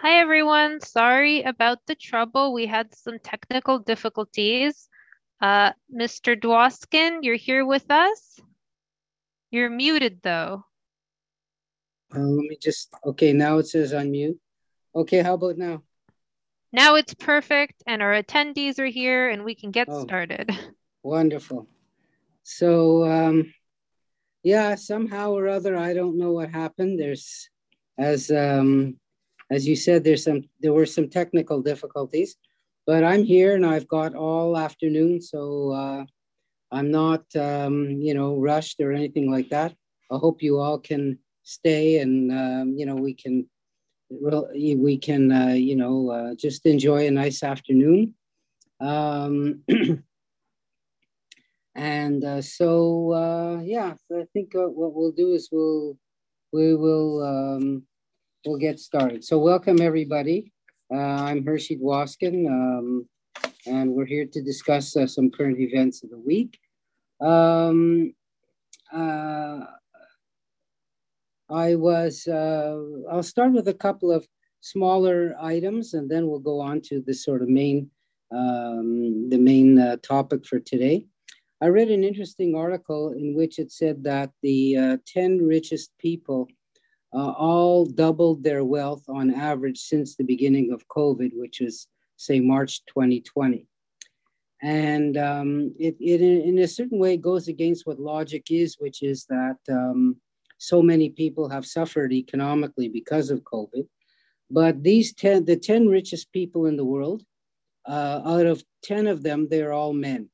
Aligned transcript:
Hi, 0.00 0.20
everyone. 0.20 0.80
Sorry 0.80 1.42
about 1.42 1.80
the 1.88 1.96
trouble. 1.96 2.52
We 2.52 2.66
had 2.66 2.94
some 2.94 3.18
technical 3.18 3.80
difficulties. 3.80 4.88
Uh, 5.40 5.72
Mr. 5.92 6.40
Dwoskin, 6.40 7.18
you're 7.22 7.34
here 7.34 7.66
with 7.66 7.90
us? 7.90 8.38
You're 9.50 9.70
muted, 9.70 10.20
though. 10.22 10.62
Uh, 12.14 12.20
let 12.20 12.46
me 12.46 12.56
just, 12.62 12.94
okay, 13.06 13.32
now 13.32 13.58
it 13.58 13.66
says 13.66 13.92
unmute. 13.92 14.38
Okay, 14.94 15.20
how 15.20 15.34
about 15.34 15.58
now? 15.58 15.82
Now 16.72 16.94
it's 16.94 17.14
perfect, 17.14 17.82
and 17.84 18.00
our 18.00 18.22
attendees 18.22 18.78
are 18.78 18.86
here, 18.86 19.28
and 19.28 19.42
we 19.42 19.56
can 19.56 19.72
get 19.72 19.88
oh, 19.90 20.04
started. 20.04 20.48
Wonderful. 21.02 21.66
So, 22.44 23.04
um, 23.04 23.52
yeah, 24.44 24.76
somehow 24.76 25.32
or 25.32 25.48
other, 25.48 25.76
I 25.76 25.92
don't 25.92 26.18
know 26.18 26.30
what 26.30 26.50
happened. 26.50 27.00
There's, 27.00 27.50
as 27.98 28.30
um, 28.30 28.96
as 29.50 29.66
you 29.66 29.76
said, 29.76 30.04
there's 30.04 30.24
some 30.24 30.42
there 30.60 30.72
were 30.72 30.86
some 30.86 31.08
technical 31.08 31.62
difficulties, 31.62 32.36
but 32.86 33.04
I'm 33.04 33.24
here 33.24 33.54
and 33.54 33.64
I've 33.64 33.88
got 33.88 34.14
all 34.14 34.56
afternoon, 34.56 35.20
so 35.20 35.72
uh, 35.72 36.04
I'm 36.70 36.90
not 36.90 37.24
um, 37.36 37.90
you 38.00 38.14
know 38.14 38.36
rushed 38.36 38.80
or 38.80 38.92
anything 38.92 39.30
like 39.30 39.48
that. 39.50 39.74
I 40.10 40.16
hope 40.16 40.42
you 40.42 40.58
all 40.58 40.78
can 40.78 41.18
stay 41.42 41.98
and 41.98 42.30
um, 42.30 42.74
you 42.76 42.84
know 42.84 42.94
we 42.94 43.14
can 43.14 43.46
we 44.10 44.98
can 44.98 45.32
uh, 45.32 45.54
you 45.54 45.76
know 45.76 46.10
uh, 46.10 46.34
just 46.34 46.66
enjoy 46.66 47.06
a 47.06 47.10
nice 47.10 47.42
afternoon. 47.42 48.14
Um, 48.80 49.62
and 51.74 52.24
uh, 52.24 52.42
so 52.42 53.12
uh, 53.12 53.60
yeah, 53.62 53.94
I 54.12 54.24
think 54.32 54.54
uh, 54.54 54.68
what 54.68 54.94
we'll 54.94 55.12
do 55.12 55.32
is 55.32 55.48
we'll 55.50 55.96
we 56.52 56.74
will 56.74 57.22
um, 57.22 57.82
we'll 58.44 58.58
get 58.58 58.78
started. 58.78 59.24
So 59.24 59.38
welcome 59.38 59.80
everybody. 59.80 60.52
Uh, 60.92 60.96
I'm 60.96 61.44
Hershey 61.44 61.76
Dwoskin, 61.76 62.46
um, 62.46 63.08
and 63.66 63.92
we're 63.92 64.06
here 64.06 64.26
to 64.26 64.42
discuss 64.42 64.96
uh, 64.96 65.06
some 65.06 65.30
current 65.30 65.58
events 65.58 66.02
of 66.04 66.10
the 66.10 66.18
week. 66.18 66.58
Um, 67.20 68.14
uh, 68.92 69.60
I 71.50 71.74
was, 71.74 72.26
uh, 72.26 72.78
I'll 73.10 73.22
start 73.22 73.52
with 73.52 73.68
a 73.68 73.74
couple 73.74 74.12
of 74.12 74.26
smaller 74.60 75.34
items 75.40 75.94
and 75.94 76.10
then 76.10 76.28
we'll 76.28 76.38
go 76.38 76.60
on 76.60 76.80
to 76.82 77.00
the 77.00 77.14
sort 77.14 77.42
of 77.42 77.48
main, 77.48 77.90
um, 78.30 79.28
the 79.30 79.38
main 79.38 79.78
uh, 79.78 79.96
topic 80.02 80.46
for 80.46 80.60
today. 80.60 81.06
I 81.60 81.66
read 81.66 81.90
an 81.90 82.04
interesting 82.04 82.54
article 82.54 83.12
in 83.12 83.34
which 83.34 83.58
it 83.58 83.72
said 83.72 84.04
that 84.04 84.30
the 84.42 84.76
uh, 84.76 84.96
10 85.06 85.44
richest 85.44 85.90
people 85.98 86.48
uh, 87.12 87.30
all 87.30 87.86
doubled 87.86 88.42
their 88.42 88.64
wealth 88.64 89.04
on 89.08 89.32
average 89.32 89.78
since 89.78 90.14
the 90.14 90.24
beginning 90.24 90.72
of 90.72 90.86
COVID, 90.88 91.30
which 91.34 91.60
was, 91.60 91.86
say, 92.16 92.40
March 92.40 92.84
2020. 92.86 93.66
And 94.60 95.16
um, 95.16 95.74
it, 95.78 95.96
it, 96.00 96.20
in 96.20 96.58
a 96.58 96.68
certain 96.68 96.98
way, 96.98 97.16
goes 97.16 97.48
against 97.48 97.86
what 97.86 98.00
logic 98.00 98.46
is, 98.50 98.76
which 98.78 99.02
is 99.02 99.24
that 99.26 99.56
um, 99.70 100.16
so 100.58 100.82
many 100.82 101.08
people 101.08 101.48
have 101.48 101.64
suffered 101.64 102.12
economically 102.12 102.88
because 102.88 103.30
of 103.30 103.44
COVID. 103.44 103.86
But 104.50 104.82
these 104.82 105.14
10, 105.14 105.44
the 105.44 105.56
10 105.56 105.88
richest 105.88 106.32
people 106.32 106.66
in 106.66 106.76
the 106.76 106.84
world, 106.84 107.22
uh, 107.86 108.20
out 108.24 108.46
of 108.46 108.62
10 108.82 109.06
of 109.06 109.22
them, 109.22 109.48
they're 109.48 109.72
all 109.72 109.92
men. 109.92 110.28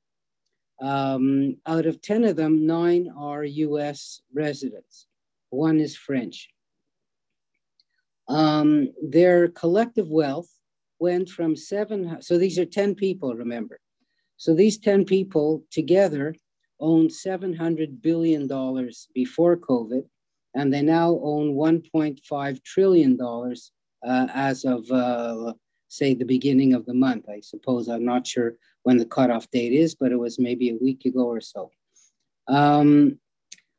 Um, 0.80 1.58
out 1.66 1.86
of 1.86 2.00
10 2.00 2.24
of 2.24 2.36
them, 2.36 2.66
nine 2.66 3.12
are 3.16 3.44
US 3.44 4.22
residents. 4.32 5.06
One 5.50 5.78
is 5.78 5.96
French 5.96 6.48
um, 8.28 8.92
their 9.02 9.48
collective 9.48 10.08
wealth 10.08 10.48
went 10.98 11.28
from 11.28 11.56
seven, 11.56 12.20
so 12.20 12.38
these 12.38 12.58
are 12.58 12.64
10 12.64 12.94
people, 12.94 13.34
remember. 13.34 13.78
So 14.36 14.54
these 14.54 14.78
10 14.78 15.04
people 15.04 15.64
together 15.70 16.34
owned 16.80 17.10
$700 17.10 18.00
billion 18.02 18.48
before 19.14 19.56
COVID, 19.56 20.04
and 20.54 20.72
they 20.72 20.82
now 20.82 21.20
own 21.22 21.54
$1.5 21.54 22.64
trillion 22.64 23.18
uh, 23.20 24.26
as 24.34 24.64
of, 24.64 24.90
uh, 24.90 25.52
say, 25.88 26.14
the 26.14 26.24
beginning 26.24 26.74
of 26.74 26.86
the 26.86 26.94
month. 26.94 27.28
I 27.28 27.40
suppose 27.40 27.88
I'm 27.88 28.04
not 28.04 28.26
sure 28.26 28.54
when 28.82 28.98
the 28.98 29.06
cutoff 29.06 29.50
date 29.50 29.72
is, 29.72 29.94
but 29.94 30.12
it 30.12 30.18
was 30.18 30.38
maybe 30.38 30.70
a 30.70 30.76
week 30.76 31.04
ago 31.04 31.26
or 31.26 31.40
so. 31.40 31.70
Um, 32.48 33.18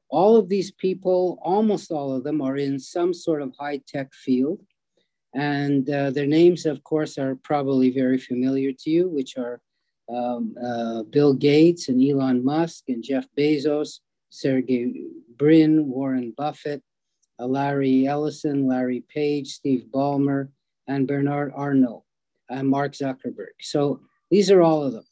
all 0.09 0.35
of 0.35 0.49
these 0.49 0.71
people, 0.71 1.39
almost 1.41 1.91
all 1.91 2.13
of 2.13 2.23
them, 2.23 2.41
are 2.41 2.57
in 2.57 2.79
some 2.79 3.13
sort 3.13 3.41
of 3.41 3.53
high 3.59 3.81
tech 3.87 4.13
field. 4.13 4.61
And 5.33 5.89
uh, 5.89 6.11
their 6.11 6.27
names, 6.27 6.65
of 6.65 6.83
course, 6.83 7.17
are 7.17 7.35
probably 7.35 7.89
very 7.89 8.17
familiar 8.17 8.71
to 8.71 8.89
you, 8.89 9.09
which 9.09 9.37
are 9.37 9.59
um, 10.09 10.55
uh, 10.63 11.03
Bill 11.03 11.33
Gates 11.33 11.89
and 11.89 12.01
Elon 12.01 12.43
Musk 12.43 12.85
and 12.87 13.03
Jeff 13.03 13.25
Bezos, 13.37 13.99
Sergey 14.29 15.03
Brin, 15.37 15.87
Warren 15.87 16.33
Buffett, 16.37 16.81
uh, 17.39 17.45
Larry 17.45 18.07
Ellison, 18.07 18.67
Larry 18.67 19.03
Page, 19.09 19.49
Steve 19.49 19.85
Ballmer, 19.93 20.49
and 20.87 21.07
Bernard 21.07 21.51
Arnault, 21.55 22.05
and 22.49 22.69
Mark 22.69 22.93
Zuckerberg. 22.93 23.55
So 23.59 24.01
these 24.29 24.51
are 24.51 24.61
all 24.61 24.83
of 24.83 24.93
them. 24.93 25.05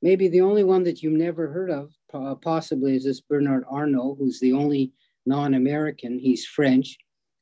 Maybe 0.00 0.28
the 0.28 0.42
only 0.42 0.64
one 0.64 0.84
that 0.84 1.02
you've 1.02 1.12
never 1.12 1.48
heard 1.48 1.70
of, 1.70 1.92
possibly, 2.10 2.96
is 2.96 3.04
this 3.04 3.20
Bernard 3.20 3.64
Arnault, 3.70 4.16
who's 4.18 4.40
the 4.40 4.52
only 4.52 4.92
non 5.26 5.54
American. 5.54 6.18
He's 6.18 6.46
French, 6.46 6.96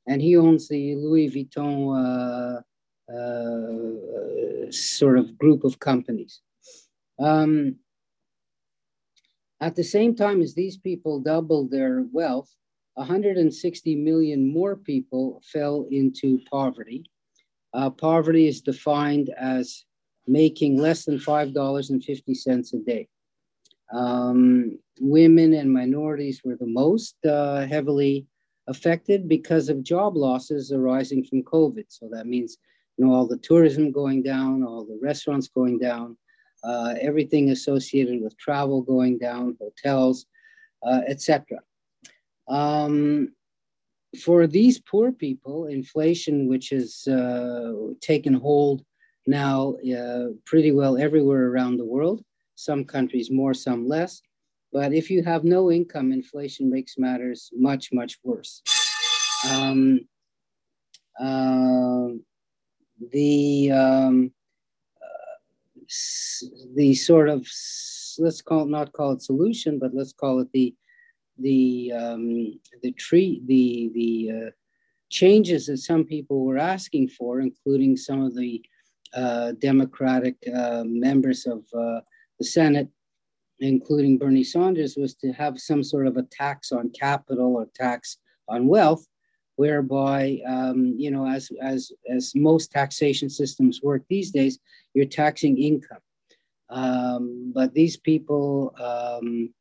and 0.07 0.21
he 0.21 0.37
owns 0.37 0.69
the 0.69 0.97
Louis 0.97 1.31
Vuitton 1.31 2.63
uh, 3.11 3.13
uh, 3.13 4.71
sort 4.71 5.19
of 5.19 5.39
group 5.39 5.65
of 5.65 5.79
companies. 5.79 6.41
Um, 7.19 7.77
at 9.61 9.75
the 9.75 9.85
same 9.85 10.15
time 10.15 10.43
as 10.43 10.55
these 10.55 10.77
people 10.77 11.21
doubled 11.21 11.71
their 11.71 12.05
wealth, 12.13 12.53
160 12.95 13.97
million 13.97 14.53
more 14.53 14.77
people 14.77 15.43
fell 15.53 15.87
into 15.91 16.41
poverty. 16.51 17.05
Uh, 17.73 17.91
poverty 17.91 18.49
is 18.49 18.61
defined 18.61 19.31
as 19.39 19.85
making 20.27 20.79
less 20.79 21.05
than 21.05 21.19
$5.50 21.19 22.73
a 22.73 22.79
day. 22.79 23.09
Um, 23.93 24.79
women 25.01 25.55
and 25.55 25.73
minorities 25.73 26.43
were 26.45 26.57
the 26.57 26.67
most 26.67 27.17
uh, 27.25 27.67
heavily 27.67 28.27
affected 28.69 29.29
because 29.29 29.69
of 29.69 29.83
job 29.83 30.17
losses 30.17 30.73
arising 30.73 31.25
from 31.25 31.43
COVID. 31.43 31.85
So 31.89 32.09
that 32.13 32.27
means, 32.27 32.59
you 32.97 33.05
know, 33.05 33.13
all 33.13 33.27
the 33.27 33.39
tourism 33.39 33.93
going 33.93 34.23
down, 34.23 34.65
all 34.65 34.85
the 34.85 34.99
restaurants 35.01 35.49
going 35.49 35.79
down, 35.79 36.17
uh, 36.65 36.95
everything 37.01 37.51
associated 37.51 38.23
with 38.23 38.37
travel 38.39 38.83
going 38.83 39.19
down, 39.19 39.57
hotels, 39.61 40.27
uh, 40.85 41.03
etc. 41.07 41.61
Um, 42.49 43.33
for 44.21 44.47
these 44.47 44.81
poor 44.81 45.13
people, 45.13 45.67
inflation, 45.67 46.49
which 46.49 46.71
has 46.71 47.07
uh, 47.07 47.73
taken 48.01 48.35
hold 48.35 48.85
now 49.27 49.75
uh, 49.97 50.29
pretty 50.45 50.73
well 50.73 50.97
everywhere 50.97 51.49
around 51.49 51.77
the 51.77 51.85
world, 51.85 52.25
some 52.57 52.85
countries 52.85 53.31
more, 53.31 53.55
some 53.55 53.87
less. 53.87 54.21
But 54.73 54.93
if 54.93 55.11
you 55.11 55.23
have 55.23 55.45
no 55.45 55.71
income, 55.71 56.13
inflation 56.13 56.69
makes 56.69 56.99
matters 56.99 57.51
much, 57.55 57.93
much 57.93 58.19
worse. 58.25 58.63
Um, 59.51 60.01
uh, 61.21 62.09
the 63.13 63.71
um, 63.71 64.33
uh, 65.01 65.87
the 66.75 66.95
sort 66.95 67.29
of 67.29 67.47
let's 68.19 68.43
call 68.43 68.63
it 68.63 68.69
not 68.69 68.93
call 68.93 69.13
it 69.13 69.23
solution, 69.23 69.79
but 69.79 69.95
let's 69.95 70.13
call 70.13 70.41
it 70.41 70.49
the 70.53 70.75
the 71.39 71.93
um, 71.93 72.59
the 72.83 72.93
tree 72.93 73.43
the 73.47 73.91
the 73.95 74.31
uh, 74.37 74.51
changes 75.11 75.67
that 75.67 75.79
some 75.79 76.05
people 76.05 76.45
were 76.45 76.59
asking 76.59 77.09
for, 77.09 77.41
including 77.41 77.97
some 77.97 78.23
of 78.23 78.35
the 78.35 78.63
uh, 79.15 79.53
Democratic 79.53 80.37
uh, 80.55 80.83
members 80.85 81.47
of 81.47 81.65
uh, 81.79 82.01
the 82.39 82.45
Senate, 82.45 82.89
including 83.61 84.19
Bernie 84.19 84.45
Sanders, 84.45 84.97
was 84.97 85.15
to 85.17 85.33
have 85.33 85.59
some 85.59 85.83
sort 85.83 86.07
of 86.07 86.17
a 86.17 86.23
tax 86.23 86.73
on 86.73 86.91
capital 86.91 87.57
or 87.57 87.67
tax 87.75 88.19
on 88.49 88.67
wealth, 88.67 89.07
whereby 89.57 90.41
um, 90.47 90.95
you 90.97 91.11
know, 91.11 91.27
as 91.27 91.51
as 91.63 91.91
as 92.09 92.33
most 92.35 92.71
taxation 92.71 93.31
systems 93.31 93.81
work 93.83 94.03
these 94.09 94.31
days, 94.31 94.59
you're 94.95 95.07
taxing 95.07 95.59
income. 95.59 95.99
Um, 96.69 97.53
but 97.55 97.73
these 97.75 97.97
people, 97.97 98.75
um, 98.79 99.55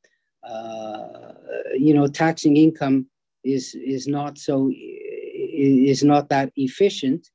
uh, 0.43 1.33
you 1.77 1.93
know, 1.93 2.07
taxing 2.07 2.57
income 2.57 3.07
is 3.43 3.75
is 3.75 4.07
not 4.07 4.37
so 4.37 4.71
is 4.73 6.03
not 6.03 6.29
that 6.29 6.51
efficient 6.55 7.29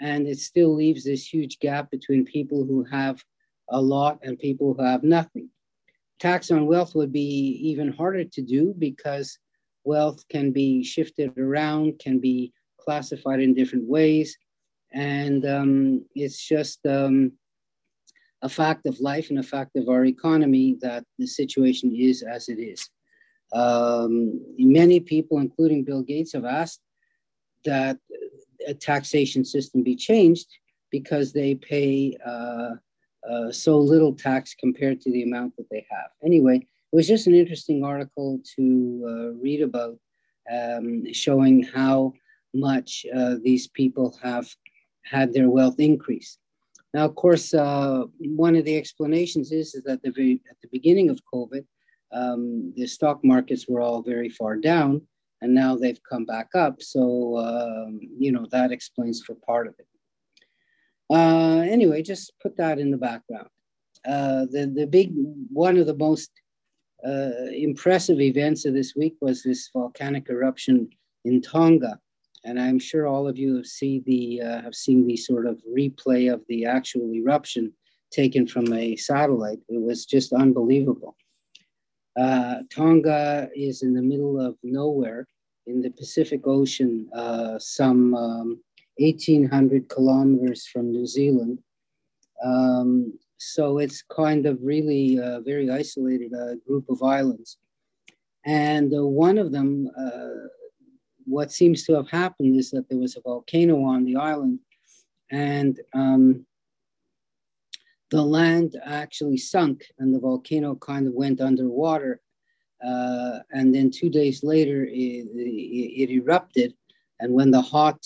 and 0.00 0.26
it 0.26 0.38
still 0.38 0.74
leaves 0.74 1.04
this 1.04 1.32
huge 1.32 1.58
gap 1.58 1.90
between 1.90 2.24
people 2.24 2.64
who 2.64 2.82
have 2.84 3.22
a 3.70 3.80
lot 3.80 4.18
and 4.22 4.38
people 4.38 4.74
who 4.74 4.82
have 4.82 5.02
nothing. 5.02 5.48
Tax 6.18 6.50
on 6.50 6.66
wealth 6.66 6.94
would 6.94 7.12
be 7.12 7.58
even 7.62 7.92
harder 7.92 8.24
to 8.24 8.42
do 8.42 8.74
because 8.78 9.38
wealth 9.84 10.22
can 10.28 10.52
be 10.52 10.84
shifted 10.84 11.36
around, 11.38 11.98
can 11.98 12.18
be 12.18 12.52
classified 12.78 13.40
in 13.40 13.54
different 13.54 13.88
ways. 13.88 14.36
And 14.92 15.46
um, 15.46 16.04
it's 16.14 16.46
just 16.46 16.84
um, 16.86 17.32
a 18.42 18.48
fact 18.48 18.86
of 18.86 19.00
life 19.00 19.30
and 19.30 19.38
a 19.38 19.42
fact 19.42 19.76
of 19.76 19.88
our 19.88 20.04
economy 20.04 20.76
that 20.80 21.04
the 21.18 21.26
situation 21.26 21.94
is 21.94 22.22
as 22.22 22.48
it 22.48 22.58
is. 22.58 22.88
Um, 23.52 24.40
many 24.58 25.00
people, 25.00 25.38
including 25.38 25.84
Bill 25.84 26.02
Gates, 26.02 26.32
have 26.32 26.44
asked 26.44 26.80
that 27.64 27.98
a 28.66 28.74
taxation 28.74 29.44
system 29.44 29.82
be 29.82 29.96
changed 29.96 30.46
because 30.90 31.32
they 31.32 31.54
pay 31.54 32.16
uh, 32.24 32.70
uh, 33.28 33.50
so 33.50 33.78
little 33.78 34.14
tax 34.14 34.54
compared 34.54 35.00
to 35.00 35.10
the 35.10 35.22
amount 35.22 35.56
that 35.56 35.68
they 35.70 35.86
have. 35.90 36.10
Anyway, 36.24 36.56
it 36.56 36.96
was 36.96 37.06
just 37.06 37.26
an 37.26 37.34
interesting 37.34 37.84
article 37.84 38.40
to 38.56 39.04
uh, 39.06 39.40
read 39.40 39.62
about, 39.62 39.96
um, 40.50 41.04
showing 41.12 41.62
how 41.62 42.12
much 42.54 43.06
uh, 43.16 43.36
these 43.42 43.68
people 43.68 44.18
have 44.22 44.48
had 45.04 45.32
their 45.32 45.48
wealth 45.48 45.78
increase. 45.78 46.38
Now, 46.92 47.04
of 47.04 47.14
course, 47.14 47.54
uh, 47.54 48.04
one 48.18 48.56
of 48.56 48.64
the 48.64 48.76
explanations 48.76 49.52
is, 49.52 49.74
is 49.74 49.84
that 49.84 50.02
the 50.02 50.10
very, 50.10 50.42
at 50.50 50.56
the 50.60 50.68
beginning 50.72 51.08
of 51.08 51.20
COVID, 51.32 51.64
um, 52.12 52.72
the 52.76 52.86
stock 52.86 53.22
markets 53.22 53.66
were 53.68 53.80
all 53.80 54.02
very 54.02 54.28
far 54.28 54.56
down, 54.56 55.02
and 55.40 55.54
now 55.54 55.76
they've 55.76 56.00
come 56.02 56.24
back 56.24 56.48
up. 56.54 56.82
So, 56.82 57.36
um, 57.38 58.00
you 58.18 58.32
know, 58.32 58.46
that 58.50 58.72
explains 58.72 59.22
for 59.22 59.36
part 59.36 59.68
of 59.68 59.74
it. 59.78 59.86
Uh, 61.10 61.64
anyway, 61.68 62.02
just 62.02 62.32
put 62.40 62.56
that 62.56 62.78
in 62.78 62.90
the 62.90 62.96
background. 62.96 63.48
Uh, 64.06 64.46
the, 64.50 64.72
the 64.74 64.86
big, 64.86 65.10
one 65.52 65.76
of 65.76 65.86
the 65.86 65.96
most 65.96 66.30
uh, 67.06 67.30
impressive 67.52 68.20
events 68.20 68.64
of 68.64 68.74
this 68.74 68.94
week 68.94 69.16
was 69.20 69.42
this 69.42 69.70
volcanic 69.72 70.28
eruption 70.30 70.88
in 71.24 71.42
Tonga. 71.42 71.98
And 72.44 72.58
I'm 72.58 72.78
sure 72.78 73.06
all 73.06 73.28
of 73.28 73.36
you 73.36 73.56
have 73.56 73.66
seen 73.66 74.02
the, 74.06 74.40
uh, 74.40 74.62
have 74.62 74.74
seen 74.74 75.06
the 75.06 75.16
sort 75.16 75.46
of 75.46 75.60
replay 75.76 76.32
of 76.32 76.42
the 76.48 76.64
actual 76.64 77.12
eruption 77.12 77.72
taken 78.10 78.46
from 78.46 78.72
a 78.72 78.96
satellite. 78.96 79.58
It 79.68 79.80
was 79.82 80.06
just 80.06 80.32
unbelievable. 80.32 81.16
Uh, 82.18 82.60
Tonga 82.70 83.50
is 83.54 83.82
in 83.82 83.94
the 83.94 84.02
middle 84.02 84.40
of 84.40 84.56
nowhere 84.62 85.26
in 85.66 85.82
the 85.82 85.90
Pacific 85.90 86.46
Ocean, 86.46 87.08
uh, 87.14 87.58
some 87.58 88.14
um, 88.14 88.60
1,800 88.98 89.88
kilometers 89.88 90.66
from 90.66 90.90
New 90.90 91.06
Zealand. 91.06 91.58
Um, 92.44 93.18
so 93.38 93.78
it's 93.78 94.02
kind 94.02 94.46
of 94.46 94.58
really 94.62 95.16
a 95.16 95.40
very 95.40 95.70
isolated 95.70 96.34
uh, 96.34 96.56
group 96.66 96.88
of 96.88 97.02
islands. 97.02 97.58
And 98.44 98.94
uh, 98.94 99.06
one 99.06 99.38
of 99.38 99.52
them, 99.52 99.88
uh, 99.98 100.48
what 101.24 101.50
seems 101.50 101.84
to 101.84 101.94
have 101.94 102.08
happened 102.10 102.56
is 102.56 102.70
that 102.70 102.88
there 102.88 102.98
was 102.98 103.16
a 103.16 103.20
volcano 103.20 103.82
on 103.84 104.04
the 104.04 104.16
island, 104.16 104.58
and 105.30 105.78
um, 105.94 106.46
the 108.10 108.22
land 108.22 108.76
actually 108.84 109.36
sunk, 109.36 109.84
and 109.98 110.14
the 110.14 110.20
volcano 110.20 110.74
kind 110.74 111.06
of 111.06 111.14
went 111.14 111.40
underwater. 111.40 112.20
Uh, 112.84 113.40
and 113.52 113.74
then 113.74 113.90
two 113.90 114.10
days 114.10 114.42
later, 114.42 114.84
it, 114.84 114.90
it, 114.92 116.02
it 116.02 116.10
erupted. 116.10 116.74
And 117.20 117.34
when 117.34 117.50
the 117.50 117.60
hot 117.60 118.02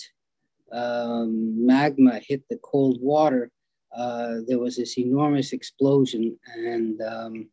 um, 0.71 1.65
magma 1.65 2.19
hit 2.19 2.43
the 2.49 2.57
cold 2.63 2.99
water, 3.01 3.51
uh, 3.95 4.35
there 4.47 4.59
was 4.59 4.75
this 4.75 4.97
enormous 4.97 5.53
explosion. 5.53 6.37
And, 6.55 7.01
um, 7.01 7.49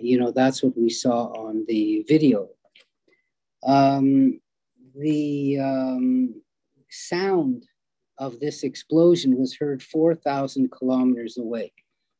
you 0.00 0.18
know, 0.18 0.30
that's 0.30 0.62
what 0.62 0.76
we 0.76 0.88
saw 0.88 1.26
on 1.32 1.64
the 1.68 2.04
video. 2.08 2.48
Um, 3.66 4.40
the 4.94 5.58
um, 5.60 6.42
sound 6.90 7.64
of 8.18 8.38
this 8.40 8.62
explosion 8.62 9.36
was 9.36 9.56
heard 9.56 9.82
4,000 9.82 10.70
kilometers 10.70 11.36
away. 11.36 11.72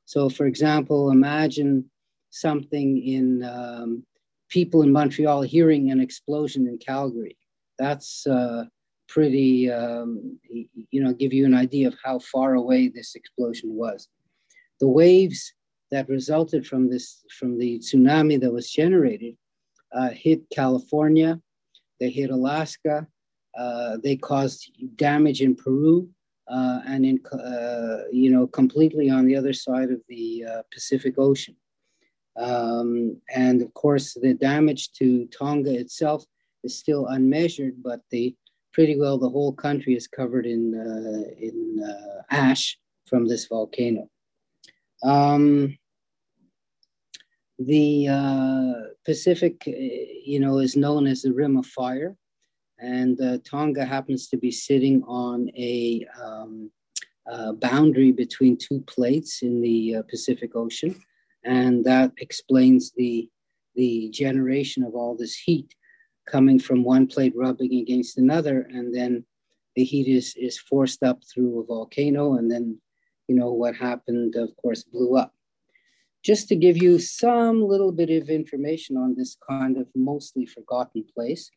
So, 0.07 0.29
for 0.29 0.47
example, 0.47 1.11
imagine 1.11 1.91
something 2.31 3.03
in 3.07 3.45
um, 3.45 4.05
people 4.49 4.83
in 4.83 4.93
Montreal 4.93 5.43
hearing 5.43 5.91
an 5.91 6.01
explosion 6.01 6.67
in 6.67 6.79
Calgary. 6.79 7.39
That's 7.79 8.27
uh, 8.27 8.65
pretty, 9.09 9.71
um, 9.71 10.39
you 10.91 11.03
know, 11.03 11.13
give 11.13 11.33
you 11.33 11.45
an 11.47 11.55
idea 11.55 11.89
of 11.89 11.95
how 12.03 12.19
far 12.19 12.55
away 12.55 12.89
this 12.89 13.15
explosion 13.15 13.75
was. 13.75 14.09
The 14.81 14.89
waves 14.89 15.53
that 15.91 16.09
resulted 16.09 16.67
from 16.67 16.91
this, 16.91 17.25
from 17.39 17.59
the 17.59 17.79
tsunami 17.79 18.41
that 18.41 18.53
was 18.53 18.71
generated, 18.71 19.37
uh, 19.93 20.11
hit 20.11 20.43
California, 20.53 21.41
they 22.01 22.11
hit 22.11 22.31
Alaska, 22.31 23.07
uh, 23.57 23.99
they 24.03 24.17
caused 24.17 24.73
damage 24.97 25.41
in 25.41 25.55
Peru, 25.55 26.09
uh, 26.49 26.81
and 26.87 27.07
in, 27.07 27.21
uh, 27.33 28.05
you 28.13 28.31
know, 28.31 28.47
completely 28.47 29.09
on 29.09 29.27
the 29.27 29.37
other 29.37 29.53
side 29.53 29.91
of 29.91 30.01
the 30.09 30.45
uh, 30.51 30.63
Pacific 30.73 31.15
Ocean. 31.19 31.57
Um, 32.37 33.21
and 33.35 33.63
of 33.63 33.73
course, 33.75 34.15
the 34.15 34.35
damage 34.35 34.93
to 34.95 35.27
Tonga 35.27 35.73
itself 35.73 36.25
is 36.65 36.79
still 36.79 37.07
unmeasured, 37.07 37.83
but 37.83 38.01
the 38.11 38.35
pretty 38.75 38.99
well 38.99 39.17
the 39.17 39.31
whole 39.31 39.53
country 39.53 39.95
is 39.95 40.07
covered 40.07 40.45
in, 40.45 40.75
uh, 40.75 41.31
in 41.41 41.81
uh, 41.83 42.23
ash 42.31 42.77
from 43.07 43.27
this 43.27 43.47
volcano. 43.47 44.11
Um, 45.03 45.79
the 47.59 48.09
uh, 48.09 48.73
Pacific, 49.07 49.63
uh, 49.67 49.71
you 49.71 50.41
know, 50.41 50.59
is 50.59 50.77
known 50.77 51.07
as 51.07 51.23
the 51.23 51.33
Rim 51.33 51.57
of 51.57 51.67
Fire, 51.67 52.17
and 52.81 53.21
uh, 53.21 53.39
Tonga 53.49 53.85
happens 53.85 54.29
to 54.29 54.37
be 54.37 54.51
sitting 54.51 55.05
on 55.07 55.49
a 55.57 56.05
um, 56.21 56.71
uh, 57.31 57.53
boundary 57.53 58.11
between 58.11 58.59
two 58.59 58.81
plates 58.89 59.43
in 59.43 59.61
the 59.61 60.03
Pacific 60.11 60.57
Ocean, 60.57 61.01
and 61.45 61.85
that 61.85 62.13
explains 62.19 62.93
the 62.97 63.31
the 63.77 64.09
generation 64.11 64.85
of 64.85 64.95
all 64.95 65.17
this 65.17 65.37
heat 65.37 65.75
coming 66.27 66.59
from 66.59 66.85
one 66.85 67.07
plate 67.07 67.35
rubbing 67.37 67.75
against 67.75 68.19
another, 68.19 68.69
and 68.71 68.95
then 68.95 69.25
the 69.77 69.85
heat 69.85 70.09
is 70.09 70.35
is 70.37 70.59
forced 70.59 71.03
up 71.03 71.23
through 71.25 71.61
a 71.61 71.65
volcano, 71.65 72.35
and 72.35 72.51
then 72.51 72.79
you 73.29 73.35
know 73.35 73.53
what 73.53 73.75
happened, 73.75 74.37
of 74.37 74.55
course, 74.57 74.85
blew 74.85 75.17
up. 75.17 75.35
Just 76.23 76.49
to 76.49 76.57
give 76.57 76.79
you 76.79 76.99
some 76.99 77.63
little 77.63 77.93
bit 77.93 78.11
of 78.11 78.31
information 78.31 78.97
on 78.97 79.15
this 79.15 79.37
kind 79.49 79.77
of 79.77 79.87
mostly 79.95 80.47
forgotten 80.47 81.05
place, 81.15 81.51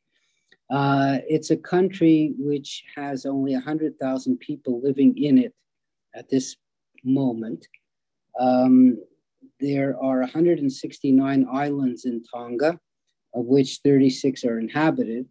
uh, 0.69 1.19
it's 1.27 1.51
a 1.51 1.57
country 1.57 2.33
which 2.38 2.83
has 2.95 3.25
only 3.25 3.53
100,000 3.53 4.38
people 4.39 4.81
living 4.81 5.17
in 5.17 5.38
it 5.38 5.53
at 6.13 6.29
this 6.29 6.57
moment. 7.03 7.65
Um, 8.39 8.97
there 9.59 9.97
are 10.01 10.19
169 10.19 11.47
islands 11.51 12.05
in 12.05 12.24
Tonga, 12.24 12.79
of 13.38 13.46
which 13.46 13.82
36 13.84 14.44
are 14.46 14.60
inhabited, 14.60 15.27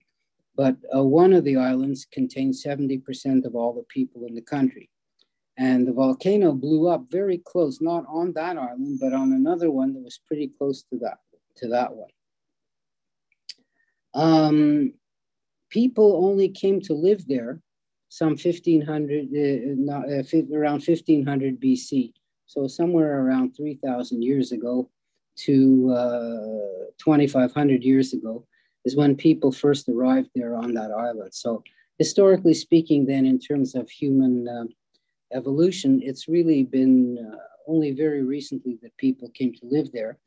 but 0.57 0.77
uh, 0.95 1.03
one 1.03 1.33
of 1.33 1.45
the 1.45 1.57
islands 1.57 2.07
contains 2.13 2.63
70% 2.65 3.45
of 3.45 3.57
all 3.57 3.75
the 3.75 3.85
people 3.89 4.25
in 4.27 4.35
the 4.35 4.41
country. 4.41 4.89
And 5.59 5.89
the 5.89 5.93
volcano 5.93 6.53
blew 6.53 6.89
up 6.89 7.07
very 7.11 7.39
close, 7.39 7.81
not 7.81 8.05
on 8.09 8.33
that 8.35 8.57
island, 8.57 8.99
but 9.01 9.13
on 9.13 9.33
another 9.33 9.71
one 9.71 9.93
that 9.95 10.05
was 10.05 10.21
pretty 10.27 10.53
close 10.57 10.83
to 10.85 10.99
that, 10.99 11.19
to 11.57 11.69
that 11.69 11.95
one. 11.95 12.11
Um, 14.15 14.93
people 15.71 16.25
only 16.25 16.49
came 16.49 16.81
to 16.83 16.95
live 16.95 17.27
there 17.27 17.61
some 18.09 18.37
1500, 18.37 19.29
uh, 19.35 19.93
uh, 19.93 20.57
around 20.57 20.83
1500 20.87 21.61
BC. 21.61 22.13
So 22.47 22.69
somewhere 22.69 23.21
around 23.21 23.57
3000 23.57 24.23
years 24.23 24.53
ago, 24.53 24.91
to 25.45 25.93
uh, 25.93 26.91
2,500 26.99 27.83
years 27.83 28.13
ago 28.13 28.47
is 28.85 28.97
when 28.97 29.17
people 29.17 29.53
first 29.53 29.89
arrived 29.89 30.31
there 30.35 30.57
on 30.57 30.73
that 30.75 30.91
island. 30.91 31.35
So, 31.35 31.63
historically 31.99 32.55
speaking, 32.55 33.07
then, 33.07 33.27
in 33.27 33.39
terms 33.39 33.75
of 33.75 33.91
human 33.91 34.49
uh, 34.49 34.65
evolution, 35.33 36.01
it's 36.03 36.29
really 36.29 36.63
been 36.63 37.19
uh, 37.33 37.37
only 37.67 37.93
very 37.93 38.23
recently 38.23 38.79
that 38.83 38.97
people 38.97 39.29
came 39.31 39.53
to 39.55 39.61
live 39.65 39.91
there, 39.93 40.19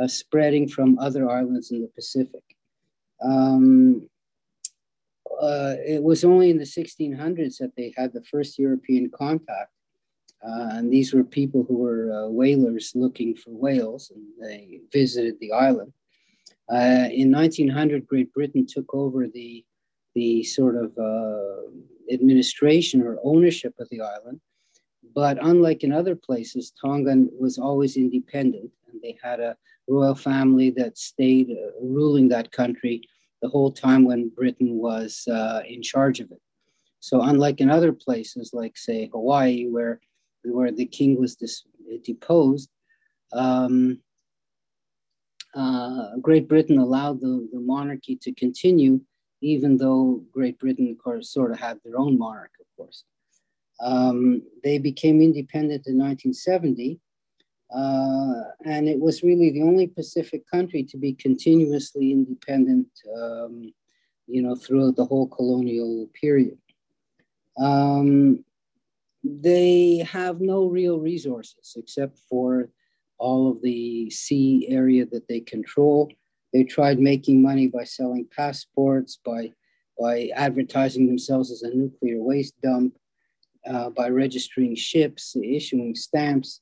uh, 0.00 0.08
spreading 0.08 0.68
from 0.68 0.98
other 0.98 1.28
islands 1.28 1.70
in 1.70 1.82
the 1.82 1.88
Pacific. 1.88 2.42
Um, 3.22 4.08
uh, 5.40 5.74
it 5.86 6.02
was 6.02 6.24
only 6.24 6.50
in 6.50 6.58
the 6.58 6.64
1600s 6.64 7.58
that 7.58 7.72
they 7.76 7.92
had 7.96 8.12
the 8.12 8.24
first 8.24 8.58
European 8.58 9.10
contact 9.10 9.70
uh, 10.46 10.68
and 10.76 10.92
these 10.92 11.12
were 11.12 11.24
people 11.24 11.64
who 11.66 11.78
were 11.78 12.12
uh, 12.12 12.28
whalers 12.28 12.92
looking 12.94 13.34
for 13.34 13.50
whales, 13.50 14.12
and 14.14 14.24
they 14.40 14.80
visited 14.92 15.34
the 15.40 15.52
island. 15.52 15.92
Uh, 16.70 17.08
in 17.10 17.30
1900, 17.30 18.06
Great 18.06 18.32
Britain 18.32 18.66
took 18.66 18.94
over 18.94 19.26
the, 19.26 19.64
the 20.14 20.44
sort 20.44 20.76
of 20.76 20.96
uh, 20.98 22.12
administration 22.12 23.02
or 23.02 23.18
ownership 23.24 23.74
of 23.80 23.88
the 23.90 24.00
island. 24.00 24.40
But 25.14 25.38
unlike 25.42 25.82
in 25.82 25.92
other 25.92 26.14
places, 26.14 26.72
Tonga 26.80 27.26
was 27.38 27.58
always 27.58 27.96
independent, 27.96 28.70
and 28.90 29.00
they 29.02 29.18
had 29.22 29.40
a 29.40 29.56
royal 29.88 30.14
family 30.14 30.70
that 30.70 30.98
stayed 30.98 31.50
uh, 31.50 31.70
ruling 31.82 32.28
that 32.28 32.52
country 32.52 33.02
the 33.42 33.48
whole 33.48 33.72
time 33.72 34.04
when 34.04 34.28
Britain 34.28 34.76
was 34.76 35.26
uh, 35.28 35.62
in 35.66 35.82
charge 35.82 36.20
of 36.20 36.30
it. 36.30 36.40
So 37.00 37.22
unlike 37.22 37.60
in 37.60 37.70
other 37.70 37.92
places, 37.92 38.50
like 38.52 38.76
say 38.76 39.08
Hawaii, 39.12 39.66
where 39.68 40.00
where 40.44 40.72
the 40.72 40.86
king 40.86 41.18
was 41.18 41.36
dis- 41.36 41.64
deposed, 42.04 42.70
um, 43.32 44.00
uh, 45.54 46.16
Great 46.20 46.48
Britain 46.48 46.78
allowed 46.78 47.20
the, 47.20 47.48
the 47.52 47.60
monarchy 47.60 48.16
to 48.22 48.32
continue, 48.34 49.00
even 49.40 49.76
though 49.76 50.22
Great 50.32 50.58
Britain, 50.58 50.90
of 50.90 51.02
course, 51.02 51.32
sort 51.32 51.52
of 51.52 51.58
had 51.58 51.78
their 51.84 51.98
own 51.98 52.18
monarch, 52.18 52.52
of 52.60 52.66
course. 52.76 53.04
Um, 53.80 54.42
they 54.64 54.78
became 54.78 55.22
independent 55.22 55.86
in 55.86 55.98
1970, 55.98 57.00
uh, 57.74 58.42
and 58.64 58.88
it 58.88 58.98
was 58.98 59.22
really 59.22 59.50
the 59.50 59.62
only 59.62 59.86
Pacific 59.86 60.42
country 60.50 60.82
to 60.84 60.96
be 60.96 61.12
continuously 61.12 62.12
independent, 62.12 62.88
um, 63.16 63.72
you 64.26 64.42
know, 64.42 64.54
throughout 64.54 64.96
the 64.96 65.04
whole 65.04 65.28
colonial 65.28 66.08
period. 66.20 66.58
Um, 67.58 68.44
they 69.24 70.06
have 70.10 70.40
no 70.40 70.66
real 70.66 70.98
resources 70.98 71.74
except 71.76 72.18
for 72.28 72.68
all 73.18 73.50
of 73.50 73.60
the 73.62 74.08
sea 74.10 74.66
area 74.68 75.04
that 75.06 75.26
they 75.28 75.40
control. 75.40 76.10
They 76.52 76.64
tried 76.64 76.98
making 76.98 77.42
money 77.42 77.66
by 77.66 77.84
selling 77.84 78.26
passports, 78.34 79.18
by, 79.24 79.52
by 79.98 80.30
advertising 80.34 81.06
themselves 81.06 81.50
as 81.50 81.62
a 81.62 81.74
nuclear 81.74 82.22
waste 82.22 82.54
dump, 82.62 82.96
uh, 83.68 83.90
by 83.90 84.08
registering 84.08 84.74
ships, 84.74 85.36
issuing 85.36 85.94
stamps, 85.94 86.60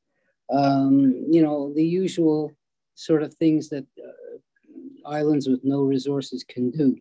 um, 0.50 1.26
you 1.30 1.42
know, 1.42 1.72
the 1.74 1.84
usual 1.84 2.52
sort 2.94 3.22
of 3.22 3.34
things 3.34 3.68
that 3.68 3.84
uh, 3.98 5.08
islands 5.08 5.48
with 5.48 5.60
no 5.64 5.82
resources 5.82 6.44
can 6.44 6.70
do. 6.70 6.96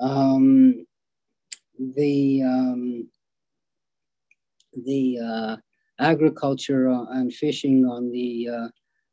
Um, 0.00 0.86
the 1.78 2.42
um, 2.42 3.08
the 4.84 5.18
uh, 5.18 5.56
agriculture 5.98 6.88
and 6.88 7.32
fishing 7.32 7.84
on 7.84 8.10
the 8.10 8.48
uh, 8.48 8.68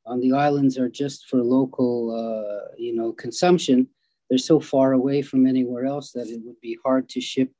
on 0.05 0.19
the 0.19 0.33
islands 0.33 0.77
are 0.77 0.89
just 0.89 1.27
for 1.27 1.41
local, 1.41 2.11
uh, 2.13 2.73
you 2.77 2.95
know, 2.95 3.11
consumption. 3.13 3.87
They're 4.29 4.37
so 4.37 4.59
far 4.59 4.93
away 4.93 5.21
from 5.21 5.47
anywhere 5.47 5.85
else 5.85 6.11
that 6.11 6.27
it 6.27 6.41
would 6.43 6.59
be 6.61 6.77
hard 6.83 7.09
to 7.09 7.21
ship 7.21 7.51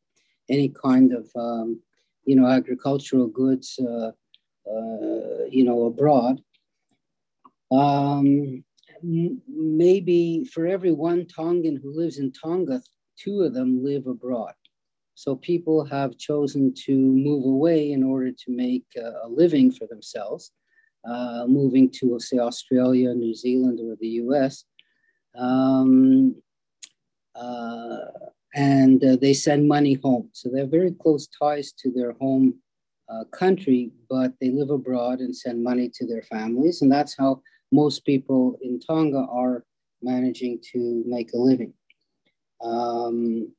any 0.50 0.70
kind 0.70 1.12
of, 1.14 1.30
um, 1.36 1.82
you 2.26 2.36
know, 2.36 2.48
agricultural 2.48 3.28
goods, 3.28 3.80
you 3.80 5.64
know, 5.64 5.86
abroad. 5.86 6.42
Um, 7.72 8.64
maybe 9.04 10.46
for 10.46 10.68
every 10.68 10.92
one 10.92 11.26
Tongan 11.28 11.80
who 11.82 11.96
lives 11.96 12.20
in 12.20 12.32
Tonga, 12.32 12.82
two 13.18 13.42
of 13.42 13.54
them 13.54 13.84
live 13.84 14.08
abroad. 14.08 14.54
So 15.16 15.38
people 15.38 15.86
have 15.86 16.18
chosen 16.18 16.74
to 16.86 16.92
move 16.92 17.46
away 17.46 17.92
in 17.92 18.04
order 18.04 18.32
to 18.32 18.52
make 18.52 18.86
a 18.98 19.28
living 19.30 19.72
for 19.72 19.88
themselves, 19.88 20.52
uh, 21.10 21.46
moving 21.48 21.90
to, 21.92 22.20
say, 22.20 22.38
Australia, 22.38 23.14
New 23.14 23.34
Zealand, 23.34 23.80
or 23.82 23.96
the 24.00 24.10
US. 24.24 24.66
Um, 25.38 26.36
uh, 27.34 27.98
and 28.56 29.04
uh, 29.04 29.18
they 29.18 29.34
send 29.34 29.68
money 29.68 30.00
home. 30.04 30.30
So 30.34 30.50
they 30.50 30.60
have 30.60 30.70
very 30.70 30.92
close 30.92 31.28
ties 31.28 31.72
to 31.80 31.92
their 31.92 32.14
home 32.14 32.56
uh, 33.10 33.24
country, 33.26 33.92
but 34.10 34.34
they 34.40 34.50
live 34.50 34.70
abroad 34.70 35.20
and 35.20 35.36
send 35.36 35.64
money 35.64 35.90
to 35.96 36.06
their 36.06 36.24
families. 36.24 36.82
And 36.82 36.92
that's 36.92 37.16
how 37.18 37.42
most 37.72 38.06
people 38.06 38.58
in 38.62 38.80
Tonga 38.80 39.26
are 39.30 39.64
managing 40.02 40.60
to 40.72 41.04
make 41.06 41.34
a 41.34 41.38
living. 41.38 41.74
Um, 42.62 43.54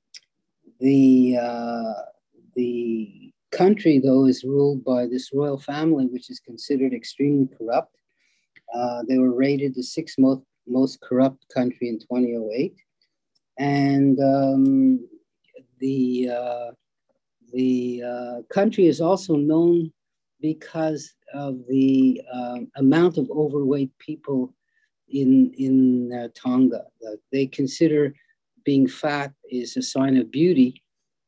the 0.80 1.38
uh, 1.40 1.92
the 2.54 3.32
country, 3.52 3.98
though, 3.98 4.26
is 4.26 4.44
ruled 4.44 4.84
by 4.84 5.06
this 5.06 5.30
royal 5.32 5.58
family, 5.58 6.06
which 6.06 6.30
is 6.30 6.40
considered 6.40 6.92
extremely 6.92 7.48
corrupt. 7.56 7.96
Uh, 8.74 9.02
they 9.08 9.18
were 9.18 9.34
rated 9.34 9.74
the 9.74 9.82
sixth 9.82 10.18
most, 10.18 10.42
most 10.66 11.00
corrupt 11.00 11.46
country 11.52 11.88
in 11.88 11.98
2008. 11.98 12.74
And 13.58 14.18
um, 14.20 15.08
the, 15.78 16.30
uh, 16.30 16.70
the 17.52 18.02
uh, 18.02 18.42
country 18.52 18.86
is 18.86 19.00
also 19.00 19.36
known 19.36 19.92
because 20.40 21.14
of 21.32 21.58
the 21.68 22.20
uh, 22.32 22.58
amount 22.76 23.16
of 23.16 23.30
overweight 23.30 23.96
people 23.98 24.52
in, 25.08 25.52
in 25.56 26.12
uh, 26.12 26.28
Tonga. 26.34 26.84
they 27.32 27.46
consider 27.46 28.12
being 28.66 28.86
fat 28.86 29.32
is 29.50 29.76
a 29.76 29.82
sign 29.82 30.16
of 30.18 30.30
beauty. 30.30 30.82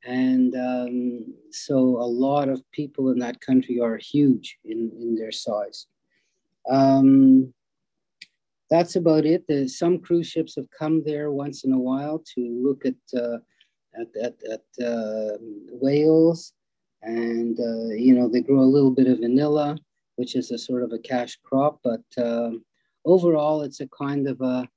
And 0.05 0.55
um, 0.57 1.35
so 1.51 1.77
a 1.79 2.11
lot 2.27 2.49
of 2.49 2.63
people 2.73 3.11
in 3.13 3.19
that 3.21 3.41
country 3.41 3.81
are 3.81 3.97
huge 3.97 4.59
in, 4.65 4.91
in 5.01 5.15
their 5.15 5.33
size. 5.33 5.87
Um, 6.69 7.55
that's 8.71 8.97
about 8.97 9.25
it. 9.25 9.45
There's 9.49 9.79
some 9.79 9.99
cruise 9.99 10.27
ships 10.27 10.57
have 10.57 10.69
come 10.79 11.03
there 11.05 11.31
once 11.33 11.65
in 11.65 11.73
a 11.73 11.79
while 11.79 12.23
to 12.35 12.41
look 12.67 12.85
at, 12.85 13.19
uh, 13.19 13.39
at, 13.99 14.09
at, 14.23 14.37
at 14.55 14.87
uh, 14.87 15.39
whales. 15.83 16.53
And, 17.03 17.59
uh, 17.59 17.95
you 17.95 18.15
know, 18.15 18.29
they 18.29 18.43
grow 18.43 18.61
a 18.61 18.75
little 18.77 18.91
bit 18.91 19.07
of 19.07 19.21
vanilla, 19.21 19.79
which 20.17 20.35
is 20.37 20.51
a 20.51 20.59
sort 20.59 20.83
of 20.83 20.93
a 20.93 20.99
cash 20.99 21.39
crop. 21.45 21.81
But 21.83 22.05
um, 22.19 22.65
overall, 23.05 23.63
it's 23.63 23.81
a 23.81 23.89
kind 23.89 24.29
of 24.29 24.41
a, 24.41 24.69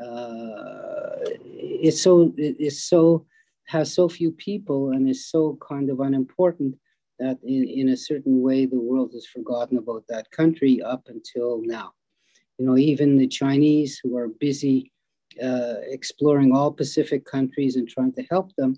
uh, 0.00 1.16
it's 1.44 2.00
so 2.02 2.32
it's 2.36 2.84
so 2.84 3.26
has 3.66 3.92
so 3.92 4.08
few 4.08 4.30
people 4.32 4.92
and 4.92 5.08
is 5.08 5.26
so 5.28 5.58
kind 5.66 5.90
of 5.90 6.00
unimportant 6.00 6.74
that 7.18 7.38
in, 7.42 7.64
in 7.64 7.88
a 7.90 7.96
certain 7.96 8.40
way 8.40 8.64
the 8.64 8.80
world 8.80 9.10
has 9.12 9.26
forgotten 9.26 9.76
about 9.76 10.04
that 10.08 10.30
country 10.30 10.80
up 10.80 11.02
until 11.08 11.60
now. 11.62 11.92
You 12.58 12.66
know, 12.66 12.78
even 12.78 13.18
the 13.18 13.28
Chinese 13.28 14.00
who 14.02 14.16
are 14.16 14.28
busy 14.28 14.92
uh, 15.42 15.74
exploring 15.82 16.52
all 16.52 16.72
Pacific 16.72 17.24
countries 17.24 17.76
and 17.76 17.88
trying 17.88 18.12
to 18.14 18.22
help 18.30 18.54
them, 18.56 18.76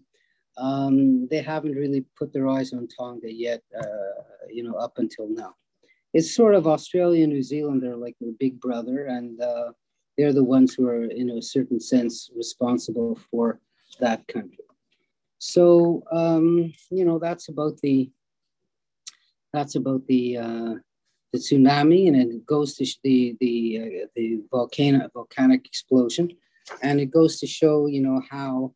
um, 0.59 1.29
they 1.29 1.41
haven't 1.41 1.73
really 1.73 2.05
put 2.19 2.33
their 2.33 2.49
eyes 2.49 2.73
on 2.73 2.89
Tonga 2.89 3.33
yet, 3.33 3.62
uh, 3.79 4.23
you 4.50 4.62
know, 4.62 4.75
up 4.75 4.99
until 4.99 5.29
now. 5.29 5.55
It's 6.12 6.35
sort 6.35 6.55
of 6.55 6.67
Australia, 6.67 7.25
and 7.25 7.33
New 7.33 7.43
Zealand 7.43 7.85
are 7.85 7.97
like 7.97 8.17
the 8.21 8.35
big 8.39 8.61
brother, 8.61 9.07
and 9.07 9.41
uh, 9.41 9.73
they're 10.21 10.35
the 10.35 10.45
ones 10.45 10.75
who 10.75 10.87
are, 10.87 11.05
in 11.05 11.31
a 11.31 11.41
certain 11.41 11.81
sense, 11.81 12.31
responsible 12.37 13.19
for 13.31 13.59
that 14.00 14.27
country. 14.29 14.67
So, 15.39 16.03
um, 16.12 16.75
you 16.91 17.07
know, 17.07 17.19
that's 17.19 17.49
about 17.49 17.79
the 17.79 18.11
that's 19.55 19.77
about 19.77 20.07
the 20.07 20.37
uh, 20.37 20.75
the 21.33 21.39
tsunami, 21.39 22.07
and 22.09 22.17
it 22.17 22.45
goes 22.45 22.75
to 22.75 22.85
the 23.03 23.35
the 23.41 23.81
uh, 23.81 24.07
the 24.15 24.43
volcano 24.50 25.09
volcanic 25.15 25.65
explosion, 25.65 26.29
and 26.83 27.00
it 27.00 27.11
goes 27.11 27.41
to 27.41 27.47
show, 27.47 27.87
you 27.87 28.03
know, 28.03 28.21
how 28.31 28.75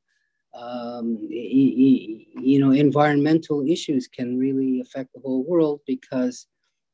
um, 0.59 1.19
you 1.29 2.59
know 2.59 2.71
environmental 2.71 3.63
issues 3.69 4.09
can 4.09 4.39
really 4.39 4.81
affect 4.81 5.13
the 5.13 5.21
whole 5.21 5.45
world 5.45 5.81
because 5.87 6.47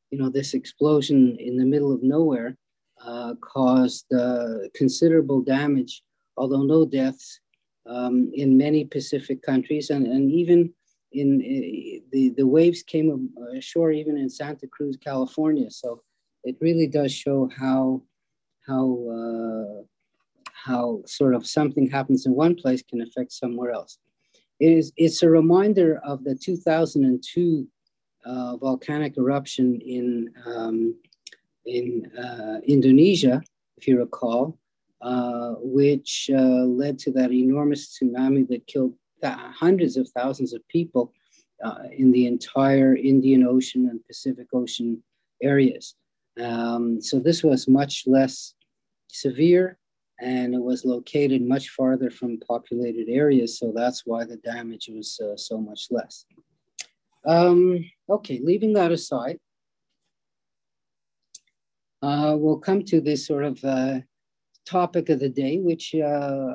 you 0.09 0.17
know 0.19 0.29
this 0.29 0.53
explosion 0.53 1.37
in 1.39 1.55
the 1.55 1.65
middle 1.65 1.93
of 1.93 2.03
nowhere 2.03 2.57
uh, 3.05 3.35
caused 3.41 4.11
uh, 4.13 4.67
considerable 4.75 5.41
damage, 5.41 6.03
although 6.37 6.63
no 6.63 6.85
deaths, 6.85 7.39
um, 7.85 8.31
in 8.33 8.57
many 8.57 8.85
Pacific 8.85 9.41
countries. 9.41 9.89
And, 9.89 10.05
and 10.07 10.31
even 10.31 10.73
in, 11.11 11.41
in 11.41 12.01
the, 12.11 12.29
the 12.37 12.47
waves 12.47 12.83
came 12.83 13.29
ashore 13.55 13.91
even 13.91 14.17
in 14.17 14.29
Santa 14.29 14.67
Cruz, 14.67 14.97
California. 15.03 15.69
So 15.69 16.01
it 16.43 16.55
really 16.61 16.87
does 16.87 17.11
show 17.11 17.49
how, 17.57 18.01
how, 18.67 19.07
uh, 19.09 19.83
how 20.53 21.01
sort 21.05 21.33
of 21.33 21.45
something 21.45 21.89
happens 21.89 22.25
in 22.25 22.33
one 22.33 22.55
place 22.55 22.83
can 22.83 23.01
affect 23.01 23.31
somewhere 23.31 23.71
else. 23.71 23.97
It 24.59 24.71
is, 24.71 24.93
it's 24.95 25.23
a 25.23 25.29
reminder 25.29 25.99
of 26.05 26.23
the 26.23 26.35
2002 26.35 27.67
uh, 28.23 28.57
volcanic 28.57 29.17
eruption 29.17 29.81
in 29.81 30.31
um, 30.45 30.95
in 31.65 32.11
uh, 32.17 32.59
Indonesia, 32.67 33.41
if 33.77 33.87
you 33.87 33.99
recall, 33.99 34.57
uh, 35.01 35.53
which 35.59 36.29
uh, 36.33 36.65
led 36.65 36.99
to 36.99 37.11
that 37.11 37.31
enormous 37.31 37.97
tsunami 37.97 38.47
that 38.47 38.67
killed 38.67 38.93
th- 39.21 39.33
hundreds 39.35 39.97
of 39.97 40.07
thousands 40.09 40.53
of 40.53 40.67
people 40.67 41.13
in 41.95 42.11
the 42.11 42.25
entire 42.25 42.95
Indian 42.95 43.45
Ocean 43.45 43.87
and 43.87 44.03
Pacific 44.07 44.47
Ocean 44.51 45.03
areas. 45.43 45.95
Um, 46.41 46.99
so 47.01 47.19
this 47.19 47.43
was 47.43 47.67
much 47.67 48.05
less 48.07 48.55
severe 49.07 49.77
and 50.21 50.53
it 50.53 50.61
was 50.61 50.85
located 50.85 51.41
much 51.41 51.69
farther 51.69 52.11
from 52.11 52.39
populated 52.47 53.09
areas. 53.09 53.57
So 53.57 53.73
that's 53.75 54.03
why 54.05 54.23
the 54.23 54.37
damage 54.37 54.89
was 54.93 55.19
uh, 55.19 55.35
so 55.35 55.57
much 55.57 55.87
less. 55.89 56.25
Um, 57.25 57.85
okay, 58.09 58.39
leaving 58.43 58.73
that 58.73 58.91
aside, 58.91 59.39
uh, 62.01 62.35
we'll 62.37 62.57
come 62.57 62.83
to 62.83 62.99
this 62.99 63.25
sort 63.25 63.43
of 63.43 63.63
uh, 63.63 63.99
topic 64.65 65.09
of 65.09 65.19
the 65.19 65.29
day, 65.29 65.57
which 65.57 65.93
uh, 65.95 66.53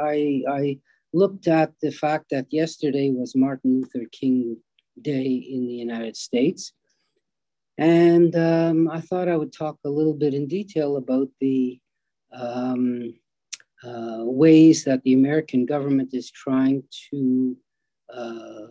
I, 0.00 0.42
I, 0.48 0.78
looked 1.14 1.48
at 1.48 1.72
the 1.80 1.90
fact 1.90 2.26
that 2.30 2.46
yesterday 2.50 3.10
was 3.10 3.34
Martin 3.34 3.80
Luther 3.80 4.06
King 4.12 4.58
Day 5.00 5.24
in 5.24 5.66
the 5.66 5.72
United 5.72 6.16
States. 6.18 6.74
And 7.78 8.36
um, 8.36 8.90
I 8.90 9.00
thought 9.00 9.28
I 9.28 9.36
would 9.36 9.52
talk 9.52 9.78
a 9.84 9.88
little 9.88 10.12
bit 10.12 10.34
in 10.34 10.46
detail 10.46 10.98
about 10.98 11.28
the 11.40 11.80
um, 12.30 13.14
uh, 13.82 14.18
ways 14.24 14.84
that 14.84 15.02
the 15.04 15.14
American 15.14 15.64
government 15.64 16.12
is 16.12 16.30
trying 16.30 16.82
to 17.10 17.56
uh, 18.14 18.66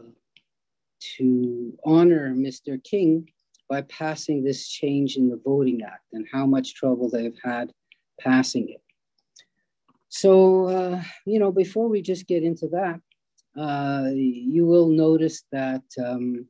to 1.18 1.78
honor 1.86 2.34
Mr. 2.36 2.84
King 2.84 3.30
by 3.70 3.82
passing 3.84 4.44
this 4.44 4.68
change 4.68 5.18
in 5.18 5.30
the 5.30 5.40
Voting 5.44 5.82
Act 5.84 6.06
and 6.14 6.26
how 6.32 6.46
much 6.46 6.76
trouble 6.76 7.10
they've 7.10 7.38
had 7.44 7.72
passing 8.20 8.70
it. 8.70 8.82
So, 10.10 10.68
uh, 10.68 11.04
you 11.26 11.40
know, 11.40 11.52
before 11.52 11.90
we 11.90 12.02
just 12.02 12.28
get 12.28 12.44
into 12.44 12.68
that, 12.70 13.02
uh, 13.60 14.10
you 14.14 14.66
will 14.66 14.88
notice 14.88 15.44
that 15.52 15.84
um, 16.04 16.46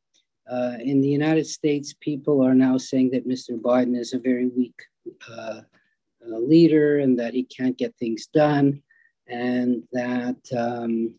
uh, 0.50 0.78
in 0.80 1.02
the 1.02 1.08
United 1.08 1.48
States, 1.48 1.94
people 2.00 2.46
are 2.46 2.54
now 2.54 2.78
saying 2.78 3.12
that 3.12 3.28
Mr. 3.28 3.60
Biden 3.60 3.98
is 3.98 4.14
a 4.14 4.20
very 4.20 4.48
weak 4.48 4.80
uh, 5.30 5.62
uh, 6.26 6.38
leader 6.38 7.00
and 7.00 7.18
that 7.20 7.34
he 7.34 7.44
can't 7.44 7.78
get 7.78 7.96
things 7.98 8.28
done, 8.28 8.82
and 9.28 9.84
that 9.92 10.38
um, 10.56 11.14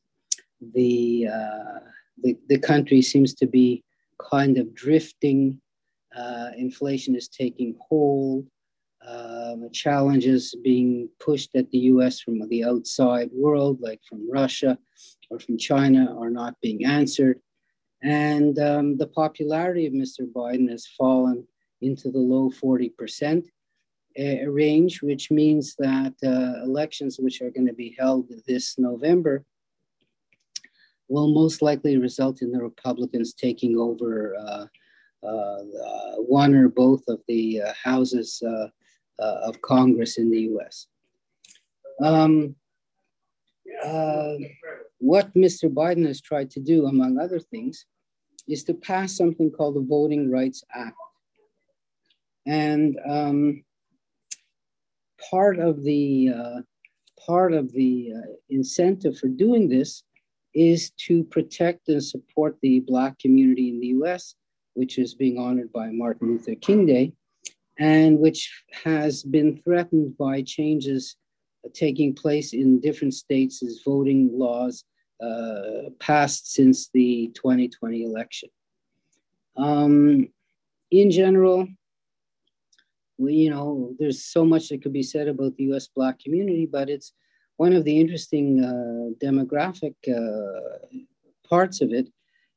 the, 0.75 1.29
uh, 1.29 1.81
the, 2.23 2.37
the 2.49 2.59
country 2.59 3.03
seems 3.03 3.35
to 3.35 3.47
be 3.47 3.85
kind 4.31 4.59
of 4.59 4.75
drifting. 4.75 5.61
Uh, 6.19 6.51
inflation 6.57 7.15
is 7.15 7.29
taking 7.29 7.77
hold. 7.89 8.47
Um, 9.07 9.71
challenges 9.73 10.55
being 10.65 11.09
pushed 11.21 11.55
at 11.55 11.71
the 11.71 11.79
US 11.93 12.21
from 12.21 12.47
the 12.49 12.65
outside 12.65 13.31
world, 13.33 13.81
like 13.81 14.01
from 14.09 14.31
Russia 14.31 14.77
or 15.31 15.39
from 15.39 15.57
China, 15.57 16.17
are 16.19 16.31
not 16.31 16.61
being 16.61 16.85
answered. 16.85 17.41
And 18.03 18.59
um, 18.59 18.97
the 18.97 19.07
popularity 19.07 19.87
of 19.87 19.93
Mr. 19.93 20.31
Biden 20.31 20.69
has 20.71 20.87
fallen 20.87 21.47
into 21.81 22.11
the 22.11 22.19
low 22.19 22.51
40% 22.51 23.45
uh, 24.19 24.51
range, 24.51 25.01
which 25.03 25.31
means 25.31 25.77
that 25.79 26.15
uh, 26.25 26.65
elections, 26.65 27.19
which 27.21 27.41
are 27.41 27.51
going 27.51 27.67
to 27.67 27.73
be 27.73 27.95
held 27.99 28.29
this 28.47 28.79
November, 28.79 29.45
will 31.09 31.33
most 31.33 31.63
likely 31.63 31.97
result 31.97 32.43
in 32.43 32.51
the 32.51 32.63
Republicans 32.63 33.33
taking 33.33 33.77
over 33.77 34.37
uh, 34.37 34.67
one 35.21 36.55
or 36.55 36.69
both 36.69 37.03
of 37.09 37.21
the 37.29 37.63
uh, 37.63 37.73
houses 37.83 38.43
uh, 38.47 38.69
of 39.19 39.61
Congress 39.63 40.19
in 40.19 40.31
the 40.31 40.41
US. 40.53 40.87
Um, 42.03 42.55
what 44.99 45.33
Mr. 45.35 45.73
Biden 45.73 46.07
has 46.07 46.21
tried 46.21 46.51
to 46.53 46.61
do, 46.61 46.87
among 46.87 47.19
other 47.19 47.39
things, 47.39 47.87
is 48.49 48.65
to 48.65 48.75
pass 48.75 49.17
something 49.17 49.51
called 49.51 49.77
the 49.77 49.87
Voting 49.87 50.31
Rights 50.31 50.65
Act. 50.75 50.97
And 52.47 52.99
um, 53.09 53.63
part 55.31 55.59
of 55.59 55.83
the 55.83 56.31
uh, 56.35 56.61
part 57.27 57.53
of 57.53 57.73
the 57.73 58.13
uh, 58.17 58.33
incentive 58.49 59.19
for 59.19 59.29
doing 59.29 59.69
this 59.69 60.03
is 60.55 60.91
to 61.07 61.25
protect 61.25 61.89
and 61.89 62.03
support 62.03 62.57
the 62.63 62.81
Black 62.81 63.19
community 63.19 63.69
in 63.69 63.81
the 63.81 63.89
U.S., 63.89 64.35
which 64.79 64.97
is 64.97 65.15
being 65.15 65.39
honored 65.39 65.73
by 65.73 65.91
Martin 65.91 66.29
Luther 66.29 66.55
King 66.55 66.87
Day, 66.87 67.13
and 67.81 68.21
which 68.21 68.63
has 68.85 69.25
been 69.25 69.61
threatened 69.65 70.17
by 70.17 70.43
changes 70.43 71.17
taking 71.75 72.15
place 72.15 72.53
in 72.53 72.81
different 72.81 73.13
states' 73.15 73.61
as 73.61 73.83
voting 73.85 74.31
laws 74.33 74.85
uh, 75.21 75.91
passed 75.99 76.53
since 76.53 76.91
the 76.95 77.33
2020 77.35 78.05
election. 78.05 78.49
Um, 79.57 80.29
in 80.93 81.11
general, 81.11 81.67
we, 83.19 83.35
you 83.35 83.51
know, 83.51 83.97
there's 83.99 84.25
so 84.25 84.45
much 84.45 84.69
that 84.69 84.81
could 84.81 84.93
be 84.93 85.03
said 85.03 85.27
about 85.27 85.57
the 85.57 85.65
US 85.73 85.89
Black 85.89 86.21
community, 86.21 86.67
but 86.67 86.89
it's 86.89 87.13
one 87.57 87.73
of 87.73 87.85
the 87.85 87.99
interesting 87.99 88.63
uh, 88.63 89.27
demographic 89.27 89.97
uh, 90.09 90.87
parts 91.49 91.81
of 91.81 91.93
it 91.93 92.09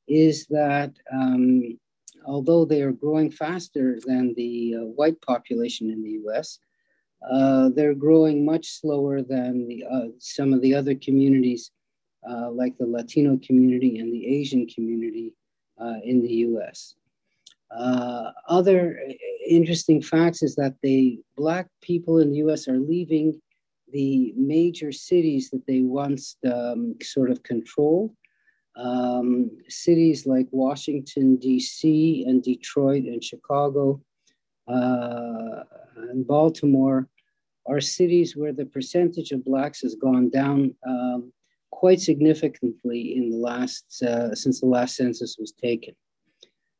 is 0.07 0.45
that 0.47 0.91
um, 1.12 1.79
although 2.25 2.65
they 2.65 2.81
are 2.81 2.91
growing 2.91 3.31
faster 3.31 3.99
than 4.05 4.34
the 4.36 4.75
uh, 4.77 4.86
white 4.86 5.21
population 5.21 5.89
in 5.89 6.03
the 6.03 6.19
US, 6.25 6.60
uh, 7.29 7.69
they're 7.69 7.93
growing 7.93 8.43
much 8.43 8.79
slower 8.79 9.21
than 9.21 9.67
the, 9.67 9.86
uh, 9.89 10.07
some 10.17 10.53
of 10.53 10.62
the 10.62 10.73
other 10.73 10.95
communities, 10.95 11.71
uh, 12.27 12.49
like 12.49 12.77
the 12.77 12.86
Latino 12.86 13.39
community 13.45 13.99
and 13.99 14.12
the 14.12 14.25
Asian 14.27 14.67
community 14.67 15.34
uh, 15.79 15.97
in 16.03 16.21
the 16.21 16.34
US. 16.47 16.95
Uh, 17.69 18.31
other 18.47 18.99
interesting 19.47 20.01
facts 20.01 20.43
is 20.43 20.55
that 20.55 20.75
the 20.81 21.19
Black 21.38 21.67
people 21.81 22.19
in 22.19 22.31
the 22.31 22.38
US 22.38 22.67
are 22.67 22.79
leaving 22.79 23.39
the 23.91 24.34
major 24.36 24.91
cities 24.91 25.49
that 25.49 25.65
they 25.67 25.81
once 25.81 26.38
um, 26.51 26.95
sort 27.01 27.29
of 27.29 27.43
controlled. 27.43 28.12
Um, 28.75 29.51
cities 29.67 30.25
like 30.25 30.47
Washington, 30.51 31.36
D.C., 31.36 32.25
and 32.27 32.41
Detroit 32.41 33.03
and 33.03 33.23
Chicago 33.23 34.01
uh, 34.67 35.63
and 36.10 36.25
Baltimore 36.25 37.07
are 37.67 37.81
cities 37.81 38.36
where 38.36 38.53
the 38.53 38.65
percentage 38.65 39.31
of 39.31 39.45
blacks 39.45 39.81
has 39.81 39.95
gone 39.95 40.29
down 40.29 40.73
um, 40.88 41.31
quite 41.71 41.99
significantly 41.99 43.15
in 43.15 43.29
the 43.29 43.38
last 43.38 44.01
uh, 44.03 44.34
since 44.36 44.62
the 44.62 44.67
last 44.67 44.95
census 44.95 45.38
was 45.39 45.51
taken. 45.51 45.93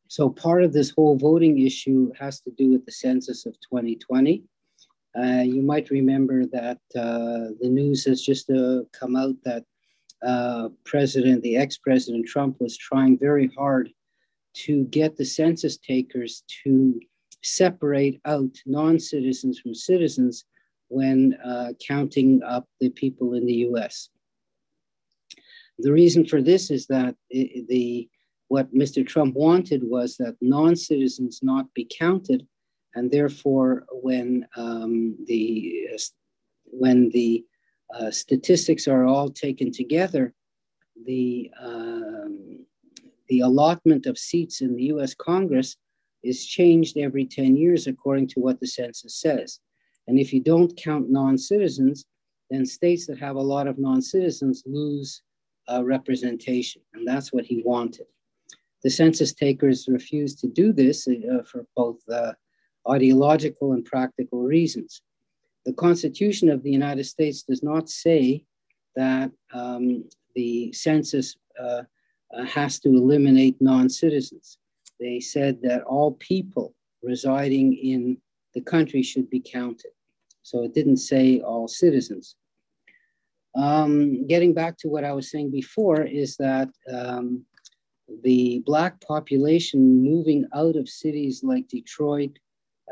So 0.08 0.30
part 0.30 0.64
of 0.64 0.74
this 0.74 0.90
whole 0.90 1.18
voting 1.18 1.60
issue 1.60 2.12
has 2.20 2.42
to 2.42 2.52
do 2.52 2.72
with 2.72 2.86
the 2.86 2.92
census 2.92 3.46
of 3.46 3.54
2020. 3.62 4.44
Uh, 5.18 5.44
you 5.44 5.62
might 5.62 5.90
remember 5.90 6.46
that 6.48 6.80
uh, 6.98 7.56
the 7.60 7.70
news 7.70 8.06
has 8.06 8.22
just 8.22 8.50
uh, 8.50 8.82
come 8.92 9.16
out 9.16 9.36
that 9.44 9.64
uh, 10.26 10.70
President, 10.86 11.42
the 11.42 11.58
ex-president 11.58 12.28
Trump, 12.28 12.58
was 12.60 12.78
trying 12.78 13.18
very 13.18 13.50
hard 13.58 13.90
to 14.54 14.86
get 14.86 15.18
the 15.18 15.26
census 15.26 15.78
takers 15.78 16.44
to 16.64 17.00
separate 17.44 18.20
out 18.26 18.56
non-citizens 18.66 19.60
from 19.60 19.74
citizens 19.74 20.46
when 20.90 21.38
uh, 21.44 21.70
counting 21.86 22.42
up 22.44 22.68
the 22.80 22.90
people 22.90 23.34
in 23.34 23.46
the 23.46 23.66
US. 23.70 24.10
The 25.80 25.92
reason 25.92 26.26
for 26.26 26.42
this 26.42 26.70
is 26.70 26.86
that 26.88 27.16
the 27.32 28.10
what 28.50 28.74
Mr. 28.76 29.08
Trump 29.08 29.34
wanted 29.34 29.82
was 29.82 30.18
that 30.18 30.36
non-citizens 30.42 31.40
not 31.42 31.74
be 31.74 31.88
counted, 31.90 32.46
and 32.96 33.10
therefore, 33.10 33.86
when 33.92 34.46
um, 34.58 35.16
the 35.26 35.88
when 36.66 37.10
the 37.10 37.46
uh, 37.98 38.12
statistics 38.12 38.88
are 38.88 39.06
all 39.06 39.30
taken 39.30 39.72
together, 39.72 40.34
the 41.06 41.52
um, 41.60 42.66
the 43.30 43.40
allotment 43.40 44.06
of 44.08 44.18
seats 44.18 44.60
in 44.62 44.76
the 44.76 44.84
U.S. 44.86 45.14
Congress 45.14 45.78
is 46.22 46.46
changed 46.46 46.98
every 46.98 47.26
10 47.26 47.56
years 47.56 47.88
according 47.88 48.28
to 48.28 48.40
what 48.42 48.60
the 48.60 48.68
census 48.68 49.16
says. 49.16 49.60
And 50.08 50.20
if 50.20 50.34
you 50.34 50.42
don't 50.42 50.76
count 50.76 51.10
non 51.10 51.38
citizens, 51.38 52.06
then 52.50 52.66
states 52.66 53.08
that 53.08 53.18
have 53.20 53.38
a 53.38 53.42
lot 53.42 53.68
of 53.68 53.80
non 53.80 54.02
citizens 54.02 54.64
lose 54.66 55.22
uh, 55.72 55.84
representation. 55.84 56.82
And 56.94 57.08
that's 57.08 57.32
what 57.32 57.46
he 57.46 57.64
wanted. 57.66 58.08
The 58.84 58.90
census 58.90 59.34
takers 59.34 59.88
refused 59.88 60.40
to 60.40 60.48
do 60.48 60.74
this 60.74 61.08
uh, 61.08 61.44
for 61.44 61.66
both 61.76 62.00
uh, 62.12 62.34
ideological 62.90 63.74
and 63.74 63.86
practical 63.86 64.42
reasons. 64.42 65.02
The 65.66 65.74
Constitution 65.74 66.50
of 66.50 66.64
the 66.64 66.72
United 66.72 67.04
States 67.04 67.44
does 67.44 67.62
not 67.62 67.90
say 67.90 68.44
that 68.96 69.32
um, 69.54 70.10
the 70.36 70.72
census 70.74 71.38
uh, 71.60 71.84
uh 72.34 72.46
has 72.46 72.80
to 72.80 72.90
eliminate 72.90 73.62
non 73.62 73.90
citizens. 73.90 74.58
They 75.00 75.20
said 75.20 75.62
that 75.64 75.84
all 75.84 76.14
people 76.14 76.74
residing 77.04 77.74
in 77.76 78.18
the 78.54 78.62
country 78.62 79.02
should 79.02 79.30
be 79.30 79.40
counted. 79.40 79.92
So 80.44 80.64
it 80.64 80.74
didn't 80.74 80.98
say 80.98 81.40
all 81.42 81.68
citizens. 81.68 82.36
Um, 83.56 84.28
getting 84.28 84.54
back 84.54 84.78
to 84.80 84.88
what 84.88 85.04
I 85.04 85.14
was 85.14 85.30
saying 85.30 85.52
before, 85.52 86.04
is 86.04 86.38
that 86.38 86.70
um, 86.92 87.46
the 88.24 88.64
Black 88.66 89.00
population 89.02 90.04
moving 90.04 90.46
out 90.54 90.76
of 90.76 90.90
cities 90.90 91.44
like 91.44 91.68
Detroit, 91.68 92.38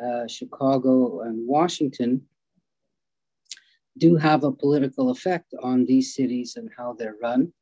uh, 0.01 0.27
Chicago, 0.27 1.21
and 1.21 1.47
Washington 1.47 2.21
do 3.99 4.15
have 4.15 4.43
a 4.43 4.51
political 4.51 5.11
effect 5.11 5.53
on 5.61 5.85
these 5.85 6.15
cities 6.15 6.55
and 6.55 6.69
how 6.75 6.93
they're 6.93 7.17
run. 7.21 7.53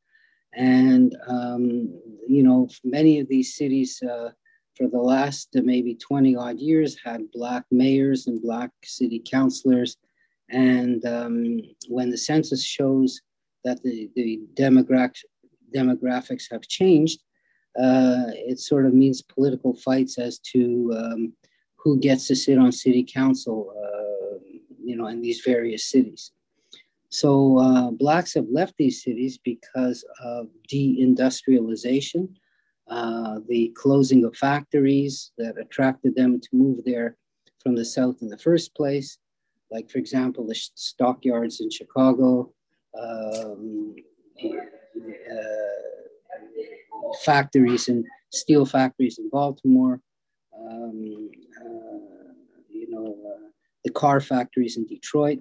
And, 0.54 1.14
um, 1.26 2.00
you 2.26 2.42
know, 2.42 2.68
many 2.84 3.20
of 3.20 3.28
these 3.28 3.54
cities 3.54 4.02
uh, 4.02 4.30
for 4.76 4.88
the 4.88 4.98
last 4.98 5.48
uh, 5.56 5.60
maybe 5.62 5.94
20 5.94 6.36
odd 6.36 6.58
years 6.58 6.96
had 7.04 7.30
Black 7.32 7.64
mayors 7.70 8.26
and 8.26 8.40
Black 8.40 8.70
city 8.84 9.22
councilors. 9.24 9.96
And 10.50 11.04
um, 11.04 11.60
when 11.88 12.10
the 12.10 12.16
census 12.16 12.64
shows 12.64 13.20
that 13.64 13.82
the, 13.82 14.08
the 14.14 14.40
demographics, 14.54 15.24
demographics 15.74 16.44
have 16.50 16.62
changed, 16.62 17.20
uh, 17.78 18.32
it 18.34 18.58
sort 18.58 18.86
of 18.86 18.94
means 18.94 19.22
political 19.22 19.74
fights 19.74 20.18
as 20.18 20.38
to 20.38 20.92
um, 20.96 21.32
who 21.76 21.98
gets 21.98 22.26
to 22.26 22.34
sit 22.34 22.58
on 22.58 22.72
city 22.72 23.04
council, 23.04 23.72
you 24.88 24.96
know, 24.96 25.08
in 25.08 25.20
these 25.20 25.42
various 25.44 25.84
cities. 25.90 26.32
So 27.10 27.58
uh, 27.58 27.90
blacks 27.90 28.34
have 28.34 28.46
left 28.50 28.74
these 28.78 29.02
cities 29.02 29.38
because 29.38 30.04
of 30.22 30.48
deindustrialization, 30.72 32.28
uh, 32.88 33.40
the 33.48 33.72
closing 33.76 34.24
of 34.24 34.36
factories 34.36 35.32
that 35.36 35.54
attracted 35.60 36.14
them 36.14 36.40
to 36.40 36.48
move 36.52 36.78
there 36.84 37.16
from 37.62 37.74
the 37.76 37.84
south 37.84 38.16
in 38.22 38.28
the 38.28 38.38
first 38.38 38.74
place, 38.74 39.18
like 39.70 39.90
for 39.90 39.98
example 39.98 40.46
the 40.46 40.54
stockyards 40.54 41.60
in 41.60 41.70
Chicago, 41.70 42.52
um, 42.98 43.94
uh, 44.44 45.78
factories 47.24 47.88
and 47.88 48.04
steel 48.30 48.64
factories 48.64 49.18
in 49.18 49.28
Baltimore, 49.28 50.00
um, 50.58 51.30
uh, 51.60 52.32
you 52.70 52.88
know, 52.90 53.16
uh, 53.32 53.37
the 53.88 53.94
car 53.94 54.20
factories 54.20 54.76
in 54.76 54.84
Detroit. 54.86 55.38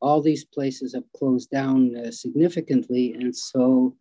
All 0.00 0.20
these 0.22 0.44
places 0.44 0.94
have 0.94 1.12
closed 1.18 1.50
down 1.50 1.96
uh, 1.96 2.10
significantly, 2.10 3.14
and 3.14 3.34
so 3.34 3.96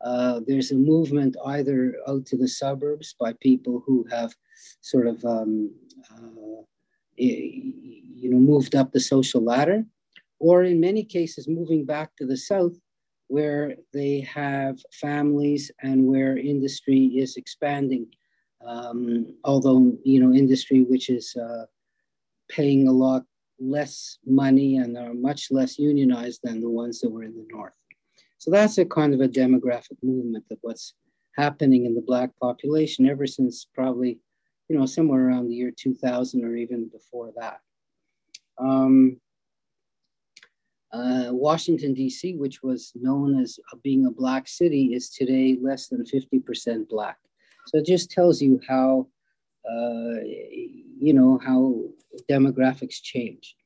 uh, 0.00 0.40
there's 0.46 0.70
a 0.70 0.84
movement 0.92 1.36
either 1.46 1.96
out 2.08 2.26
to 2.26 2.36
the 2.36 2.48
suburbs 2.48 3.14
by 3.18 3.32
people 3.48 3.82
who 3.86 4.06
have 4.10 4.32
sort 4.80 5.06
of 5.06 5.24
um, 5.24 5.70
uh, 6.12 6.54
you 7.16 8.30
know 8.30 8.38
moved 8.38 8.74
up 8.74 8.92
the 8.92 9.00
social 9.14 9.42
ladder, 9.42 9.84
or 10.38 10.62
in 10.64 10.86
many 10.88 11.04
cases 11.04 11.48
moving 11.48 11.84
back 11.84 12.08
to 12.16 12.26
the 12.26 12.36
south 12.36 12.76
where 13.28 13.74
they 13.92 14.20
have 14.20 14.76
families 14.92 15.72
and 15.82 16.06
where 16.06 16.36
industry 16.36 17.02
is 17.22 17.36
expanding. 17.36 18.06
Um, 18.64 19.34
although, 19.44 19.82
you 20.04 20.20
know, 20.20 20.32
industry 20.32 20.82
which 20.82 21.10
is 21.10 21.36
uh, 21.36 21.64
paying 22.54 22.88
a 22.88 22.92
lot 22.92 23.24
less 23.58 24.18
money 24.26 24.76
and 24.76 24.96
are 24.96 25.14
much 25.14 25.48
less 25.50 25.78
unionized 25.78 26.40
than 26.42 26.60
the 26.60 26.70
ones 26.70 27.00
that 27.00 27.10
were 27.10 27.24
in 27.24 27.36
the 27.36 27.46
north. 27.50 27.72
So 28.38 28.50
that's 28.50 28.78
a 28.78 28.84
kind 28.84 29.14
of 29.14 29.20
a 29.20 29.28
demographic 29.28 29.96
movement 30.02 30.44
of 30.50 30.58
what's 30.60 30.94
happening 31.36 31.86
in 31.86 31.94
the 31.94 32.02
black 32.02 32.30
population 32.40 33.08
ever 33.08 33.26
since 33.26 33.66
probably, 33.74 34.20
you 34.68 34.78
know, 34.78 34.86
somewhere 34.86 35.26
around 35.26 35.48
the 35.48 35.54
year 35.54 35.72
2000 35.76 36.44
or 36.44 36.56
even 36.56 36.88
before 36.88 37.32
that. 37.36 37.60
Um, 38.58 39.20
uh, 40.92 41.30
Washington, 41.32 41.92
D.C., 41.92 42.36
which 42.36 42.62
was 42.62 42.92
known 42.94 43.40
as 43.40 43.58
being 43.82 44.06
a 44.06 44.12
black 44.12 44.46
city, 44.46 44.94
is 44.94 45.10
today 45.10 45.58
less 45.60 45.88
than 45.88 46.04
50% 46.04 46.88
black. 46.88 47.16
So 47.66 47.78
it 47.78 47.86
just 47.86 48.10
tells 48.10 48.40
you 48.40 48.60
how, 48.68 49.08
uh, 49.68 50.20
you 50.98 51.12
know, 51.12 51.38
how 51.44 51.82
demographics 52.30 53.02
change. 53.02 53.56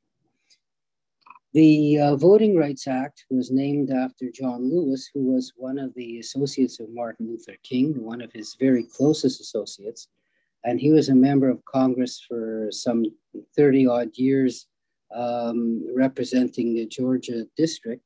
The 1.54 1.98
uh, 1.98 2.16
Voting 2.16 2.56
Rights 2.56 2.86
Act 2.86 3.24
was 3.30 3.50
named 3.50 3.90
after 3.90 4.30
John 4.30 4.70
Lewis, 4.70 5.10
who 5.12 5.24
was 5.24 5.52
one 5.56 5.78
of 5.78 5.94
the 5.94 6.18
associates 6.18 6.78
of 6.78 6.90
Martin 6.90 7.26
Luther 7.26 7.56
King, 7.62 8.02
one 8.02 8.20
of 8.20 8.30
his 8.32 8.54
very 8.60 8.84
closest 8.84 9.40
associates. 9.40 10.08
And 10.64 10.78
he 10.78 10.92
was 10.92 11.08
a 11.08 11.14
member 11.14 11.48
of 11.48 11.64
Congress 11.64 12.22
for 12.28 12.68
some 12.70 13.06
30 13.56 13.86
odd 13.86 14.10
years 14.14 14.66
um, 15.14 15.86
representing 15.96 16.74
the 16.74 16.86
Georgia 16.86 17.46
district 17.56 18.02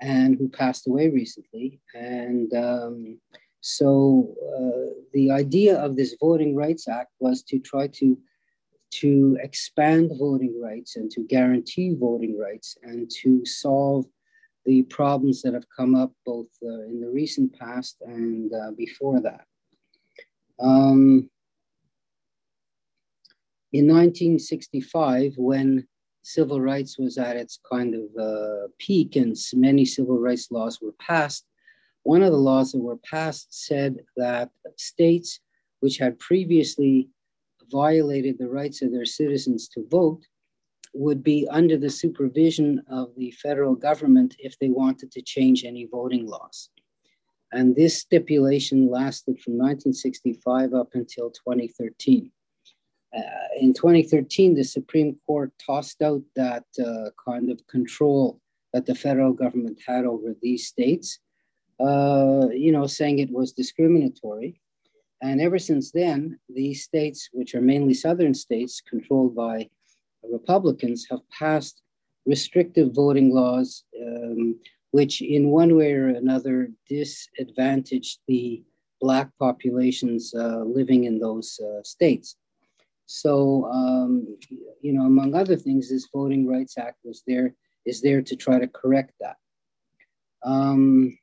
and 0.00 0.36
who 0.36 0.48
passed 0.48 0.86
away 0.86 1.08
recently. 1.08 1.80
And 1.94 2.52
um, 2.54 3.18
so 3.62 4.34
uh, 4.54 4.92
the 5.12 5.30
idea 5.30 5.78
of 5.78 5.96
this 5.96 6.16
Voting 6.20 6.54
Rights 6.54 6.88
Act 6.88 7.12
was 7.20 7.42
to 7.44 7.58
try 7.58 7.86
to 7.86 8.18
to 9.00 9.38
expand 9.40 10.10
voting 10.18 10.60
rights 10.62 10.96
and 10.96 11.10
to 11.10 11.22
guarantee 11.26 11.94
voting 11.98 12.38
rights 12.38 12.76
and 12.82 13.10
to 13.22 13.42
solve 13.46 14.04
the 14.66 14.82
problems 14.82 15.40
that 15.40 15.54
have 15.54 15.64
come 15.74 15.94
up 15.94 16.12
both 16.26 16.48
uh, 16.62 16.82
in 16.82 17.00
the 17.00 17.08
recent 17.08 17.58
past 17.58 17.96
and 18.02 18.52
uh, 18.52 18.70
before 18.76 19.20
that. 19.22 19.46
Um, 20.60 21.30
in 23.72 23.86
1965, 23.86 25.34
when 25.38 25.86
civil 26.22 26.60
rights 26.60 26.98
was 26.98 27.16
at 27.16 27.36
its 27.36 27.58
kind 27.70 27.94
of 27.94 28.02
uh, 28.20 28.68
peak 28.78 29.16
and 29.16 29.36
many 29.54 29.84
civil 29.84 30.18
rights 30.18 30.50
laws 30.50 30.80
were 30.80 30.94
passed. 31.00 31.46
One 32.04 32.22
of 32.22 32.32
the 32.32 32.38
laws 32.38 32.72
that 32.72 32.78
were 32.78 32.96
passed 32.96 33.66
said 33.66 33.98
that 34.16 34.50
states 34.76 35.40
which 35.80 35.98
had 35.98 36.18
previously 36.18 37.08
violated 37.70 38.38
the 38.38 38.48
rights 38.48 38.82
of 38.82 38.92
their 38.92 39.04
citizens 39.04 39.68
to 39.68 39.86
vote 39.88 40.22
would 40.94 41.22
be 41.22 41.48
under 41.50 41.76
the 41.76 41.90
supervision 41.90 42.82
of 42.90 43.14
the 43.16 43.30
federal 43.32 43.74
government 43.74 44.36
if 44.38 44.58
they 44.58 44.68
wanted 44.68 45.10
to 45.10 45.22
change 45.22 45.64
any 45.64 45.86
voting 45.90 46.26
laws. 46.26 46.68
And 47.52 47.74
this 47.74 47.98
stipulation 47.98 48.90
lasted 48.90 49.40
from 49.40 49.54
1965 49.54 50.74
up 50.74 50.90
until 50.94 51.30
2013. 51.30 52.30
Uh, 53.14 53.20
in 53.60 53.74
2013, 53.74 54.54
the 54.54 54.64
Supreme 54.64 55.18
Court 55.26 55.52
tossed 55.64 56.00
out 56.00 56.22
that 56.34 56.64
uh, 56.78 57.10
kind 57.22 57.50
of 57.50 57.66
control 57.66 58.40
that 58.72 58.86
the 58.86 58.94
federal 58.94 59.34
government 59.34 59.80
had 59.86 60.06
over 60.06 60.34
these 60.40 60.66
states, 60.66 61.18
uh, 61.82 62.48
you 62.52 62.72
know, 62.72 62.86
saying 62.86 63.18
it 63.18 63.30
was 63.30 63.52
discriminatory. 63.52 64.60
And 65.22 65.40
ever 65.40 65.58
since 65.58 65.92
then, 65.92 66.38
these 66.48 66.84
states, 66.84 67.28
which 67.32 67.54
are 67.54 67.60
mainly 67.60 67.94
southern 67.94 68.34
states 68.34 68.80
controlled 68.80 69.34
by 69.34 69.68
Republicans, 70.22 71.06
have 71.10 71.20
passed 71.30 71.82
restrictive 72.26 72.92
voting 72.92 73.32
laws, 73.34 73.84
um, 74.00 74.58
which 74.90 75.22
in 75.22 75.50
one 75.50 75.76
way 75.76 75.92
or 75.92 76.08
another 76.08 76.70
disadvantaged 76.88 78.18
the 78.28 78.62
Black 79.00 79.30
populations 79.38 80.32
uh, 80.34 80.62
living 80.64 81.04
in 81.04 81.18
those 81.18 81.58
uh, 81.60 81.82
states. 81.82 82.36
So, 83.06 83.66
um, 83.66 84.38
you 84.80 84.92
know, 84.92 85.06
among 85.06 85.34
other 85.34 85.56
things, 85.56 85.90
this 85.90 86.08
Voting 86.14 86.46
Rights 86.46 86.78
Act 86.78 86.98
was 87.04 87.22
there 87.26 87.54
is 87.84 88.00
there 88.00 88.22
to 88.22 88.36
try 88.36 88.60
to 88.60 88.68
correct 88.68 89.12
that. 89.20 89.36
Um, 90.44 91.18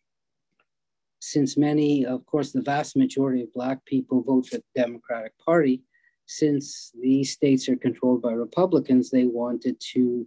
since 1.20 1.58
many, 1.58 2.06
of 2.06 2.26
course, 2.26 2.52
the 2.52 2.62
vast 2.62 2.96
majority 2.96 3.44
of 3.44 3.54
Black 3.54 3.84
people 3.86 4.24
vote 4.24 4.48
for 4.48 4.58
the 4.58 4.64
Democratic 4.76 5.34
Party, 5.38 5.84
since 6.26 6.92
these 7.02 7.34
states 7.34 7.68
are 7.68 7.76
controlled 7.76 8.22
by 8.22 8.32
Republicans, 8.32 9.10
they 9.10 9.26
wanted 9.26 9.80
to 9.94 10.26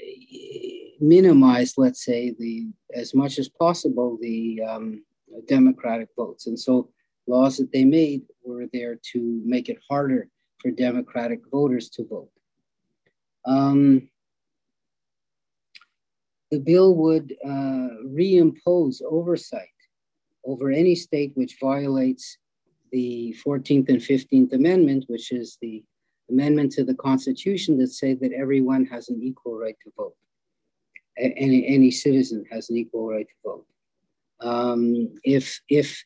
eh, 0.00 0.96
minimize, 1.00 1.74
let's 1.76 2.04
say, 2.04 2.34
the 2.38 2.68
as 2.94 3.14
much 3.14 3.38
as 3.38 3.48
possible 3.48 4.18
the 4.20 4.62
um, 4.62 5.04
Democratic 5.46 6.08
votes, 6.16 6.46
and 6.46 6.58
so 6.58 6.90
laws 7.26 7.58
that 7.58 7.70
they 7.72 7.84
made 7.84 8.22
were 8.44 8.66
there 8.72 8.98
to 9.12 9.42
make 9.44 9.68
it 9.68 9.78
harder 9.88 10.28
for 10.58 10.70
Democratic 10.70 11.40
voters 11.50 11.90
to 11.90 12.06
vote. 12.06 12.30
Um, 13.44 14.08
the 16.50 16.58
bill 16.58 16.96
would 16.96 17.36
uh, 17.44 17.88
reimpose 18.06 19.02
oversight 19.02 19.68
over 20.48 20.70
any 20.70 20.94
state 20.94 21.32
which 21.34 21.58
violates 21.60 22.38
the 22.90 23.36
14th 23.44 23.90
and 23.90 24.00
15th 24.00 24.54
Amendment, 24.54 25.04
which 25.06 25.30
is 25.30 25.58
the 25.60 25.84
amendment 26.30 26.72
to 26.72 26.84
the 26.84 26.94
Constitution 26.94 27.78
that 27.78 27.88
say 27.88 28.14
that 28.14 28.32
everyone 28.32 28.86
has 28.86 29.10
an 29.10 29.20
equal 29.22 29.58
right 29.58 29.76
to 29.84 29.92
vote. 29.96 30.14
Any, 31.18 31.66
any 31.66 31.90
citizen 31.90 32.44
has 32.50 32.70
an 32.70 32.78
equal 32.78 33.08
right 33.08 33.26
to 33.26 33.34
vote. 33.44 33.66
Um, 34.40 35.14
if, 35.22 35.60
if 35.68 36.02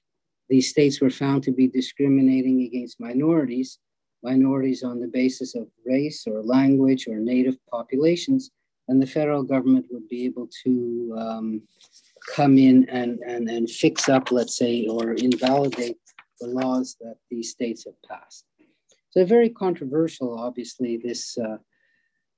these 0.48 0.70
states 0.70 1.00
were 1.00 1.10
found 1.10 1.44
to 1.44 1.52
be 1.52 1.68
discriminating 1.68 2.62
against 2.62 2.98
minorities, 2.98 3.78
minorities 4.24 4.82
on 4.82 5.00
the 5.00 5.08
basis 5.08 5.54
of 5.54 5.68
race 5.86 6.24
or 6.26 6.42
language 6.42 7.06
or 7.06 7.16
native 7.16 7.56
populations, 7.70 8.50
then 8.88 8.98
the 8.98 9.06
federal 9.06 9.44
government 9.44 9.86
would 9.90 10.08
be 10.08 10.24
able 10.24 10.48
to 10.64 11.14
um, 11.18 11.62
come 12.34 12.58
in 12.58 12.88
and, 12.88 13.18
and, 13.26 13.48
and 13.48 13.70
fix 13.70 14.08
up, 14.08 14.30
let's 14.30 14.56
say, 14.56 14.86
or 14.86 15.12
invalidate 15.12 15.98
the 16.40 16.48
laws 16.48 16.96
that 17.00 17.16
these 17.30 17.50
states 17.50 17.84
have 17.84 18.00
passed. 18.08 18.44
So 19.10 19.24
very 19.24 19.50
controversial, 19.50 20.38
obviously, 20.38 20.96
this 20.96 21.36
uh, 21.36 21.58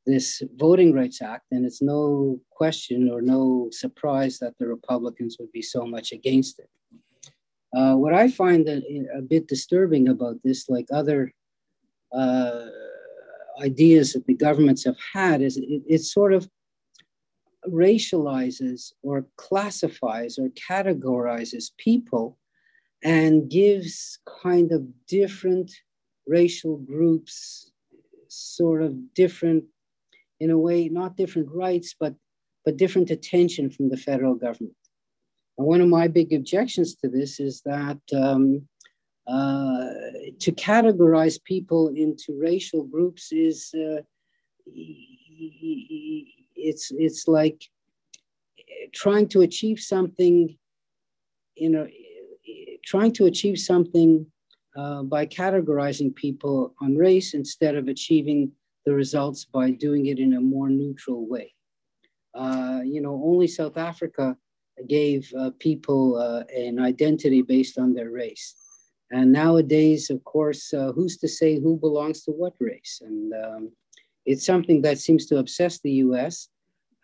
this 0.07 0.43
Voting 0.57 0.93
Rights 0.93 1.23
Act, 1.23 1.47
and 1.51 1.65
it's 1.65 1.81
no 1.81 2.39
question 2.51 3.11
or 3.11 3.23
no 3.23 3.69
surprise 3.71 4.39
that 4.39 4.53
the 4.59 4.67
Republicans 4.67 5.37
would 5.41 5.51
be 5.53 5.63
so 5.63 5.87
much 5.87 6.13
against 6.13 6.59
it. 6.59 6.69
Uh, 7.75 7.95
what 7.95 8.13
I 8.13 8.29
find 8.29 8.69
a, 8.69 8.83
a 9.17 9.23
bit 9.23 9.49
disturbing 9.49 10.09
about 10.09 10.37
this, 10.45 10.69
like 10.69 10.87
other 10.93 11.33
uh, 12.13 12.67
ideas 13.63 14.13
that 14.13 14.27
the 14.27 14.35
governments 14.35 14.85
have 14.85 14.99
had 15.13 15.41
is 15.41 15.57
it, 15.57 15.83
it's 15.87 16.13
sort 16.13 16.33
of 16.35 16.49
racializes 17.69 18.93
or 19.03 19.27
classifies 19.37 20.39
or 20.39 20.49
categorizes 20.51 21.71
people 21.79 22.39
and 23.03 23.51
gives 23.51 24.19
kind 24.43 24.73
of 24.73 24.83
different 25.07 25.71
racial 26.27 26.79
groups 26.79 27.71
sort 28.29 28.83
of 28.83 29.15
different 29.15 29.65
in 30.41 30.51
a 30.51 30.59
way 30.59 30.89
not 30.89 31.17
different 31.17 31.49
rights 31.53 31.95
but 31.99 32.15
but 32.65 32.77
different 32.77 33.11
attention 33.11 33.71
from 33.71 33.91
the 33.91 33.97
federal 33.97 34.35
government. 34.35 34.75
And 35.59 35.67
one 35.67 35.81
of 35.81 35.89
my 35.89 36.09
big 36.09 36.33
objections 36.33 36.95
to 36.97 37.09
this 37.09 37.39
is 37.39 37.61
that 37.63 38.01
um, 38.15 38.67
uh, 39.27 39.89
to 40.41 40.53
categorize 40.53 41.43
people 41.43 41.89
into 41.89 42.39
racial 42.39 42.85
groups 42.85 43.33
is 43.33 43.73
uh, 43.75 44.03
it's 46.71 46.91
it's 47.07 47.29
like 47.29 47.61
trying 48.93 49.29
to 49.29 49.43
achieve 49.43 49.79
something 49.79 50.57
you 51.57 51.71
know 51.71 51.87
trying 52.85 53.13
to 53.13 53.27
achieve 53.27 53.59
something 53.59 54.27
uh, 54.77 55.03
by 55.03 55.25
categorizing 55.25 56.15
people 56.15 56.75
on 56.83 56.97
race 56.97 57.35
instead 57.35 57.75
of 57.77 57.89
achieving 57.89 58.51
the 58.87 58.95
results 58.95 59.45
by 59.45 59.71
doing 59.71 60.07
it 60.07 60.19
in 60.19 60.35
a 60.35 60.41
more 60.41 60.69
neutral 60.69 61.27
way 61.29 61.53
uh, 62.35 62.81
you 62.85 63.01
know 63.01 63.15
only 63.25 63.47
south 63.47 63.77
africa 63.77 64.37
gave 64.89 65.33
uh, 65.39 65.51
people 65.61 66.17
uh, 66.17 66.43
an 66.53 66.79
identity 66.81 67.43
based 67.43 67.79
on 67.79 67.95
their 67.95 68.11
race 68.11 68.57
and 69.15 69.31
nowadays, 69.33 70.11
of 70.11 70.25
course, 70.25 70.75
uh, 70.75 70.91
who's 70.93 71.19
to 71.19 71.29
say 71.29 71.61
who 71.61 71.77
belongs 71.77 72.25
to 72.25 72.33
what 72.33 72.55
race? 72.59 73.01
And 73.01 73.33
um, 73.33 73.73
it's 74.27 74.45
something 74.45 74.83
that 74.83 74.99
seems 74.99 75.27
to 75.27 75.39
obsess 75.39 75.79
the 75.79 75.93
US. 76.07 76.49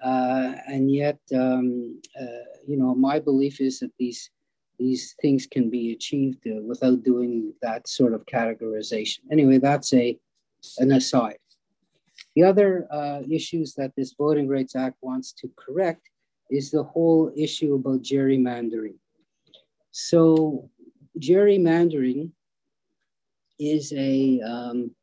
Uh, 0.02 0.54
and 0.66 0.90
yet, 0.90 1.18
um, 1.34 2.00
uh, 2.20 2.44
you 2.66 2.76
know, 2.76 2.94
my 2.94 3.18
belief 3.18 3.60
is 3.60 3.80
that 3.80 3.92
these 3.98 4.30
these 4.78 5.14
things 5.20 5.46
can 5.46 5.68
be 5.68 5.92
achieved 5.92 6.46
uh, 6.46 6.62
without 6.62 7.02
doing 7.02 7.52
that 7.60 7.86
sort 7.86 8.14
of 8.14 8.24
categorization. 8.24 9.18
Anyway, 9.30 9.58
that's 9.58 9.92
a 9.92 10.18
an 10.78 10.92
aside. 10.92 11.38
The 12.34 12.44
other 12.44 12.86
uh, 12.90 13.20
issues 13.30 13.74
that 13.74 13.92
this 13.96 14.14
Voting 14.16 14.48
Rights 14.48 14.74
Act 14.76 14.96
wants 15.02 15.32
to 15.34 15.50
correct 15.56 16.08
is 16.50 16.70
the 16.70 16.82
whole 16.82 17.32
issue 17.36 17.74
about 17.74 18.02
gerrymandering. 18.02 18.96
So 19.90 20.70
gerrymandering 21.18 22.30
is 23.58 23.92
a 23.92 24.40
um, 24.40 24.94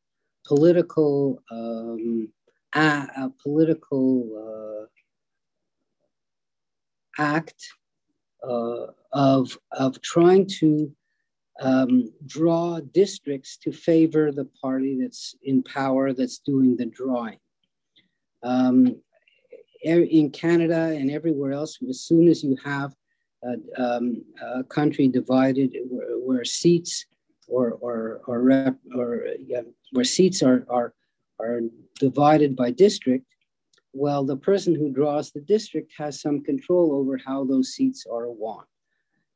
political 0.45 1.41
um, 1.51 2.29
a, 2.75 2.79
a, 2.79 3.31
political 3.41 4.07
uh, 4.35 4.66
act 7.17 7.67
uh, 8.47 8.87
of 9.13 9.57
of 9.71 10.01
trying 10.01 10.47
to 10.59 10.91
um, 11.61 12.11
draw 12.25 12.79
districts 12.79 13.57
to 13.57 13.71
favor 13.71 14.31
the 14.31 14.45
party 14.61 14.97
that's 15.01 15.35
in 15.43 15.63
power 15.63 16.13
that's 16.13 16.39
doing 16.39 16.77
the 16.77 16.85
drawing. 16.85 17.37
Um, 18.43 19.01
in 19.83 20.31
Canada 20.31 20.95
and 20.97 21.09
everywhere 21.09 21.53
else, 21.53 21.77
as 21.87 22.01
soon 22.01 22.27
as 22.27 22.43
you 22.43 22.57
have 22.63 22.93
a, 23.43 23.81
um, 23.81 24.23
a 24.41 24.63
country 24.63 25.07
divided 25.07 25.75
where, 25.89 26.19
where, 26.19 26.45
seats 26.45 27.05
or 27.47 27.71
or 27.73 28.21
or, 28.27 28.41
rep, 28.41 28.75
or 28.95 29.27
yeah, 29.39 29.61
where 29.91 30.03
seats 30.03 30.41
are 30.41 30.65
are 30.69 30.93
are 31.39 31.61
divided 31.99 32.55
by 32.55 32.71
district, 32.71 33.25
well, 33.97 34.23
the 34.23 34.37
person 34.37 34.75
who 34.75 34.91
draws 34.91 35.31
the 35.31 35.41
district 35.41 35.91
has 35.97 36.21
some 36.21 36.43
control 36.43 36.93
over 36.93 37.17
how 37.17 37.43
those 37.43 37.73
seats 37.73 38.05
are 38.05 38.29
won. 38.29 38.63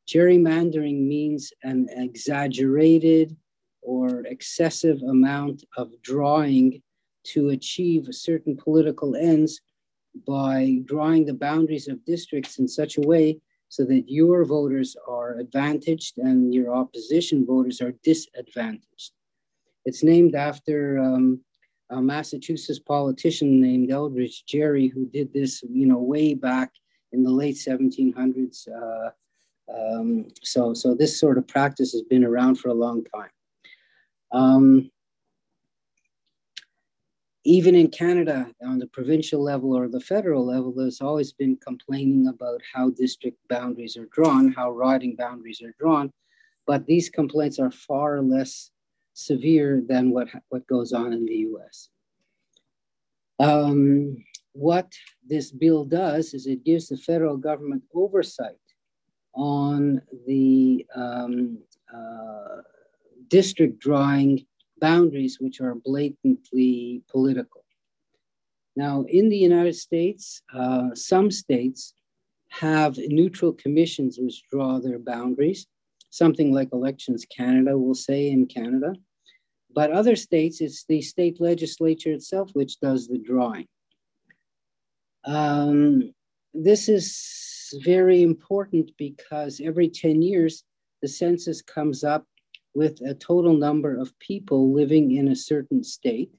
Gerrymandering 0.08 1.08
means 1.08 1.52
an 1.64 1.88
exaggerated 1.90 3.36
or 3.82 4.24
excessive 4.26 5.02
amount 5.02 5.64
of 5.78 5.90
drawing 6.04 6.82
to 7.24 7.50
achieve 7.50 8.08
certain 8.12 8.56
political 8.56 9.16
ends 9.16 9.62
by 10.28 10.80
drawing 10.86 11.26
the 11.26 11.34
boundaries 11.34 11.88
of 11.88 12.06
districts 12.06 12.60
in 12.60 12.68
such 12.68 12.98
a 12.98 13.02
way 13.02 13.40
so 13.70 13.84
that 13.86 14.04
your 14.08 14.46
voters 14.46 14.96
are 15.08 15.38
advantaged 15.40 16.18
and 16.18 16.54
your 16.54 16.76
opposition 16.76 17.46
voters 17.46 17.82
are 17.82 17.94
disadvantaged. 18.04 19.12
It's 19.86 20.04
named 20.04 20.36
after 20.36 21.00
um, 21.00 21.42
a 21.92 22.02
Massachusetts 22.02 22.80
politician 22.80 23.62
named 23.62 23.90
Elbridge 23.90 24.46
Gerry, 24.46 24.88
who 24.88 25.06
did 25.06 25.32
this, 25.34 25.64
you 25.70 25.86
know, 25.86 26.00
way 26.00 26.34
back 26.34 26.72
in 27.12 27.24
the 27.24 27.30
late 27.30 27.56
1700s. 27.56 28.68
Uh, 28.70 29.10
um, 29.74 30.28
so, 30.42 30.74
so 30.74 30.96
this 30.96 31.20
sort 31.20 31.38
of 31.38 31.48
practice 31.48 31.92
has 31.92 32.04
been 32.04 32.24
around 32.24 32.56
for 32.56 32.70
a 32.70 32.74
long 32.74 33.04
time. 33.14 33.30
Um, 34.32 34.92
even 37.44 37.76
in 37.76 37.90
Canada, 37.90 38.50
on 38.62 38.80
the 38.80 38.88
provincial 38.88 39.42
level 39.42 39.76
or 39.76 39.88
the 39.88 40.00
federal 40.00 40.46
level, 40.46 40.72
there's 40.72 41.02
always 41.02 41.34
been 41.34 41.58
complaining 41.58 42.28
about 42.28 42.62
how 42.72 42.92
district 42.92 43.38
boundaries 43.50 43.98
are 43.98 44.08
drawn, 44.12 44.52
how 44.52 44.72
riding 44.72 45.16
boundaries 45.16 45.62
are 45.62 45.74
drawn. 45.80 46.12
But 46.68 46.86
these 46.86 47.10
complaints 47.10 47.60
are 47.60 47.72
far 47.72 48.22
less 48.22 48.70
severe 49.14 49.82
than 49.88 50.12
what, 50.12 50.28
what 50.50 50.66
goes 50.68 50.94
on 50.94 51.14
in 51.14 51.26
the 51.26 51.48
US. 51.50 51.90
Um, 53.40 54.18
what 54.54 54.92
this 55.28 55.52
bill 55.52 55.86
does 55.86 56.34
is 56.34 56.46
it 56.46 56.64
gives 56.64 56.88
the 56.90 56.98
federal 56.98 57.38
government 57.38 57.84
oversight 57.94 58.58
on 59.34 60.02
the 60.28 60.86
um, 60.96 61.58
uh, 61.94 62.62
district 63.30 63.80
drawing 63.80 64.46
boundaries 64.80 65.38
which 65.40 65.62
are 65.62 65.76
blatantly 65.76 67.04
political. 67.10 67.64
Now, 68.76 69.06
in 69.08 69.30
the 69.30 69.38
United 69.38 69.76
States, 69.76 70.42
uh, 70.54 70.90
some 70.96 71.32
states 71.32 71.94
have 72.50 72.98
neutral 72.98 73.54
commissions 73.54 74.18
which 74.20 74.44
draw 74.50 74.80
their 74.80 75.00
boundaries, 75.00 75.68
something 76.12 76.54
like 76.54 76.70
Elections 76.72 77.26
Canada 77.26 77.78
will 77.78 77.96
say 77.96 78.30
in 78.30 78.46
Canada. 78.46 78.94
But 79.74 79.92
other 79.92 80.16
states, 80.16 80.62
it's 80.62 80.86
the 80.86 81.02
state 81.02 81.42
legislature 81.42 82.12
itself 82.12 82.52
which 82.54 82.80
does 82.80 83.08
the 83.08 83.18
drawing. 83.18 83.68
Um, 85.24 86.14
this 86.54 86.90
is 86.90 87.74
very 87.84 88.22
important 88.22 88.92
because 88.98 89.62
every 89.64 89.88
10 89.90 90.22
years, 90.22 90.64
the 91.02 91.08
census 91.08 91.62
comes 91.62 92.04
up 92.04 92.26
with 92.74 93.02
a 93.02 93.14
total 93.14 93.54
number 93.54 93.98
of 93.98 94.18
people 94.20 94.74
living 94.74 95.16
in 95.16 95.30
a 95.30 95.36
certain 95.36 95.84
state. 95.84 96.32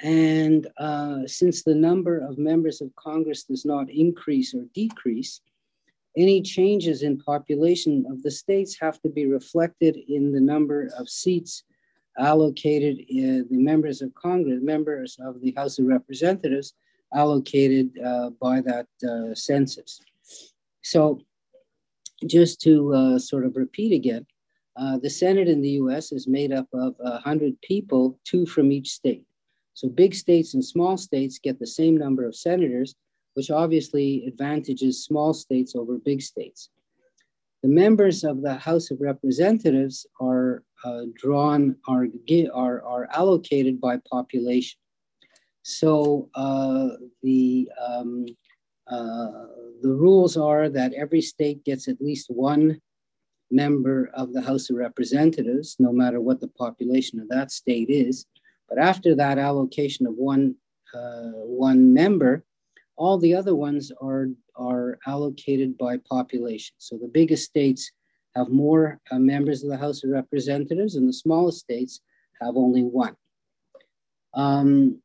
And 0.00 0.68
uh, 0.78 1.26
since 1.26 1.64
the 1.64 1.74
number 1.74 2.18
of 2.18 2.38
members 2.38 2.80
of 2.80 2.94
Congress 2.94 3.44
does 3.44 3.64
not 3.64 3.90
increase 3.90 4.54
or 4.54 4.64
decrease, 4.74 5.40
any 6.18 6.42
changes 6.42 7.02
in 7.02 7.16
population 7.18 8.04
of 8.10 8.22
the 8.22 8.30
states 8.30 8.76
have 8.80 9.00
to 9.02 9.08
be 9.08 9.26
reflected 9.26 9.96
in 10.08 10.32
the 10.32 10.40
number 10.40 10.90
of 10.98 11.08
seats 11.08 11.62
allocated 12.18 12.98
in 13.08 13.46
the 13.50 13.56
members 13.56 14.02
of 14.02 14.12
Congress, 14.14 14.60
members 14.60 15.16
of 15.20 15.40
the 15.40 15.52
House 15.56 15.78
of 15.78 15.86
Representatives 15.86 16.74
allocated 17.14 17.96
uh, 18.04 18.30
by 18.40 18.60
that 18.60 18.86
uh, 19.08 19.32
census. 19.34 20.00
So 20.82 21.20
just 22.26 22.60
to 22.62 22.94
uh, 22.94 23.18
sort 23.18 23.46
of 23.46 23.56
repeat 23.56 23.92
again, 23.92 24.26
uh, 24.76 24.98
the 24.98 25.10
Senate 25.10 25.48
in 25.48 25.62
the 25.62 25.70
US 25.82 26.10
is 26.10 26.26
made 26.26 26.52
up 26.52 26.66
of 26.72 26.94
100 26.98 27.60
people, 27.62 28.18
two 28.24 28.44
from 28.44 28.72
each 28.72 28.90
state. 28.90 29.24
So 29.74 29.88
big 29.88 30.14
states 30.14 30.54
and 30.54 30.64
small 30.64 30.96
states 30.96 31.38
get 31.38 31.60
the 31.60 31.66
same 31.66 31.96
number 31.96 32.26
of 32.26 32.34
senators, 32.34 32.96
which 33.38 33.52
obviously 33.52 34.26
advantages 34.26 35.04
small 35.04 35.32
states 35.32 35.76
over 35.76 35.96
big 35.96 36.20
states. 36.20 36.70
The 37.62 37.68
members 37.68 38.24
of 38.24 38.42
the 38.42 38.56
House 38.56 38.90
of 38.90 39.00
Representatives 39.00 40.04
are 40.20 40.64
uh, 40.84 41.02
drawn, 41.14 41.76
are, 41.86 42.08
are, 42.52 42.82
are 42.82 43.08
allocated 43.12 43.80
by 43.80 43.98
population. 44.10 44.80
So 45.62 46.28
uh, 46.34 46.88
the, 47.22 47.70
um, 47.80 48.26
uh, 48.90 49.46
the 49.82 49.94
rules 50.04 50.36
are 50.36 50.68
that 50.70 50.92
every 50.94 51.20
state 51.20 51.64
gets 51.64 51.86
at 51.86 52.00
least 52.00 52.26
one 52.30 52.80
member 53.52 54.10
of 54.14 54.32
the 54.32 54.42
House 54.42 54.68
of 54.68 54.74
Representatives, 54.78 55.76
no 55.78 55.92
matter 55.92 56.20
what 56.20 56.40
the 56.40 56.48
population 56.48 57.20
of 57.20 57.28
that 57.28 57.52
state 57.52 57.88
is. 57.88 58.26
But 58.68 58.80
after 58.80 59.14
that 59.14 59.38
allocation 59.38 60.08
of 60.08 60.14
one, 60.14 60.56
uh, 60.92 61.30
one 61.66 61.94
member, 61.94 62.42
all 62.98 63.16
the 63.16 63.34
other 63.34 63.54
ones 63.54 63.92
are, 64.02 64.26
are 64.56 64.98
allocated 65.06 65.78
by 65.78 65.98
population. 65.98 66.74
So 66.78 66.98
the 66.98 67.08
biggest 67.08 67.44
states 67.44 67.92
have 68.34 68.48
more 68.50 69.00
uh, 69.10 69.18
members 69.18 69.62
of 69.62 69.70
the 69.70 69.76
House 69.76 70.02
of 70.04 70.10
Representatives, 70.10 70.96
and 70.96 71.08
the 71.08 71.12
smallest 71.12 71.60
states 71.60 72.00
have 72.42 72.56
only 72.56 72.82
one. 72.82 73.14
Um, 74.34 75.00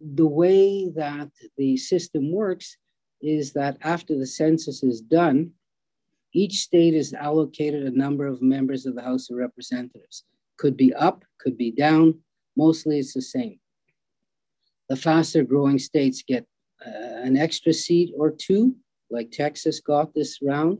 the 0.00 0.26
way 0.26 0.88
that 0.90 1.30
the 1.56 1.76
system 1.76 2.32
works 2.32 2.76
is 3.20 3.52
that 3.52 3.76
after 3.82 4.16
the 4.16 4.26
census 4.26 4.82
is 4.82 5.00
done, 5.00 5.50
each 6.32 6.60
state 6.60 6.94
is 6.94 7.12
allocated 7.12 7.84
a 7.84 7.98
number 7.98 8.26
of 8.26 8.40
members 8.40 8.86
of 8.86 8.94
the 8.94 9.02
House 9.02 9.30
of 9.30 9.36
Representatives. 9.36 10.24
Could 10.58 10.76
be 10.76 10.94
up, 10.94 11.24
could 11.38 11.58
be 11.58 11.72
down, 11.72 12.20
mostly 12.56 12.98
it's 12.98 13.14
the 13.14 13.22
same. 13.22 13.58
The 14.88 14.96
faster 14.96 15.42
growing 15.42 15.78
states 15.78 16.22
get 16.26 16.46
an 16.86 17.36
extra 17.36 17.72
seat 17.72 18.12
or 18.16 18.30
two, 18.30 18.76
like 19.10 19.30
Texas 19.30 19.80
got 19.80 20.14
this 20.14 20.38
round, 20.42 20.78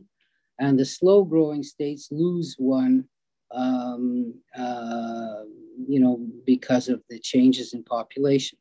and 0.59 0.79
the 0.79 0.85
slow 0.85 1.23
growing 1.23 1.63
states 1.63 2.09
lose 2.11 2.55
one, 2.57 3.05
um, 3.51 4.33
uh, 4.57 5.43
you 5.87 5.99
know, 5.99 6.25
because 6.45 6.89
of 6.89 7.01
the 7.09 7.19
changes 7.19 7.73
in 7.73 7.83
population. 7.83 8.57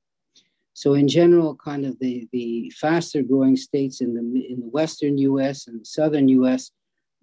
So 0.74 0.94
in 0.94 1.07
general, 1.07 1.55
kind 1.55 1.85
of 1.85 1.98
the, 1.98 2.28
the 2.33 2.70
faster 2.70 3.22
growing 3.22 3.57
states 3.57 4.00
in 4.00 4.14
the, 4.14 4.46
in 4.50 4.61
the 4.61 4.68
Western 4.68 5.18
US 5.18 5.66
and 5.66 5.87
southern 5.87 6.28
US 6.28 6.70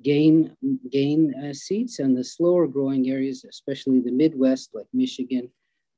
gain, 0.04 0.56
gain 0.92 1.34
uh, 1.44 1.54
seats 1.54 2.00
and 2.00 2.16
the 2.16 2.24
slower 2.24 2.68
growing 2.68 3.10
areas, 3.10 3.46
especially 3.50 4.02
the 4.02 4.12
Midwest, 4.12 4.70
like 4.74 4.86
Michigan, 4.94 5.50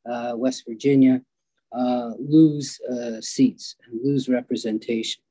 uh, 0.10 0.34
West 0.36 0.63
Virginia, 0.67 1.21
uh, 1.73 2.12
lose 2.19 2.79
uh, 2.81 3.21
seats 3.21 3.75
and 3.86 3.99
lose 4.03 4.27
representation. 4.27 5.23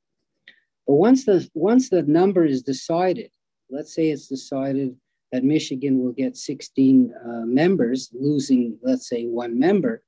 But 0.87 0.95
once 0.95 1.25
the, 1.25 1.47
once 1.53 1.89
the 1.89 2.03
number 2.03 2.45
is 2.45 2.63
decided, 2.63 3.31
let's 3.69 3.93
say 3.93 4.09
it's 4.09 4.27
decided 4.27 4.95
that 5.31 5.43
Michigan 5.43 5.99
will 5.99 6.11
get 6.11 6.35
16 6.35 7.13
uh, 7.13 7.29
members, 7.45 8.09
losing, 8.13 8.77
let's 8.81 9.07
say, 9.07 9.25
one 9.25 9.57
member, 9.57 10.03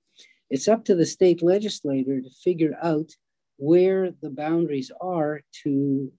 it's 0.50 0.68
up 0.68 0.84
to 0.86 0.96
the 0.96 1.06
state 1.06 1.42
legislator 1.42 2.22
to 2.22 2.30
figure 2.44 2.76
out 2.84 3.10
where 3.58 4.12
the 4.22 4.30
boundaries 4.30 4.92
are 5.00 5.42
to, 5.64 6.12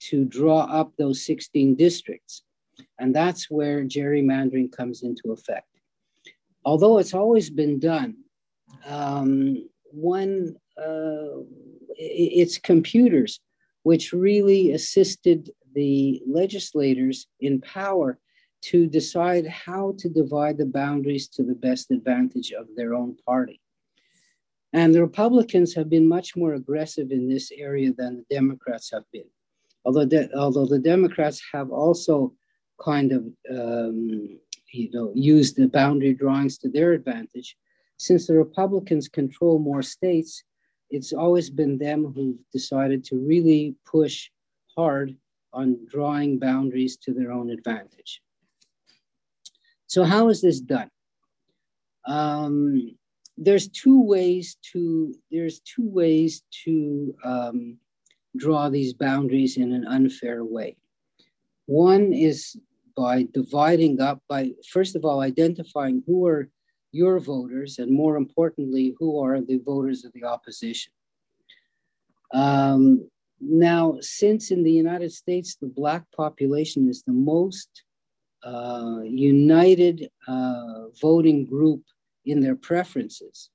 to 0.00 0.24
draw 0.26 0.60
up 0.60 0.92
those 0.96 1.24
16 1.24 1.74
districts. 1.76 2.42
And 2.98 3.14
that's 3.14 3.50
where 3.50 3.84
gerrymandering 3.84 4.72
comes 4.72 5.02
into 5.02 5.32
effect. 5.32 5.66
Although 6.64 6.98
it's 6.98 7.14
always 7.14 7.48
been 7.48 7.78
done, 7.78 8.16
um, 8.86 9.68
one, 9.90 10.56
uh, 10.78 11.42
it's 11.96 12.58
computers 12.58 13.40
which 13.82 14.12
really 14.12 14.72
assisted 14.72 15.50
the 15.74 16.22
legislators 16.26 17.26
in 17.40 17.60
power 17.60 18.18
to 18.62 18.86
decide 18.86 19.46
how 19.46 19.94
to 19.98 20.08
divide 20.08 20.58
the 20.58 20.66
boundaries 20.66 21.28
to 21.28 21.42
the 21.42 21.54
best 21.54 21.90
advantage 21.90 22.52
of 22.52 22.66
their 22.76 22.94
own 22.94 23.16
party. 23.26 23.60
And 24.72 24.94
the 24.94 25.00
Republicans 25.00 25.74
have 25.74 25.88
been 25.88 26.06
much 26.06 26.36
more 26.36 26.54
aggressive 26.54 27.10
in 27.10 27.28
this 27.28 27.50
area 27.50 27.92
than 27.92 28.18
the 28.18 28.34
Democrats 28.34 28.90
have 28.92 29.04
been. 29.12 29.24
Although, 29.84 30.04
de- 30.04 30.32
although 30.36 30.66
the 30.66 30.78
Democrats 30.78 31.42
have 31.52 31.70
also 31.70 32.34
kind 32.84 33.12
of 33.12 33.24
um, 33.50 34.38
you 34.72 34.90
know, 34.92 35.12
used 35.14 35.56
the 35.56 35.66
boundary 35.66 36.14
drawings 36.14 36.58
to 36.58 36.68
their 36.68 36.92
advantage, 36.92 37.56
since 38.00 38.26
the 38.26 38.34
Republicans 38.34 39.08
control 39.08 39.58
more 39.58 39.82
states, 39.82 40.42
it's 40.88 41.12
always 41.12 41.50
been 41.50 41.76
them 41.76 42.10
who've 42.14 42.38
decided 42.50 43.04
to 43.04 43.16
really 43.16 43.76
push 43.84 44.30
hard 44.74 45.14
on 45.52 45.76
drawing 45.86 46.38
boundaries 46.38 46.96
to 46.96 47.12
their 47.12 47.30
own 47.30 47.50
advantage. 47.50 48.22
So, 49.86 50.04
how 50.04 50.30
is 50.30 50.40
this 50.40 50.60
done? 50.60 50.90
Um, 52.06 52.96
there's 53.36 53.68
two 53.68 54.00
ways 54.00 54.56
to 54.72 55.14
there's 55.30 55.60
two 55.60 55.86
ways 55.86 56.42
to 56.64 57.14
um, 57.22 57.76
draw 58.34 58.70
these 58.70 58.94
boundaries 58.94 59.58
in 59.58 59.72
an 59.72 59.86
unfair 59.86 60.42
way. 60.42 60.78
One 61.66 62.14
is 62.14 62.56
by 62.96 63.26
dividing 63.34 64.00
up 64.00 64.22
by 64.26 64.52
first 64.72 64.96
of 64.96 65.04
all 65.04 65.20
identifying 65.20 66.02
who 66.06 66.26
are 66.26 66.48
your 66.92 67.20
voters, 67.20 67.78
and 67.78 67.90
more 67.90 68.16
importantly, 68.16 68.94
who 68.98 69.22
are 69.22 69.40
the 69.40 69.58
voters 69.58 70.04
of 70.04 70.12
the 70.12 70.24
opposition. 70.24 70.92
Um, 72.32 73.08
now, 73.40 73.96
since 74.00 74.50
in 74.50 74.62
the 74.62 74.72
United 74.72 75.12
States 75.12 75.56
the 75.56 75.66
Black 75.66 76.04
population 76.14 76.88
is 76.88 77.02
the 77.02 77.12
most 77.12 77.84
uh, 78.42 79.00
united 79.04 80.08
uh, 80.26 80.88
voting 81.00 81.44
group 81.44 81.82
in 82.24 82.40
their 82.40 82.56
preferences, 82.56 83.50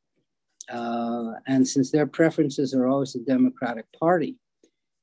uh, 0.71 1.34
and 1.48 1.67
since 1.67 1.91
their 1.91 2.08
preferences 2.08 2.74
are 2.74 2.88
always 2.88 3.13
the 3.13 3.19
Democratic 3.19 3.86
Party, 4.00 4.38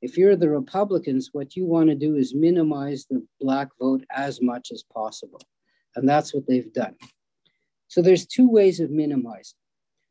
if 0.02 0.18
you're 0.18 0.34
the 0.34 0.50
Republicans, 0.50 1.30
what 1.32 1.54
you 1.54 1.64
want 1.64 1.88
to 1.88 1.94
do 1.94 2.16
is 2.16 2.34
minimize 2.34 3.06
the 3.08 3.24
Black 3.40 3.68
vote 3.80 4.04
as 4.10 4.42
much 4.42 4.72
as 4.72 4.82
possible. 4.82 5.40
And 5.94 6.08
that's 6.08 6.34
what 6.34 6.44
they've 6.48 6.72
done. 6.72 6.96
So 7.92 8.00
there's 8.00 8.24
two 8.24 8.48
ways 8.48 8.80
of 8.80 8.90
minimizing. 8.90 9.58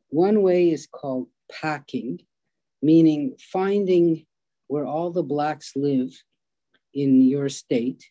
One 0.10 0.44
way 0.44 0.70
is 0.70 0.86
called 0.86 1.30
packing, 1.52 2.20
meaning 2.84 3.36
finding 3.52 4.28
where 4.68 4.86
all 4.86 5.10
the 5.10 5.24
blacks 5.24 5.72
live 5.76 6.12
in 6.94 7.24
your 7.24 7.50
state 7.50 8.06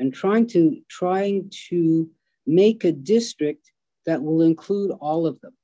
and 0.00 0.12
trying 0.12 0.48
to 0.48 0.76
trying 0.88 1.52
to 1.68 2.10
make 2.48 2.82
a 2.82 2.90
district 2.90 3.70
that 4.06 4.20
will 4.20 4.42
include 4.42 4.90
all 5.00 5.24
of 5.24 5.40
them 5.40 5.54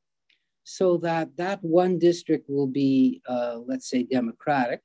so 0.63 0.97
that 0.99 1.37
that 1.37 1.59
one 1.65 1.99
district 1.99 2.49
will 2.49 2.69
be 2.69 3.21
uh, 3.27 3.57
let's 3.67 3.91
say 3.91 4.05
democratic 4.05 4.83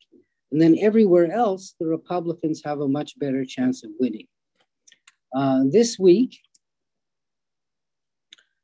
and 0.52 0.60
then 0.60 0.76
everywhere 0.80 1.32
else 1.32 1.76
the 1.80 1.86
republicans 1.86 2.64
have 2.66 2.80
a 2.80 2.88
much 2.88 3.20
better 3.20 3.46
chance 3.46 3.84
of 3.84 3.92
winning 4.00 4.28
uh, 5.36 5.62
this 5.70 6.00
week 6.00 6.40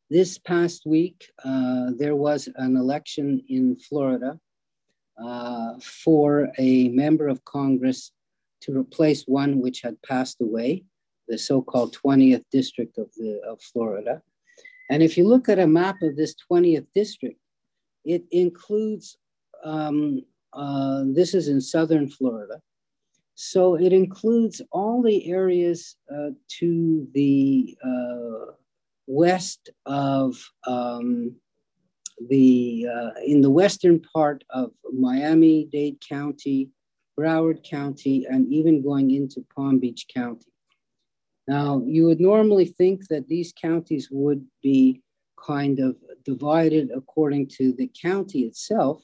this 0.10 0.38
past 0.38 0.86
week, 0.86 1.32
uh, 1.46 1.92
there 1.98 2.16
was 2.16 2.50
an 2.56 2.76
election 2.76 3.42
in 3.48 3.78
Florida 3.78 4.40
uh, 5.24 5.74
for 5.82 6.50
a 6.58 6.90
member 6.90 7.28
of 7.28 7.44
Congress 7.46 8.12
to 8.62 8.78
replace 8.78 9.24
one 9.24 9.62
which 9.62 9.82
had 9.82 10.02
passed 10.02 10.42
away, 10.42 10.84
the 11.28 11.38
so-called 11.38 11.96
20th 11.96 12.44
district 12.52 12.98
of, 12.98 13.08
the, 13.18 13.40
of 13.48 13.62
Florida. 13.62 14.22
And 14.90 15.04
if 15.04 15.18
you 15.18 15.28
look 15.28 15.48
at 15.48 15.60
a 15.60 15.68
map 15.68 15.98
of 16.02 16.16
this 16.16 16.36
20th 16.52 16.88
district, 16.96 17.40
it 18.04 18.24
includes, 18.32 19.18
um, 19.64 20.24
uh, 20.54 21.04
this 21.06 21.34
is 21.34 21.48
in 21.48 21.62
Southern 21.62 22.10
Florida. 22.10 22.60
So 23.36 23.76
it 23.76 23.94
includes 23.94 24.62
all 24.72 25.02
the 25.02 25.32
areas 25.32 25.96
uh, 26.12 26.32
to 26.60 27.08
the 27.14 27.78
uh, 27.86 28.54
west 29.10 29.72
of 29.88 30.38
um, 30.68 31.36
the, 32.30 32.88
uh, 32.94 33.10
in 33.26 33.42
the 33.42 33.50
western 33.50 34.00
part 34.00 34.44
of 34.52 34.72
Miami 34.94 35.68
Dade 35.72 35.98
County, 36.08 36.70
Broward 37.20 37.64
County, 37.64 38.26
and 38.30 38.48
even 38.54 38.84
going 38.84 39.12
into 39.12 39.44
Palm 39.56 39.80
Beach 39.80 40.06
County. 40.14 40.46
Now, 41.48 41.82
you 41.84 42.06
would 42.06 42.20
normally 42.22 42.66
think 42.66 43.08
that 43.08 43.28
these 43.28 43.52
counties 43.60 44.10
would 44.12 44.46
be 44.62 45.02
kind 45.44 45.80
of 45.80 45.96
divided 46.24 46.92
according 46.96 47.48
to 47.58 47.74
the 47.74 47.90
county 48.00 48.42
itself. 48.42 49.04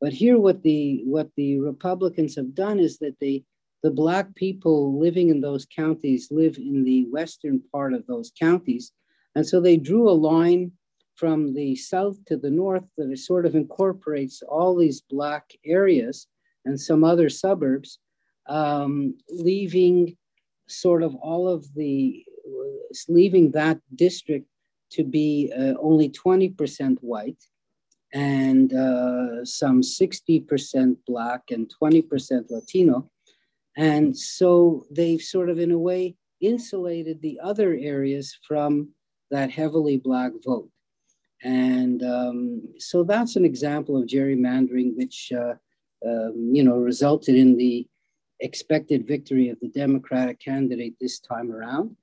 But 0.00 0.14
here, 0.14 0.38
what 0.38 0.62
the 0.62 1.02
what 1.04 1.28
the 1.36 1.60
Republicans 1.60 2.34
have 2.36 2.54
done 2.54 2.78
is 2.80 2.98
that 2.98 3.16
they 3.20 3.44
the 3.82 3.90
black 3.90 4.34
people 4.34 4.98
living 4.98 5.28
in 5.28 5.40
those 5.42 5.66
counties 5.66 6.28
live 6.30 6.56
in 6.56 6.82
the 6.82 7.04
western 7.10 7.62
part 7.72 7.92
of 7.92 8.06
those 8.06 8.32
counties, 8.40 8.92
and 9.36 9.46
so 9.46 9.60
they 9.60 9.76
drew 9.76 10.08
a 10.08 10.22
line 10.32 10.72
from 11.14 11.54
the 11.54 11.76
south 11.76 12.16
to 12.24 12.38
the 12.38 12.50
north 12.50 12.84
that 12.96 13.16
sort 13.18 13.44
of 13.44 13.54
incorporates 13.54 14.42
all 14.42 14.74
these 14.74 15.02
black 15.02 15.52
areas 15.64 16.26
and 16.64 16.80
some 16.80 17.04
other 17.04 17.28
suburbs, 17.28 17.98
um, 18.48 19.14
leaving 19.28 20.16
sort 20.68 21.02
of 21.02 21.14
all 21.16 21.48
of 21.48 21.66
the, 21.74 22.24
leaving 23.08 23.50
that 23.50 23.78
district 23.94 24.46
to 24.92 25.04
be 25.04 25.52
uh, 25.54 25.74
only 25.80 26.08
20% 26.08 26.96
white 27.02 27.44
and 28.14 28.72
uh, 28.72 29.44
some 29.44 29.82
60% 29.82 30.96
black 31.06 31.42
and 31.50 31.70
20% 31.82 32.50
Latino. 32.50 33.10
And 33.76 34.16
so 34.16 34.86
they've 34.90 35.20
sort 35.20 35.50
of, 35.50 35.58
in 35.58 35.72
a 35.72 35.78
way, 35.78 36.16
insulated 36.40 37.20
the 37.20 37.38
other 37.42 37.76
areas 37.78 38.38
from 38.46 38.88
that 39.30 39.50
heavily 39.50 39.96
black 39.98 40.32
vote. 40.44 40.70
And 41.42 42.02
um, 42.02 42.62
so 42.78 43.04
that's 43.04 43.36
an 43.36 43.44
example 43.44 43.96
of 43.96 44.08
gerrymandering, 44.08 44.96
which 44.96 45.32
uh, 45.32 45.54
um, 46.06 46.50
you 46.52 46.64
know 46.64 46.76
resulted 46.76 47.34
in 47.34 47.56
the 47.56 47.86
expected 48.40 49.06
victory 49.06 49.48
of 49.48 49.58
the 49.60 49.68
Democratic 49.68 50.40
candidate 50.40 50.94
this 51.00 51.18
time 51.20 51.52
around. 51.52 51.96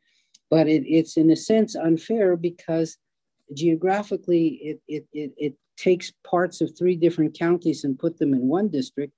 But 0.50 0.68
it, 0.68 0.84
it's 0.88 1.18
in 1.18 1.32
a 1.32 1.36
sense 1.36 1.76
unfair 1.76 2.36
because 2.36 2.98
geographically 3.54 4.48
it, 4.48 4.82
it, 4.88 5.08
it, 5.14 5.32
it 5.38 5.54
takes 5.78 6.14
parts 6.24 6.62
of 6.62 6.78
three 6.78 6.96
different 6.96 7.38
counties 7.38 7.84
and 7.84 7.98
put 8.00 8.20
them 8.20 8.34
in 8.34 8.48
one 8.48 8.70
district, 8.70 9.14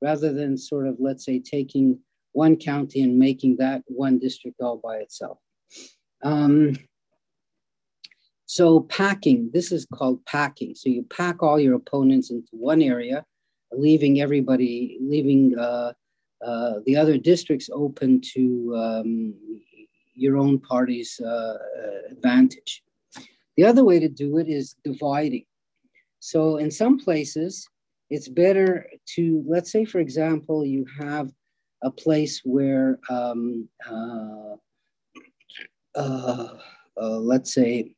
rather 0.00 0.32
than 0.32 0.56
sort 0.56 0.86
of, 0.86 0.96
let's 0.98 1.24
say, 1.24 1.38
taking 1.38 1.98
one 2.32 2.56
county 2.56 3.02
and 3.02 3.18
making 3.18 3.56
that 3.56 3.82
one 3.86 4.18
district 4.18 4.60
all 4.60 4.78
by 4.78 4.96
itself. 4.96 5.38
Um, 6.22 6.76
so 8.48 8.80
packing, 8.80 9.50
this 9.52 9.72
is 9.72 9.86
called 9.92 10.24
packing. 10.24 10.74
So 10.74 10.88
you 10.88 11.02
pack 11.10 11.42
all 11.42 11.60
your 11.60 11.74
opponents 11.74 12.30
into 12.30 12.48
one 12.52 12.80
area, 12.80 13.26
leaving 13.72 14.22
everybody, 14.22 14.96
leaving 15.02 15.58
uh, 15.58 15.92
uh, 16.42 16.76
the 16.86 16.96
other 16.96 17.18
districts 17.18 17.68
open 17.70 18.22
to 18.32 18.74
um, 18.74 19.34
your 20.14 20.38
own 20.38 20.58
party's 20.60 21.20
uh, 21.20 21.58
advantage. 22.10 22.82
The 23.58 23.66
other 23.66 23.84
way 23.84 24.00
to 24.00 24.08
do 24.08 24.38
it 24.38 24.48
is 24.48 24.76
dividing. 24.82 25.44
So 26.20 26.56
in 26.56 26.70
some 26.70 26.98
places, 26.98 27.68
it's 28.08 28.30
better 28.30 28.88
to, 29.16 29.44
let's 29.46 29.70
say, 29.70 29.84
for 29.84 29.98
example, 29.98 30.64
you 30.64 30.86
have 30.98 31.30
a 31.82 31.90
place 31.90 32.40
where, 32.44 32.98
um, 33.10 33.68
uh, 33.86 34.54
uh, 35.94 36.48
let's 36.96 37.52
say, 37.52 37.92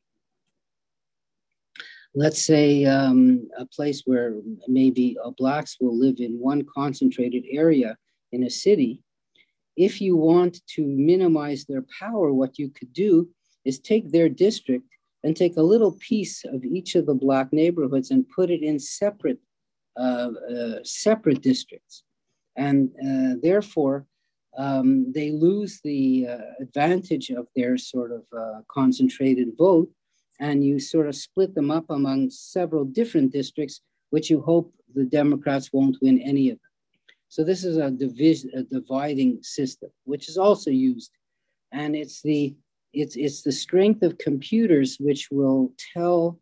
let's 2.13 2.45
say 2.45 2.85
um, 2.85 3.47
a 3.57 3.65
place 3.65 4.03
where 4.05 4.35
maybe 4.67 5.17
blacks 5.37 5.77
will 5.79 5.97
live 5.97 6.19
in 6.19 6.39
one 6.39 6.65
concentrated 6.73 7.43
area 7.49 7.97
in 8.31 8.43
a 8.43 8.49
city. 8.49 9.01
If 9.77 10.01
you 10.01 10.15
want 10.17 10.59
to 10.75 10.85
minimize 10.85 11.65
their 11.65 11.85
power, 11.99 12.33
what 12.33 12.59
you 12.59 12.69
could 12.69 12.91
do 12.93 13.29
is 13.63 13.79
take 13.79 14.11
their 14.11 14.29
district 14.29 14.87
and 15.23 15.35
take 15.35 15.57
a 15.57 15.61
little 15.61 15.93
piece 15.93 16.43
of 16.45 16.63
each 16.65 16.95
of 16.95 17.05
the 17.05 17.13
black 17.13 17.53
neighborhoods 17.53 18.11
and 18.11 18.27
put 18.29 18.49
it 18.49 18.61
in 18.61 18.79
separate 18.79 19.39
uh, 19.97 20.31
uh, 20.49 20.79
separate 20.83 21.41
districts. 21.41 22.03
And 22.55 22.89
uh, 22.95 23.35
therefore, 23.41 24.05
um, 24.57 25.11
they 25.11 25.31
lose 25.31 25.79
the 25.83 26.27
uh, 26.27 26.37
advantage 26.61 27.29
of 27.29 27.47
their 27.55 27.77
sort 27.77 28.11
of 28.11 28.23
uh, 28.37 28.61
concentrated 28.69 29.49
vote. 29.57 29.89
And 30.41 30.65
you 30.65 30.79
sort 30.79 31.07
of 31.07 31.15
split 31.15 31.55
them 31.55 31.71
up 31.71 31.85
among 31.89 32.31
several 32.31 32.83
different 32.83 33.31
districts, 33.31 33.79
which 34.09 34.29
you 34.29 34.41
hope 34.41 34.73
the 34.93 35.05
Democrats 35.05 35.69
won't 35.71 35.97
win 36.01 36.19
any 36.19 36.49
of 36.49 36.57
them. 36.57 36.71
So 37.29 37.45
this 37.45 37.63
is 37.63 37.77
a, 37.77 37.89
division, 37.89 38.51
a 38.53 38.63
dividing 38.63 39.39
system, 39.41 39.89
which 40.03 40.27
is 40.27 40.37
also 40.37 40.69
used. 40.69 41.11
And 41.71 41.95
it's 41.95 42.21
the 42.21 42.53
it's, 42.93 43.15
it's 43.15 43.41
the 43.41 43.51
strength 43.51 44.03
of 44.03 44.17
computers 44.17 44.97
which 44.99 45.29
will 45.31 45.71
tell 45.93 46.39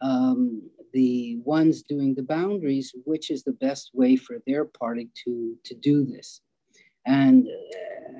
um, 0.00 0.62
the 0.92 1.38
ones 1.44 1.82
doing 1.82 2.14
the 2.14 2.22
boundaries 2.22 2.94
which 3.04 3.30
is 3.30 3.42
the 3.44 3.52
best 3.52 3.90
way 3.92 4.16
for 4.16 4.38
their 4.46 4.64
party 4.64 5.10
to, 5.24 5.54
to 5.64 5.74
do 5.74 6.04
this. 6.04 6.40
And, 7.06 7.46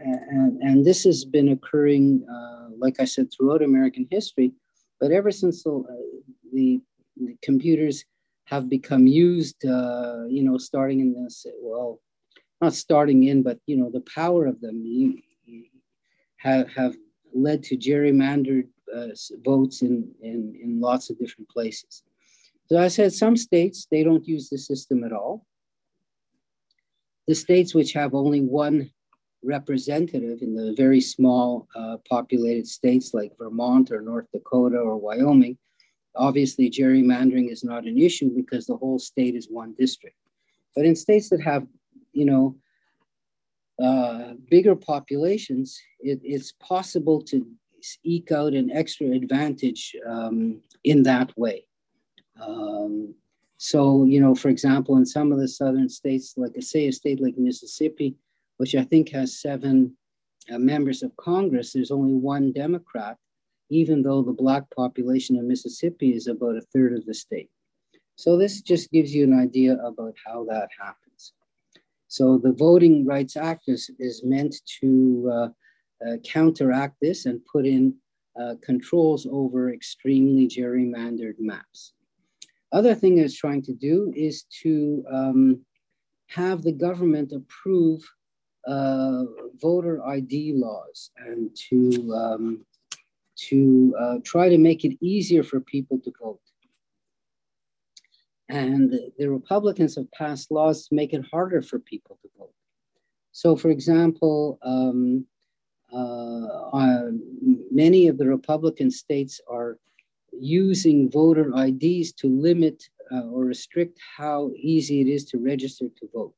and, 0.05 0.61
and 0.61 0.85
this 0.85 1.05
has 1.05 1.25
been 1.25 1.51
occurring, 1.51 2.27
uh, 2.31 2.69
like 2.79 3.01
I 3.01 3.05
said, 3.05 3.29
throughout 3.33 3.63
American 3.63 4.07
history. 4.11 4.53
But 5.03 5.11
ever 5.11 5.33
since 5.33 5.65
the, 5.65 5.83
the, 6.53 6.81
the 7.17 7.37
computers 7.43 8.05
have 8.45 8.69
become 8.69 9.09
used, 9.09 9.67
uh, 9.67 10.27
you 10.29 10.45
know, 10.45 10.59
starting 10.59 11.01
in 11.01 11.25
this, 11.25 11.45
well, 11.61 12.01
not 12.61 12.73
starting 12.73 13.25
in, 13.25 13.43
but, 13.43 13.59
you 13.67 13.77
know, 13.77 13.91
the 13.91 14.05
power 14.15 14.47
of 14.47 14.61
them 14.61 14.81
you, 14.85 15.19
you 15.45 15.65
have, 16.37 16.69
have 16.69 16.95
led 17.35 17.65
to 17.65 17.77
gerrymandered 17.77 18.69
uh, 18.95 19.09
votes 19.45 19.83
in, 19.83 20.09
in, 20.23 20.57
in 20.63 20.81
lots 20.81 21.11
of 21.11 21.19
different 21.19 21.49
places. 21.49 22.05
So 22.67 22.79
I 22.79 22.87
said 22.87 23.13
some 23.13 23.37
states, 23.37 23.89
they 23.91 24.05
don't 24.05 24.29
use 24.29 24.51
the 24.51 24.59
system 24.59 25.03
at 25.03 25.13
all. 25.13 25.45
The 27.27 27.35
states 27.35 27.75
which 27.75 27.93
have 27.95 28.15
only 28.15 28.41
one 28.41 28.93
representative 29.43 30.43
in 30.43 30.55
the 30.55 30.75
very 30.77 31.01
small 31.01 31.69
uh, 31.75 31.97
populated 32.09 32.67
states 32.67 33.13
like 33.13 33.37
Vermont 33.39 33.91
or 33.91 34.01
North 34.01 34.27
Dakota 34.33 34.79
or 34.79 34.97
Wyoming, 34.97 35.59
obviously 36.15 36.71
gerrymandering 36.71 37.51
is 37.51 37.65
not 37.65 37.85
an 37.85 37.99
issue 37.99 38.31
because 38.35 38.67
the 38.67 38.77
whole 38.77 38.99
state 38.99 39.35
is 39.35 39.49
one 39.51 39.75
district. 39.79 40.17
But 40.77 40.85
in 40.85 40.97
states 40.97 41.29
that 41.31 41.41
have, 41.41 41.67
you 42.13 42.25
know, 42.25 42.57
uh, 43.83 44.35
bigger 44.49 44.77
populations, 44.77 45.81
it, 46.01 46.21
it's 46.23 46.53
possible 46.53 47.21
to 47.23 47.47
eke 48.05 48.31
out 48.31 48.53
an 48.53 48.71
extra 48.71 49.11
advantage 49.11 49.97
um, 50.07 50.61
in 50.85 51.03
that 51.03 51.37
way. 51.37 51.67
Um, 52.41 53.15
so, 53.59 54.05
you 54.05 54.21
know, 54.21 54.35
for 54.35 54.49
example, 54.49 54.97
in 54.97 55.07
some 55.07 55.33
of 55.33 55.39
the 55.39 55.49
southern 55.49 55.89
states, 55.89 56.35
like 56.37 56.53
I 56.57 56.61
say 56.61 56.89
a 56.89 56.93
state 56.93 57.21
like 57.21 57.39
Mississippi, 57.39 58.17
which 58.57 58.75
I 58.75 58.85
think 58.85 59.11
has 59.11 59.41
seven 59.41 59.97
uh, 60.53 60.59
members 60.59 61.03
of 61.03 61.17
Congress, 61.17 61.73
there's 61.73 61.91
only 61.91 62.15
one 62.15 62.53
Democrat, 62.53 63.17
even 63.71 64.03
though 64.03 64.23
the 64.23 64.33
Black 64.33 64.65
population 64.75 65.37
of 65.37 65.45
Mississippi 65.45 66.15
is 66.15 66.27
about 66.27 66.57
a 66.57 66.67
third 66.73 66.93
of 66.95 67.07
the 67.07 67.15
state. 67.15 67.51
So, 68.17 68.37
this 68.37 68.61
just 68.61 68.91
gives 68.91 69.15
you 69.15 69.25
an 69.25 69.39
idea 69.39 69.75
about 69.77 70.15
how 70.25 70.45
that 70.45 70.69
happens. 70.79 71.03
So 72.13 72.37
the 72.37 72.53
Voting 72.53 73.07
Rights 73.07 73.39
Act 73.39 73.63
is, 73.69 73.91
is 73.99 74.23
meant 74.23 74.55
to 74.83 75.31
uh, 75.33 75.49
uh, 76.07 76.17
counteract 76.19 76.97
this 77.01 77.25
and 77.25 77.41
put 77.51 77.65
in 77.65 77.95
uh, 78.39 78.57
controls 78.63 79.27
over 79.31 79.73
extremely 79.73 80.47
gerrymandered 80.47 81.37
maps. 81.39 81.95
Other 82.71 82.95
thing 82.95 83.17
it's 83.17 83.35
trying 83.35 83.63
to 83.63 83.73
do 83.73 84.13
is 84.15 84.45
to 84.61 85.03
um, 85.11 85.65
have 86.27 86.61
the 86.61 86.73
government 86.73 87.33
approve 87.33 88.07
uh, 88.67 89.25
voter 89.61 90.05
ID 90.07 90.55
laws 90.55 91.11
and 91.17 91.55
to, 91.69 92.15
um, 92.15 92.65
to 93.37 93.95
uh, 93.99 94.15
try 94.25 94.49
to 94.49 94.59
make 94.59 94.85
it 94.85 94.97
easier 95.01 95.43
for 95.43 95.61
people 95.61 95.99
to 96.01 96.13
vote. 96.21 96.41
And 98.49 98.93
the 99.19 99.31
Republicans 99.31 99.97
have 99.97 100.11
passed 100.13 100.51
laws 100.51 100.87
to 100.89 100.95
make 100.95 101.15
it 101.15 101.25
harder 101.31 101.63
for 101.63 101.79
people 101.79 102.19
to 102.23 102.29
vote. 102.39 102.53
So, 103.33 103.57
for 103.57 103.71
example, 103.71 104.59
um, 104.63 105.27
uh, 105.93 106.69
uh, 106.73 107.11
many 107.71 108.09
of 108.09 108.19
the 108.19 108.27
Republican 108.27 108.91
states 108.91 109.41
are 109.51 109.79
using 110.33 111.11
voter 111.11 111.51
IDs 111.57 112.13
to 112.13 112.29
limit 112.29 112.83
uh, 113.11 113.25
or 113.29 113.45
restrict 113.45 113.99
how 114.17 114.51
easy 114.57 115.01
it 115.01 115.09
is 115.09 115.25
to 115.27 115.39
register 115.39 115.87
to 115.99 116.09
vote. 116.15 116.35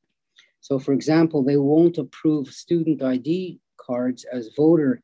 So, 0.65 0.79
for 0.79 0.93
example, 0.93 1.43
they 1.43 1.57
won't 1.57 1.99
approve 1.99 2.47
student 2.47 3.03
ID 3.03 3.59
cards 3.77 4.25
as 4.25 4.49
voter 4.57 4.99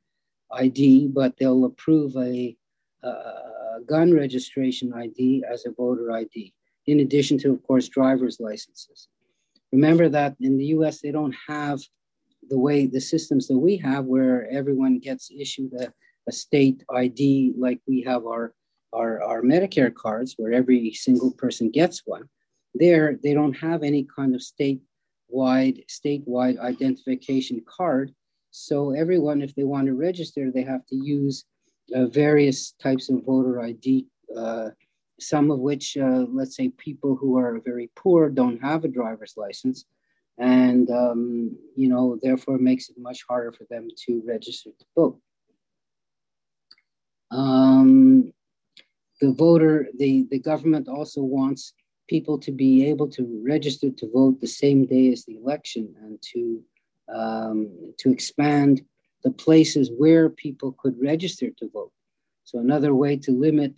ID, 0.52 1.10
but 1.10 1.38
they'll 1.38 1.66
approve 1.66 2.16
a, 2.18 2.58
a 3.04 3.80
gun 3.86 4.12
registration 4.12 4.92
ID 4.92 5.44
as 5.48 5.68
a 5.68 5.72
voter 5.72 6.12
ID 6.14 6.52
in 6.88 7.02
addition 7.02 7.38
to, 7.38 7.52
of 7.52 7.62
course, 7.62 7.90
driver's 7.90 8.40
licenses. 8.40 9.08
Remember 9.72 10.10
that 10.10 10.36
in 10.40 10.58
the 10.58 10.66
US, 10.78 11.00
they 11.00 11.12
don't 11.12 11.36
have 11.48 11.80
the 12.50 12.58
way 12.58 12.88
the 12.88 13.00
systems 13.00 13.48
that 13.48 13.60
we 13.60 13.78
have 13.78 14.06
where 14.06 14.50
everyone 14.50 14.98
gets 14.98 15.30
issued 15.30 15.74
a, 15.74 15.94
a 16.28 16.32
state 16.32 16.84
ID 16.90 17.54
like 17.56 17.80
we 17.88 18.02
have 18.02 18.26
our, 18.26 18.56
our, 18.94 19.22
our 19.22 19.44
Medicare 19.44 19.94
cards 19.94 20.34
where 20.38 20.54
every 20.54 20.92
single 20.94 21.34
person 21.34 21.70
gets 21.70 22.02
one. 22.04 22.24
There, 22.74 23.20
they 23.22 23.36
don't 23.36 23.54
have 23.58 23.84
any 23.84 24.08
kind 24.16 24.34
of 24.34 24.42
statewide, 25.34 25.86
statewide 25.88 26.60
identification 26.60 27.62
card. 27.66 28.14
So 28.52 28.92
everyone, 28.92 29.42
if 29.42 29.56
they 29.56 29.64
want 29.64 29.88
to 29.88 29.94
register, 29.94 30.52
they 30.52 30.64
have 30.64 30.86
to 30.88 30.96
use 30.96 31.46
uh, 31.96 32.08
various 32.08 32.72
types 32.74 33.10
of 33.10 33.24
voter 33.26 33.62
ID 33.62 34.08
uh, 34.36 34.70
some 35.20 35.52
of 35.52 35.60
which, 35.60 35.98
uh, 35.98 36.26
let's 36.32 36.56
say, 36.56 36.70
people 36.70 37.16
who 37.16 37.38
are 37.38 37.62
very 37.64 37.92
poor 37.96 38.30
don't 38.30 38.62
have 38.62 38.84
a 38.84 38.88
driver's 38.88 39.36
license, 39.38 39.86
and 40.38 40.90
um, 40.90 41.56
you 41.76 41.88
know, 41.88 42.18
therefore, 42.22 42.58
makes 42.58 42.90
it 42.90 42.96
much 42.98 43.24
harder 43.28 43.52
for 43.52 43.66
them 43.70 43.88
to 44.06 44.24
register 44.26 44.72
to 44.72 44.86
vote. 44.96 45.20
Um, 47.30 48.34
the 49.22 49.32
voter, 49.32 49.88
the, 49.98 50.28
the 50.32 50.40
government 50.40 50.88
also 50.88 51.22
wants 51.22 51.74
people 52.14 52.38
to 52.38 52.52
be 52.52 52.74
able 52.92 53.10
to 53.18 53.24
register 53.54 53.90
to 53.90 54.06
vote 54.20 54.36
the 54.42 54.54
same 54.64 54.82
day 54.86 55.06
as 55.14 55.24
the 55.24 55.36
election 55.44 55.84
and 56.04 56.14
to 56.32 56.42
um, 57.20 57.60
to 58.02 58.08
expand 58.18 58.74
the 59.26 59.34
places 59.46 59.86
where 60.02 60.26
people 60.46 60.72
could 60.82 60.96
register 61.12 61.48
to 61.60 61.66
vote. 61.78 61.94
So 62.50 62.60
another 62.60 62.94
way 63.04 63.14
to 63.26 63.32
limit 63.48 63.74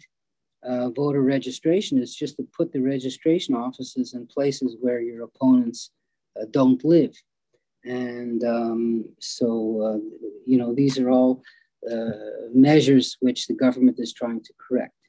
uh, 0.69 0.89
voter 1.01 1.23
registration 1.37 1.95
is 2.05 2.15
just 2.21 2.35
to 2.37 2.43
put 2.57 2.67
the 2.71 2.83
registration 2.95 3.53
offices 3.65 4.07
in 4.15 4.33
places 4.37 4.77
where 4.83 5.01
your 5.09 5.21
opponents 5.29 5.91
uh, 6.37 6.45
don't 6.57 6.81
live. 6.95 7.13
And 7.83 8.39
um, 8.57 9.05
so, 9.19 9.47
uh, 9.87 9.99
you 10.49 10.57
know, 10.59 10.71
these 10.73 10.95
are 11.01 11.09
all 11.17 11.33
uh, 11.93 12.17
measures 12.69 13.17
which 13.25 13.41
the 13.47 13.57
government 13.65 13.97
is 13.99 14.13
trying 14.13 14.41
to 14.47 14.53
correct. 14.65 15.02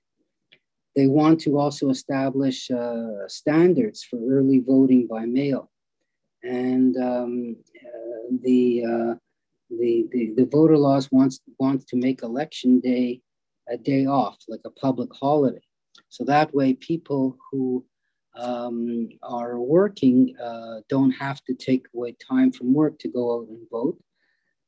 They 0.96 1.08
want 1.08 1.40
to 1.40 1.58
also 1.58 1.90
establish 1.90 2.70
uh, 2.70 3.28
standards 3.28 4.04
for 4.04 4.18
early 4.28 4.60
voting 4.60 5.06
by 5.06 5.26
mail. 5.26 5.70
and 6.44 6.96
um, 6.96 7.56
uh, 7.76 8.36
the, 8.42 8.84
uh, 8.84 9.14
the, 9.70 10.06
the 10.12 10.32
the 10.36 10.44
voter 10.44 10.76
laws 10.76 11.10
wants 11.10 11.40
wants 11.58 11.84
to 11.86 11.96
make 11.96 12.22
election 12.22 12.80
day 12.80 13.20
a 13.68 13.76
day 13.78 14.06
off, 14.06 14.36
like 14.46 14.60
a 14.64 14.70
public 14.70 15.08
holiday. 15.14 15.60
So 16.10 16.24
that 16.24 16.54
way, 16.54 16.74
people 16.74 17.36
who 17.50 17.84
um, 18.36 19.08
are 19.22 19.58
working 19.58 20.36
uh, 20.38 20.80
don't 20.88 21.12
have 21.12 21.42
to 21.44 21.54
take 21.54 21.86
away 21.94 22.14
time 22.30 22.52
from 22.52 22.74
work 22.74 22.98
to 23.00 23.08
go 23.08 23.34
out 23.40 23.48
and 23.48 23.66
vote. 23.70 23.98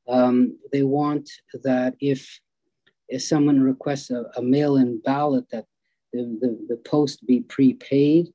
Um, 0.08 0.58
they 0.72 0.82
want 0.82 1.28
that 1.62 1.94
if 2.00 2.40
if 3.08 3.22
someone 3.22 3.60
requests 3.60 4.10
a, 4.10 4.24
a 4.36 4.42
mail-in 4.42 5.00
ballot, 5.04 5.44
that 5.50 5.66
the, 6.16 6.24
the, 6.42 6.50
the 6.70 6.80
post 6.92 7.26
be 7.26 7.40
prepaid, 7.40 8.32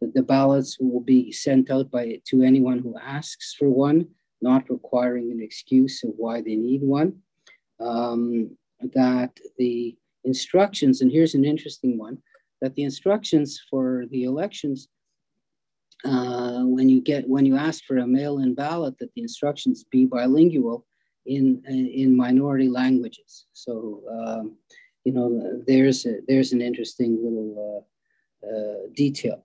that 0.00 0.14
the 0.14 0.22
ballots 0.22 0.78
will 0.78 1.00
be 1.00 1.32
sent 1.32 1.70
out 1.70 1.90
by 1.90 2.20
to 2.28 2.42
anyone 2.42 2.78
who 2.78 2.94
asks 2.98 3.54
for 3.58 3.68
one, 3.68 4.08
not 4.40 4.70
requiring 4.70 5.30
an 5.30 5.40
excuse 5.42 6.04
of 6.04 6.10
why 6.16 6.36
they 6.40 6.56
need 6.56 6.82
one. 6.82 7.10
Um, 7.80 8.56
that 8.94 9.32
the 9.58 9.96
instructions, 10.24 11.00
and 11.00 11.10
here's 11.10 11.34
an 11.34 11.44
interesting 11.44 11.98
one, 11.98 12.18
that 12.60 12.74
the 12.74 12.84
instructions 12.84 13.48
for 13.70 14.04
the 14.10 14.24
elections, 14.24 14.88
uh, 16.04 16.62
when 16.64 16.88
you 16.88 17.00
get 17.00 17.28
when 17.28 17.46
you 17.46 17.56
ask 17.56 17.84
for 17.84 17.98
a 17.98 18.06
mail-in 18.06 18.54
ballot, 18.54 18.94
that 18.98 19.12
the 19.14 19.22
instructions 19.22 19.84
be 19.90 20.04
bilingual 20.04 20.86
in 21.24 21.62
in 21.68 22.16
minority 22.16 22.68
languages. 22.68 23.46
So 23.52 24.02
um, 24.16 24.56
you 25.06 25.12
know 25.12 25.28
there's 25.66 26.04
a, 26.06 26.14
there's 26.28 26.52
an 26.52 26.60
interesting 26.60 27.12
little 27.24 27.84
uh, 28.44 28.48
uh, 28.48 28.78
detail. 28.94 29.44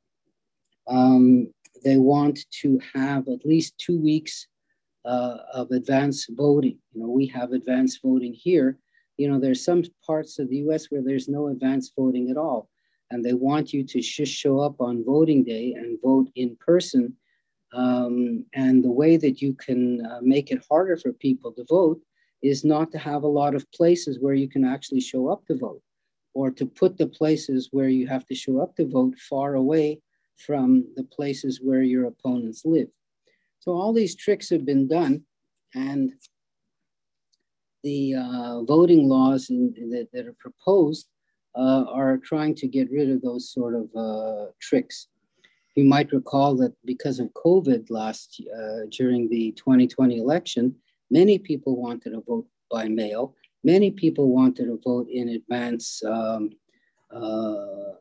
Um, 0.87 1.53
they 1.83 1.97
want 1.97 2.37
to 2.61 2.79
have 2.93 3.27
at 3.27 3.45
least 3.45 3.77
two 3.77 3.99
weeks 3.99 4.47
uh, 5.05 5.37
of 5.53 5.71
advance 5.71 6.27
voting. 6.29 6.77
You 6.93 7.01
know 7.01 7.09
we 7.09 7.27
have 7.27 7.51
advance 7.51 7.99
voting 8.03 8.33
here, 8.33 8.79
you 9.21 9.29
know, 9.29 9.39
there's 9.39 9.63
some 9.63 9.83
parts 10.03 10.39
of 10.39 10.49
the 10.49 10.57
US 10.67 10.87
where 10.89 11.03
there's 11.03 11.29
no 11.29 11.49
advance 11.49 11.91
voting 11.95 12.31
at 12.31 12.37
all. 12.37 12.69
And 13.11 13.23
they 13.23 13.33
want 13.33 13.71
you 13.71 13.83
to 13.83 14.01
just 14.01 14.33
show 14.33 14.59
up 14.59 14.81
on 14.81 15.05
voting 15.05 15.43
day 15.43 15.73
and 15.77 15.99
vote 16.01 16.29
in 16.35 16.57
person. 16.59 17.15
Um, 17.71 18.45
and 18.55 18.83
the 18.83 18.91
way 18.91 19.17
that 19.17 19.39
you 19.39 19.53
can 19.53 20.03
uh, 20.05 20.19
make 20.23 20.49
it 20.49 20.65
harder 20.67 20.97
for 20.97 21.13
people 21.13 21.51
to 21.53 21.63
vote 21.69 22.01
is 22.41 22.63
not 22.63 22.91
to 22.91 22.97
have 22.97 23.23
a 23.23 23.27
lot 23.27 23.55
of 23.55 23.71
places 23.71 24.19
where 24.19 24.33
you 24.33 24.47
can 24.47 24.65
actually 24.65 25.01
show 25.01 25.27
up 25.27 25.45
to 25.45 25.55
vote 25.55 25.81
or 26.33 26.49
to 26.49 26.65
put 26.65 26.97
the 26.97 27.07
places 27.07 27.69
where 27.71 27.89
you 27.89 28.07
have 28.07 28.25
to 28.25 28.35
show 28.35 28.61
up 28.61 28.75
to 28.75 28.87
vote 28.87 29.17
far 29.29 29.55
away 29.55 29.99
from 30.37 30.85
the 30.95 31.03
places 31.03 31.59
where 31.61 31.83
your 31.83 32.05
opponents 32.05 32.63
live. 32.65 32.87
So 33.59 33.73
all 33.73 33.93
these 33.93 34.15
tricks 34.15 34.49
have 34.49 34.65
been 34.65 34.87
done. 34.87 35.23
And 35.75 36.13
the 37.83 38.15
uh, 38.15 38.63
voting 38.63 39.07
laws 39.07 39.49
in, 39.49 39.73
that, 39.91 40.07
that, 40.13 40.27
are 40.27 40.35
proposed 40.39 41.07
uh, 41.55 41.85
are 41.87 42.17
trying 42.17 42.55
to 42.55 42.67
get 42.67 42.91
rid 42.91 43.09
of 43.09 43.21
those 43.21 43.51
sort 43.51 43.75
of 43.75 43.89
uh, 43.95 44.51
tricks. 44.59 45.07
You 45.75 45.85
might 45.85 46.11
recall 46.11 46.55
that 46.57 46.73
because 46.85 47.19
of 47.19 47.29
COVID 47.33 47.89
last 47.89 48.41
uh, 48.55 48.87
during 48.89 49.29
the 49.29 49.51
2020 49.53 50.17
election, 50.17 50.75
many 51.11 51.37
people 51.37 51.79
wanted 51.79 52.11
to 52.11 52.23
vote 52.27 52.47
by 52.71 52.87
mail. 52.87 53.35
Many 53.63 53.91
people 53.91 54.29
wanted 54.29 54.65
to 54.65 54.79
vote 54.83 55.07
in 55.09 55.29
advance, 55.29 56.01
um, 56.03 56.49
uh, 57.13 57.93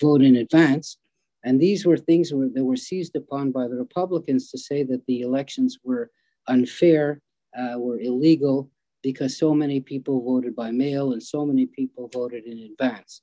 vote 0.00 0.22
in 0.22 0.36
advance. 0.36 0.96
And 1.44 1.60
these 1.60 1.84
were 1.84 1.98
things 1.98 2.30
that 2.30 2.64
were 2.64 2.76
seized 2.76 3.16
upon 3.16 3.50
by 3.50 3.66
the 3.66 3.74
Republicans 3.74 4.50
to 4.50 4.58
say 4.58 4.84
that 4.84 5.04
the 5.06 5.22
elections 5.22 5.78
were 5.82 6.10
unfair, 6.46 7.20
uh, 7.58 7.78
were 7.78 8.00
illegal, 8.00 8.70
because 9.02 9.36
so 9.36 9.52
many 9.52 9.80
people 9.80 10.22
voted 10.22 10.54
by 10.54 10.70
mail 10.70 11.12
and 11.12 11.22
so 11.22 11.44
many 11.44 11.66
people 11.66 12.08
voted 12.12 12.44
in 12.44 12.58
advance. 12.60 13.22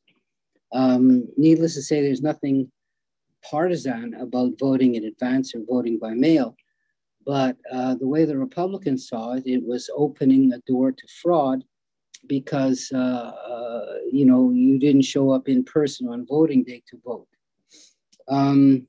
Um, 0.74 1.28
needless 1.38 1.76
to 1.76 1.82
say, 1.82 2.02
there's 2.02 2.22
nothing 2.22 2.70
partisan 3.50 4.14
about 4.16 4.60
voting 4.60 4.96
in 4.96 5.06
advance 5.06 5.56
or 5.56 5.62
voting 5.68 5.98
by 5.98 6.14
mail. 6.14 6.56
But 7.26 7.58
uh, 7.72 7.96
the 7.96 8.08
way 8.08 8.26
the 8.26 8.38
Republicans 8.38 9.08
saw 9.08 9.34
it, 9.34 9.44
it 9.46 9.64
was 9.64 9.90
opening 9.96 10.52
a 10.54 10.60
door 10.60 10.92
to 10.92 11.08
fraud 11.22 11.64
because 12.28 12.92
uh, 12.94 12.98
uh, 12.98 13.94
you 14.12 14.26
know 14.26 14.52
you 14.52 14.80
didn't 14.80 15.04
show 15.04 15.32
up 15.32 15.48
in 15.48 15.64
person 15.64 16.08
on 16.08 16.26
voting 16.26 16.64
day 16.64 16.82
to 16.90 17.00
vote. 17.04 17.28
Um, 18.28 18.88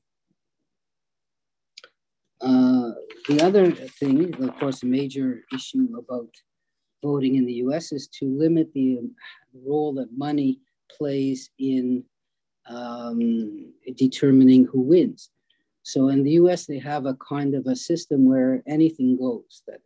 uh, 2.41 2.91
the 3.27 3.41
other 3.41 3.71
thing, 3.71 4.33
of 4.43 4.55
course, 4.59 4.83
a 4.83 4.87
major 4.87 5.43
issue 5.53 5.87
about 5.97 6.29
voting 7.03 7.35
in 7.35 7.45
the 7.45 7.53
US 7.65 7.91
is 7.91 8.07
to 8.19 8.25
limit 8.25 8.71
the 8.73 8.99
role 9.65 9.93
that 9.95 10.15
money 10.15 10.59
plays 10.97 11.49
in 11.59 12.03
um, 12.67 13.73
determining 13.95 14.65
who 14.65 14.81
wins. 14.81 15.30
So 15.83 16.09
in 16.09 16.23
the 16.23 16.31
US, 16.31 16.65
they 16.65 16.79
have 16.79 17.05
a 17.05 17.15
kind 17.15 17.55
of 17.55 17.65
a 17.67 17.75
system 17.75 18.25
where 18.25 18.61
anything 18.67 19.17
goes, 19.17 19.63
that 19.67 19.79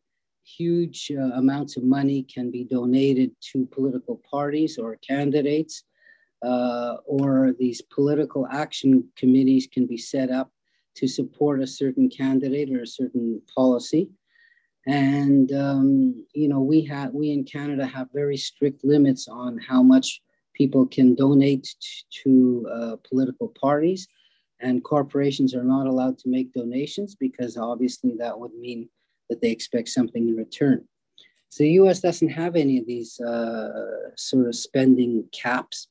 huge 0.43 1.11
uh, 1.11 1.31
amounts 1.35 1.77
of 1.77 1.83
money 1.83 2.23
can 2.23 2.51
be 2.51 2.63
donated 2.63 3.31
to 3.51 3.65
political 3.67 4.21
parties 4.29 4.77
or 4.77 4.97
candidates, 4.97 5.83
uh, 6.43 6.97
or 7.05 7.53
these 7.57 7.81
political 7.81 8.47
action 8.51 9.03
committees 9.15 9.67
can 9.71 9.85
be 9.85 9.97
set 9.97 10.29
up 10.29 10.51
to 10.95 11.07
support 11.07 11.61
a 11.61 11.67
certain 11.67 12.09
candidate 12.09 12.71
or 12.71 12.81
a 12.81 12.87
certain 12.87 13.41
policy. 13.53 14.09
And 14.87 15.51
um, 15.51 16.25
you 16.33 16.47
know, 16.47 16.61
we 16.61 16.83
have 16.85 17.13
we 17.13 17.31
in 17.31 17.43
Canada 17.43 17.85
have 17.87 18.07
very 18.13 18.37
strict 18.37 18.83
limits 18.83 19.27
on 19.27 19.57
how 19.57 19.81
much 19.81 20.21
people 20.53 20.85
can 20.85 21.15
donate 21.15 21.67
to 22.23 22.67
uh, 22.71 22.95
political 23.07 23.49
parties, 23.59 24.07
and 24.61 24.83
corporations 24.83 25.53
are 25.53 25.63
not 25.63 25.87
allowed 25.87 26.17
to 26.19 26.29
make 26.29 26.53
donations 26.53 27.15
because 27.15 27.57
obviously 27.57 28.13
that 28.17 28.39
would 28.39 28.53
mean 28.53 28.89
that 29.29 29.41
they 29.41 29.51
expect 29.51 29.89
something 29.89 30.27
in 30.27 30.35
return. 30.35 30.87
So 31.49 31.63
the 31.63 31.71
U.S. 31.71 32.01
doesn't 32.01 32.29
have 32.29 32.55
any 32.55 32.79
of 32.79 32.85
these 32.85 33.19
uh, 33.19 34.11
sort 34.15 34.47
of 34.47 34.55
spending 34.55 35.25
caps, 35.31 35.87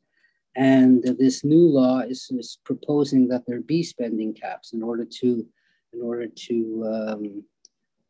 and 0.57 1.03
this 1.03 1.43
new 1.45 1.67
law 1.67 2.01
is, 2.01 2.31
is, 2.31 2.59
proposing 2.65 3.29
that 3.29 3.45
there 3.47 3.61
be 3.61 3.83
spending 3.83 4.35
caps 4.35 4.73
in 4.73 4.83
order 4.83 5.05
to 5.21 5.47
in 5.93 6.03
order 6.03 6.27
to 6.27 6.85
um, 6.87 7.45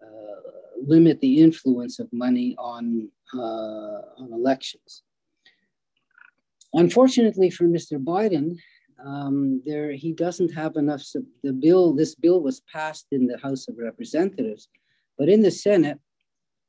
uh, 0.03 0.51
limit 0.87 1.21
the 1.21 1.41
influence 1.41 1.99
of 1.99 2.13
money 2.13 2.55
on, 2.59 3.09
uh, 3.35 4.01
on 4.19 4.33
elections. 4.33 5.03
Unfortunately 6.73 7.51
for 7.51 7.65
Mr. 7.65 8.03
Biden, 8.03 8.59
um, 9.05 9.63
there 9.65 9.93
he 9.93 10.13
doesn't 10.13 10.53
have 10.53 10.77
enough. 10.77 11.03
The 11.43 11.53
bill, 11.53 11.95
this 11.95 12.15
bill 12.15 12.41
was 12.41 12.61
passed 12.73 13.07
in 13.13 13.27
the 13.27 13.39
House 13.39 13.69
of 13.69 13.77
Representatives, 13.79 14.69
but 15.19 15.29
in 15.29 15.43
the 15.43 15.51
Senate, 15.51 15.99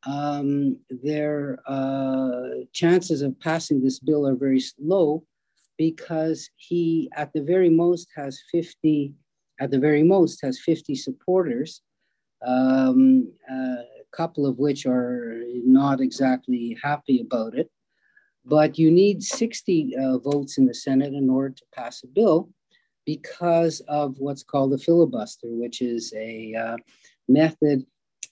um, 0.06 0.78
their 0.90 1.60
uh, 1.68 2.66
chances 2.74 3.22
of 3.22 3.40
passing 3.40 3.82
this 3.82 4.00
bill 4.00 4.28
are 4.28 4.36
very 4.36 4.62
low 4.80 5.24
because 5.78 6.50
he, 6.56 7.10
at 7.16 7.34
the 7.34 7.42
very 7.42 7.70
most, 7.70 8.08
has 8.16 8.40
50. 8.52 9.14
At 9.60 9.72
the 9.72 9.80
very 9.80 10.04
most, 10.04 10.42
has 10.42 10.60
50 10.60 10.96
supporters. 10.96 11.82
Um, 12.46 13.32
uh, 13.52 13.84
couple 14.16 14.46
of 14.46 14.58
which 14.58 14.86
are 14.86 15.42
not 15.66 16.00
exactly 16.00 16.78
happy 16.82 17.22
about 17.22 17.58
it. 17.58 17.70
But 18.46 18.78
you 18.78 18.92
need 18.92 19.24
60 19.24 19.96
uh, 19.96 20.18
votes 20.20 20.58
in 20.58 20.66
the 20.66 20.74
Senate 20.74 21.14
in 21.14 21.30
order 21.30 21.50
to 21.50 21.64
pass 21.74 22.04
a 22.04 22.08
bill 22.08 22.50
because 23.06 23.82
of 23.88 24.16
what's 24.20 24.44
called 24.44 24.74
a 24.74 24.78
filibuster, 24.78 25.48
which 25.48 25.82
is 25.82 26.14
a 26.16 26.54
uh, 26.54 26.78
method 27.28 27.86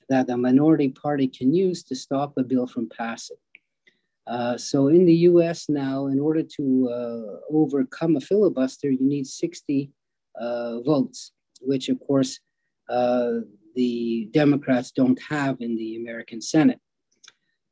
that 0.10 0.30
a 0.30 0.38
minority 0.38 0.90
party 0.90 1.28
can 1.28 1.54
use 1.54 1.84
to 1.84 1.96
stop 1.96 2.34
a 2.38 2.44
bill 2.44 2.68
from 2.68 2.90
passing. 2.90 3.38
Uh, 4.26 4.58
so 4.58 4.88
in 4.88 5.06
the 5.06 5.16
US 5.30 5.68
now, 5.68 6.08
in 6.08 6.20
order 6.20 6.44
to 6.44 6.90
uh, 6.90 7.54
overcome 7.56 8.16
a 8.16 8.22
filibuster, 8.22 8.90
you 8.90 8.98
need 9.02 9.28
60 9.28 9.92
uh, 10.40 10.80
votes, 10.82 11.32
which 11.62 11.90
of 11.90 12.00
course 12.00 12.40
uh, 12.90 13.40
the 13.76 14.30
Democrats 14.32 14.92
don't 14.92 15.20
have 15.30 15.58
in 15.60 15.76
the 15.76 15.98
American 15.98 16.42
Senate. 16.42 16.80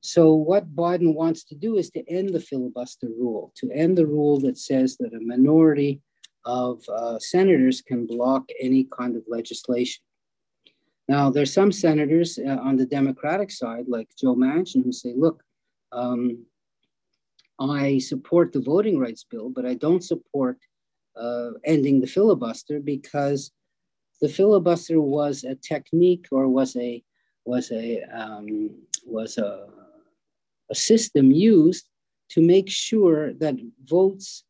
So, 0.02 0.34
what 0.34 0.76
Biden 0.76 1.14
wants 1.14 1.44
to 1.46 1.56
do 1.56 1.78
is 1.78 1.92
to 1.92 2.04
end 2.10 2.30
the 2.30 2.40
filibuster 2.40 3.08
rule, 3.08 3.54
to 3.58 3.72
end 3.72 3.98
the 3.98 4.08
rule 4.08 4.40
that 4.40 4.58
says 4.58 4.98
that 4.98 5.14
a 5.14 5.20
minority 5.20 6.02
of 6.44 6.82
uh, 6.90 7.20
senators 7.20 7.82
can 7.82 8.08
block 8.08 8.50
any 8.60 8.88
kind 8.98 9.16
of 9.16 9.24
legislation. 9.28 10.04
Now, 11.08 11.30
there's 11.30 11.54
some 11.54 11.72
senators 11.72 12.40
uh, 12.40 12.58
on 12.62 12.78
the 12.78 12.86
Democratic 12.86 13.52
side, 13.52 13.86
like 13.88 14.08
Joe 14.20 14.36
Manchin, 14.36 14.84
who 14.84 14.92
say, 14.92 15.14
look, 15.16 15.44
um, 15.92 16.46
I 17.60 18.00
support 18.00 18.54
the 18.54 18.62
voting 18.62 18.98
rights 18.98 19.24
bill, 19.24 19.50
but 19.50 19.66
I 19.68 19.76
don't 19.76 20.04
support 20.04 20.58
uh, 21.16 21.52
ending 21.64 22.02
the 22.02 22.08
filibuster 22.08 22.80
because 22.80 23.52
the 24.20 24.30
filibuster 24.30 25.00
was 25.00 25.44
a 25.44 25.56
technique 25.56 26.28
or 26.32 26.48
was 26.48 26.76
a 26.76 27.04
was 27.46 27.72
a 27.72 28.02
um, 28.04 28.70
was 29.06 29.38
a, 29.38 29.68
a 30.72 30.76
system 30.76 31.32
used 31.32 31.86
to 32.30 32.42
make 32.42 32.70
sure 32.70 33.34
that 33.34 33.56
votes 33.84 34.44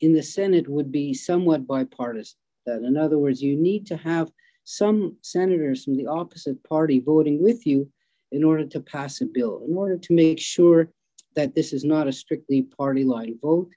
in 0.00 0.12
the 0.12 0.22
Senate 0.22 0.68
would 0.68 0.90
be 0.90 1.14
somewhat 1.14 1.66
bipartisan. 1.66 2.36
That, 2.66 2.82
in 2.82 2.96
other 2.96 3.18
words, 3.18 3.40
you 3.40 3.56
need 3.56 3.86
to 3.86 3.96
have 3.96 4.30
some 4.64 5.16
senators 5.22 5.84
from 5.84 5.96
the 5.96 6.06
opposite 6.06 6.62
party 6.64 7.00
voting 7.00 7.42
with 7.42 7.66
you 7.66 7.88
in 8.32 8.44
order 8.44 8.66
to 8.66 8.80
pass 8.80 9.20
a 9.20 9.26
bill, 9.26 9.62
in 9.66 9.76
order 9.76 9.96
to 9.96 10.12
make 10.12 10.38
sure 10.38 10.90
that 11.36 11.54
this 11.54 11.72
is 11.72 11.84
not 11.84 12.08
a 12.08 12.12
strictly 12.12 12.62
party 12.62 13.04
line 13.04 13.38
vote. 13.40 13.70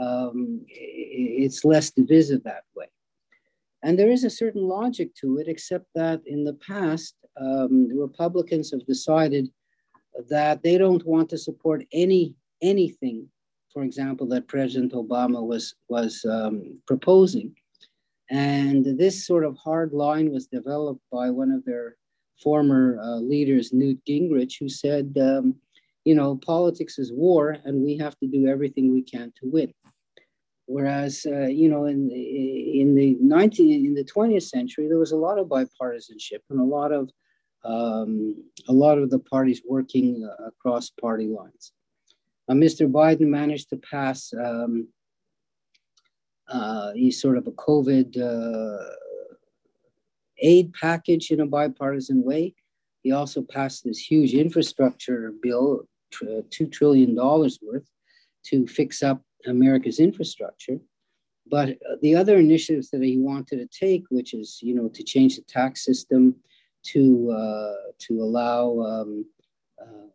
Um, 0.00 0.64
it's 0.68 1.64
less 1.64 1.90
divisive 1.90 2.44
that 2.44 2.64
way. 2.76 2.86
And 3.82 3.98
there 3.98 4.10
is 4.10 4.24
a 4.24 4.30
certain 4.30 4.62
logic 4.62 5.14
to 5.16 5.38
it, 5.38 5.48
except 5.48 5.86
that 5.94 6.20
in 6.26 6.44
the 6.44 6.54
past, 6.54 7.14
um, 7.40 7.88
Republicans 7.96 8.70
have 8.70 8.84
decided 8.86 9.50
that 10.28 10.62
they 10.62 10.78
don't 10.78 11.04
want 11.06 11.28
to 11.30 11.38
support 11.38 11.84
any 11.92 12.34
anything, 12.62 13.26
for 13.72 13.82
example, 13.82 14.26
that 14.28 14.48
President 14.48 14.92
Obama 14.92 15.44
was 15.46 15.74
was 15.88 16.24
um, 16.24 16.80
proposing. 16.86 17.54
And 18.30 18.84
this 18.98 19.26
sort 19.26 19.44
of 19.44 19.56
hard 19.56 19.92
line 19.92 20.30
was 20.30 20.46
developed 20.46 21.02
by 21.10 21.30
one 21.30 21.50
of 21.50 21.64
their 21.64 21.96
former 22.40 22.98
uh, 23.02 23.16
leaders, 23.16 23.72
Newt 23.72 23.98
Gingrich, 24.08 24.54
who 24.58 24.68
said, 24.68 25.16
um, 25.20 25.56
you 26.04 26.14
know, 26.14 26.36
politics 26.36 26.98
is 26.98 27.12
war, 27.12 27.56
and 27.64 27.82
we 27.82 27.98
have 27.98 28.16
to 28.20 28.28
do 28.28 28.46
everything 28.46 28.92
we 28.92 29.02
can 29.02 29.32
to 29.40 29.50
win. 29.50 29.72
Whereas, 30.66 31.26
uh, 31.26 31.48
you 31.48 31.68
know, 31.68 31.86
in 31.86 32.08
the, 32.08 32.80
in 32.80 32.94
the 32.94 33.16
19 33.20 33.86
in 33.86 33.94
the 33.94 34.04
20th 34.04 34.44
century, 34.44 34.86
there 34.86 34.98
was 34.98 35.10
a 35.10 35.16
lot 35.16 35.38
of 35.38 35.48
bipartisanship 35.48 36.38
and 36.48 36.60
a 36.60 36.64
lot 36.64 36.92
of 36.92 37.10
um, 37.64 38.42
a 38.68 38.72
lot 38.72 38.98
of 38.98 39.10
the 39.10 39.18
parties 39.18 39.62
working 39.68 40.28
uh, 40.28 40.44
across 40.46 40.90
party 40.90 41.26
lines. 41.26 41.72
Uh, 42.48 42.54
Mr. 42.54 42.90
Biden 42.90 43.28
managed 43.28 43.68
to 43.70 43.76
pass 43.76 44.32
um, 44.32 44.88
uh, 46.50 46.92
he's 46.92 47.20
sort 47.20 47.38
of 47.38 47.46
a 47.46 47.52
COVID 47.52 48.18
uh, 48.18 48.84
aid 50.38 50.72
package 50.74 51.30
in 51.30 51.40
a 51.40 51.46
bipartisan 51.46 52.24
way. 52.24 52.54
He 53.02 53.12
also 53.12 53.42
passed 53.42 53.84
this 53.84 53.98
huge 53.98 54.34
infrastructure 54.34 55.32
bill, 55.42 55.84
$2 56.12 56.72
trillion 56.72 57.14
worth, 57.14 57.88
to 58.46 58.66
fix 58.66 59.02
up 59.02 59.22
America's 59.46 60.00
infrastructure. 60.00 60.78
But 61.46 61.78
the 62.02 62.16
other 62.16 62.36
initiatives 62.36 62.90
that 62.90 63.02
he 63.02 63.16
wanted 63.16 63.56
to 63.58 63.66
take, 63.66 64.04
which 64.10 64.34
is, 64.34 64.58
you 64.60 64.74
know, 64.74 64.88
to 64.88 65.02
change 65.02 65.36
the 65.36 65.42
tax 65.42 65.84
system, 65.84 66.34
to, 66.82 67.30
uh, 67.30 67.92
to 67.98 68.22
allow 68.22 68.80
um, 68.80 69.24
uh, 69.80 70.08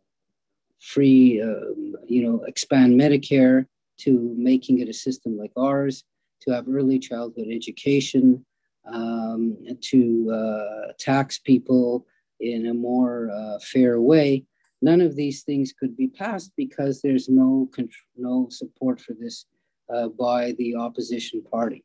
free, 0.80 1.40
um, 1.40 1.94
you 2.06 2.22
know, 2.22 2.42
expand 2.44 3.00
Medicare 3.00 3.66
to 3.98 4.34
making 4.36 4.80
it 4.80 4.88
a 4.88 4.92
system 4.92 5.36
like 5.36 5.52
ours, 5.56 6.04
to 6.42 6.52
have 6.52 6.66
early 6.68 6.98
childhood 6.98 7.48
education, 7.50 8.44
um, 8.92 9.56
to 9.80 10.30
uh, 10.32 10.92
tax 10.98 11.38
people 11.38 12.06
in 12.40 12.66
a 12.66 12.74
more 12.74 13.30
uh, 13.30 13.58
fair 13.60 14.00
way. 14.00 14.44
None 14.82 15.00
of 15.00 15.16
these 15.16 15.42
things 15.42 15.72
could 15.72 15.96
be 15.96 16.08
passed 16.08 16.52
because 16.56 17.00
there's 17.00 17.28
no 17.28 17.68
no 18.16 18.48
support 18.50 19.00
for 19.00 19.14
this 19.14 19.46
uh, 19.92 20.08
by 20.08 20.52
the 20.58 20.76
opposition 20.76 21.42
party. 21.42 21.84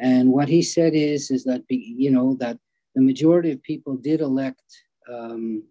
And 0.00 0.32
what 0.32 0.48
he 0.48 0.62
said 0.62 0.94
is 0.94 1.30
is 1.30 1.44
that 1.44 1.62
you 1.68 2.10
know 2.10 2.36
that 2.40 2.58
the 2.94 3.02
majority 3.02 3.52
of 3.52 3.62
people 3.62 3.96
did 3.96 4.20
elect 4.20 4.62
um, 5.10 5.62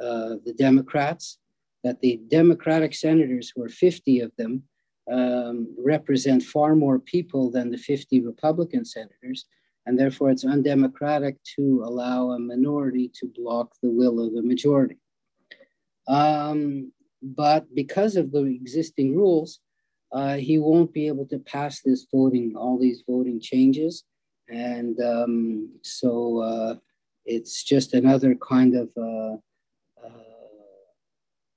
uh, 0.00 0.36
the 0.44 0.54
Democrats, 0.56 1.38
that 1.82 2.00
the 2.00 2.20
Democratic 2.28 2.94
senators 2.94 3.52
were 3.54 3.68
50 3.68 4.20
of 4.20 4.32
them 4.36 4.62
um, 5.10 5.74
represent 5.78 6.42
far 6.42 6.74
more 6.74 6.98
people 6.98 7.50
than 7.50 7.70
the 7.70 7.76
50 7.76 8.20
Republican 8.22 8.84
senators, 8.84 9.44
and 9.86 9.98
therefore 9.98 10.30
it's 10.30 10.44
undemocratic 10.44 11.36
to 11.56 11.82
allow 11.84 12.30
a 12.30 12.38
minority 12.38 13.10
to 13.20 13.26
block 13.26 13.74
the 13.82 13.90
will 13.90 14.24
of 14.24 14.32
the 14.32 14.42
majority. 14.42 14.96
Um, 16.08 16.92
but 17.22 17.74
because 17.74 18.16
of 18.16 18.32
the 18.32 18.44
existing 18.44 19.16
rules, 19.16 19.60
uh, 20.12 20.36
he 20.36 20.58
won't 20.58 20.92
be 20.92 21.06
able 21.06 21.26
to 21.26 21.38
pass 21.38 21.80
this 21.80 22.06
voting, 22.10 22.54
all 22.56 22.78
these 22.78 23.02
voting 23.06 23.40
changes. 23.40 24.04
And 24.48 25.00
um, 25.00 25.70
so 25.82 26.38
uh, 26.38 26.74
it's 27.24 27.62
just 27.64 27.94
another 27.94 28.34
kind 28.34 28.76
of 28.76 28.88
uh, 28.96 29.36
uh 30.06 30.10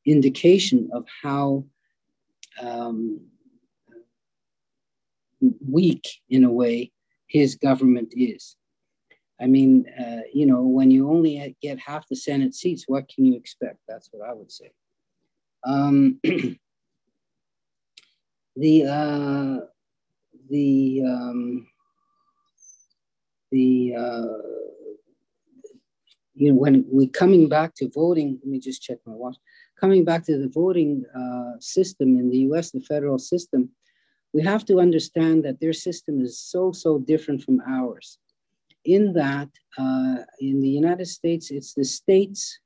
indication 0.05 0.89
of 0.93 1.05
how 1.21 1.65
um, 2.61 3.19
weak 5.67 6.07
in 6.29 6.43
a 6.43 6.51
way 6.51 6.91
his 7.27 7.55
government 7.55 8.13
is. 8.15 8.55
I 9.39 9.45
mean, 9.45 9.85
uh, 9.99 10.21
you 10.33 10.45
know, 10.45 10.63
when 10.63 10.89
you 10.89 11.09
only 11.09 11.55
get 11.61 11.79
half 11.79 12.07
the 12.07 12.15
Senate 12.15 12.55
seats, 12.55 12.85
what 12.88 13.07
can 13.07 13.25
you 13.25 13.35
expect? 13.35 13.77
That's 13.88 14.09
what 14.11 14.27
I 14.27 14.33
would 14.33 14.51
say. 14.51 14.71
Um, 15.63 16.19
the 18.55 18.85
uh, 18.85 19.57
the 20.49 21.03
um, 21.05 21.67
the 23.51 23.95
uh, 23.97 24.57
you 26.33 26.51
know 26.51 26.57
when 26.57 26.85
we 26.91 27.07
coming 27.07 27.49
back 27.49 27.73
to 27.75 27.89
voting, 27.89 28.39
let 28.43 28.51
me 28.51 28.59
just 28.59 28.81
check 28.81 28.97
my 29.05 29.13
watch. 29.13 29.37
Coming 29.79 30.03
back 30.03 30.25
to 30.25 30.37
the 30.37 30.49
voting 30.49 31.05
uh, 31.15 31.59
system 31.59 32.17
in 32.17 32.29
the 32.29 32.39
U.S., 32.49 32.71
the 32.71 32.81
federal 32.81 33.19
system, 33.19 33.69
we 34.33 34.43
have 34.43 34.65
to 34.65 34.79
understand 34.79 35.45
that 35.45 35.59
their 35.59 35.73
system 35.73 36.21
is 36.21 36.39
so, 36.39 36.71
so 36.71 36.99
different 36.99 37.43
from 37.43 37.61
ours. 37.67 38.19
In 38.85 39.13
that, 39.13 39.49
uh, 39.77 40.17
in 40.39 40.61
the 40.61 40.69
United 40.69 41.07
States, 41.07 41.51
it's 41.51 41.73
the 41.73 41.83
states 41.83 42.59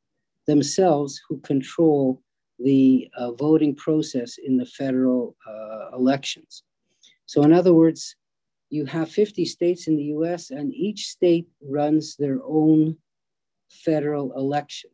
themselves 0.47 1.21
who 1.27 1.39
control 1.39 2.21
the 2.59 3.09
uh, 3.17 3.31
voting 3.31 3.75
process 3.75 4.37
in 4.37 4.57
the 4.57 4.65
federal 4.65 5.35
uh, 5.47 5.95
elections. 5.95 6.63
So, 7.25 7.43
in 7.43 7.53
other 7.53 7.73
words, 7.73 8.15
you 8.71 8.85
have 8.85 9.11
50 9.11 9.45
states 9.45 9.87
in 9.87 9.95
the 9.95 10.05
US, 10.15 10.49
and 10.49 10.73
each 10.73 11.07
state 11.07 11.47
runs 11.61 12.15
their 12.15 12.39
own 12.43 12.97
federal 13.69 14.33
election 14.33 14.89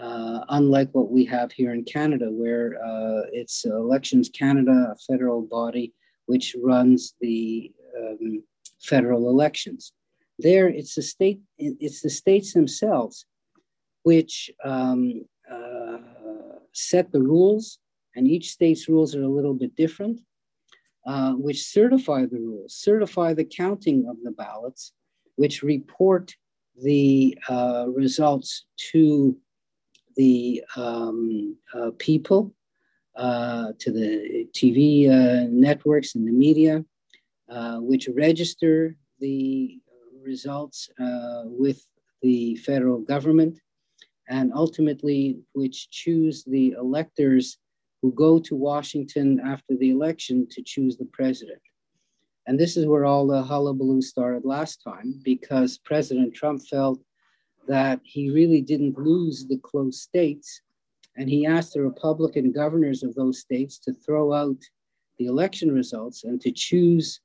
uh, 0.00 0.44
unlike 0.48 0.88
what 0.92 1.10
we 1.10 1.24
have 1.26 1.52
here 1.52 1.74
in 1.74 1.84
Canada, 1.84 2.26
where 2.30 2.76
uh, 2.82 3.22
it's 3.32 3.64
Elections 3.64 4.30
Canada, 4.30 4.92
a 4.92 4.96
federal 4.96 5.42
body 5.42 5.92
which 6.26 6.56
runs 6.62 7.14
the 7.20 7.72
um, 7.98 8.42
federal 8.80 9.28
elections. 9.28 9.92
There, 10.38 10.68
it's 10.68 10.94
the 10.94 11.02
state, 11.02 11.40
it's 11.58 12.00
the 12.00 12.10
states 12.10 12.54
themselves 12.54 13.26
which 14.02 14.50
um, 14.64 15.26
uh, 15.52 15.98
set 16.72 17.12
the 17.12 17.20
rules, 17.20 17.78
and 18.16 18.26
each 18.26 18.50
state's 18.50 18.88
rules 18.88 19.14
are 19.14 19.22
a 19.22 19.28
little 19.28 19.52
bit 19.52 19.76
different, 19.76 20.20
uh, 21.06 21.32
which 21.32 21.64
certify 21.64 22.26
the 22.26 22.38
rules, 22.38 22.74
certify 22.74 23.32
the 23.32 23.44
counting 23.44 24.06
of 24.08 24.16
the 24.22 24.32
ballots, 24.32 24.92
which 25.36 25.62
report 25.62 26.34
the 26.82 27.36
uh, 27.48 27.86
results 27.88 28.66
to 28.76 29.36
the 30.16 30.62
um, 30.76 31.56
uh, 31.74 31.90
people, 31.98 32.54
uh, 33.16 33.72
to 33.78 33.90
the 33.90 34.46
TV 34.52 35.08
uh, 35.08 35.46
networks 35.50 36.14
and 36.14 36.26
the 36.26 36.32
media, 36.32 36.84
which 37.78 38.08
register 38.14 38.96
the 39.20 39.78
results 40.22 40.90
with 41.44 41.84
the 42.22 42.56
federal 42.56 42.98
government, 42.98 43.58
and 44.28 44.52
ultimately 44.54 45.38
which 45.54 45.90
choose 45.90 46.44
the 46.44 46.72
electors 46.72 47.58
who 48.02 48.12
go 48.12 48.38
to 48.38 48.54
Washington 48.54 49.40
after 49.44 49.76
the 49.76 49.90
election 49.90 50.46
to 50.50 50.62
choose 50.62 50.96
the 50.96 51.08
president. 51.12 51.60
And 52.46 52.58
this 52.58 52.76
is 52.76 52.86
where 52.86 53.04
all 53.04 53.26
the 53.26 53.42
hullabaloo 53.42 54.02
started 54.02 54.44
last 54.44 54.82
time 54.82 55.20
because 55.22 55.78
President 55.78 56.34
Trump 56.34 56.62
felt 56.66 57.00
that 57.68 58.00
he 58.02 58.30
really 58.30 58.60
didn't 58.60 58.98
lose 58.98 59.46
the 59.46 59.58
close 59.58 60.00
states. 60.00 60.62
And 61.16 61.28
he 61.28 61.46
asked 61.46 61.74
the 61.74 61.82
Republican 61.82 62.50
governors 62.50 63.02
of 63.02 63.14
those 63.14 63.40
states 63.40 63.78
to 63.80 63.92
throw 63.92 64.32
out 64.32 64.56
the 65.18 65.26
election 65.26 65.70
results 65.70 66.24
and 66.24 66.40
to 66.40 66.50
choose 66.50 67.20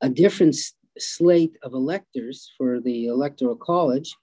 a 0.00 0.08
different 0.08 0.56
slate 0.98 1.56
of 1.62 1.74
electors 1.74 2.50
for 2.56 2.80
the 2.80 3.06
Electoral 3.06 3.56
College. 3.56 4.16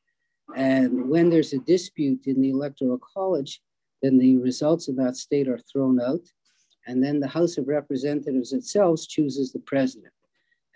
And 0.55 1.07
when 1.09 1.29
there's 1.29 1.53
a 1.53 1.59
dispute 1.59 2.25
in 2.25 2.41
the 2.41 2.49
Electoral 2.49 2.99
College, 2.99 3.61
then 4.01 4.17
the 4.17 4.37
results 4.37 4.87
of 4.87 4.95
that 4.97 5.15
state 5.15 5.47
are 5.47 5.59
thrown 5.71 5.99
out. 5.99 6.21
And 6.85 7.03
then 7.03 7.19
the 7.19 7.27
House 7.27 7.57
of 7.57 7.67
Representatives 7.67 8.53
itself 8.53 9.01
chooses 9.07 9.51
the 9.51 9.59
president. 9.59 10.13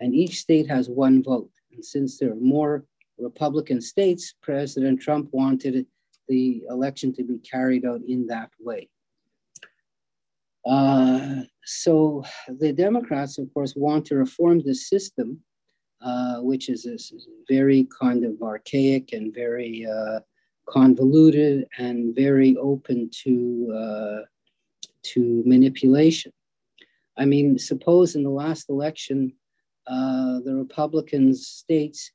And 0.00 0.14
each 0.14 0.40
state 0.40 0.68
has 0.68 0.88
one 0.88 1.22
vote. 1.22 1.50
And 1.72 1.84
since 1.84 2.18
there 2.18 2.32
are 2.32 2.36
more 2.36 2.84
Republican 3.18 3.80
states, 3.80 4.34
President 4.42 5.00
Trump 5.00 5.28
wanted 5.32 5.86
the 6.28 6.62
election 6.68 7.12
to 7.14 7.24
be 7.24 7.38
carried 7.38 7.84
out 7.86 8.00
in 8.06 8.26
that 8.26 8.50
way. 8.60 8.88
Uh, 10.64 11.42
so 11.64 12.24
the 12.48 12.72
Democrats, 12.72 13.38
of 13.38 13.52
course, 13.52 13.74
want 13.74 14.06
to 14.06 14.16
reform 14.16 14.62
the 14.64 14.74
system, 14.74 15.40
uh, 16.00 16.36
which 16.38 16.68
is, 16.68 16.86
very 17.48 17.86
kind 18.00 18.24
of 18.24 18.40
archaic 18.42 19.12
and 19.12 19.34
very 19.34 19.86
uh, 19.86 20.20
convoluted 20.68 21.66
and 21.78 22.14
very 22.14 22.56
open 22.56 23.10
to 23.24 23.72
uh, 23.74 24.20
to 25.02 25.42
manipulation. 25.44 26.32
I 27.18 27.24
mean, 27.24 27.58
suppose 27.58 28.14
in 28.14 28.22
the 28.22 28.30
last 28.30 28.70
election, 28.70 29.32
uh, 29.86 30.40
the 30.44 30.54
Republican 30.54 31.34
states 31.34 32.12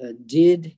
uh, 0.00 0.12
did 0.26 0.76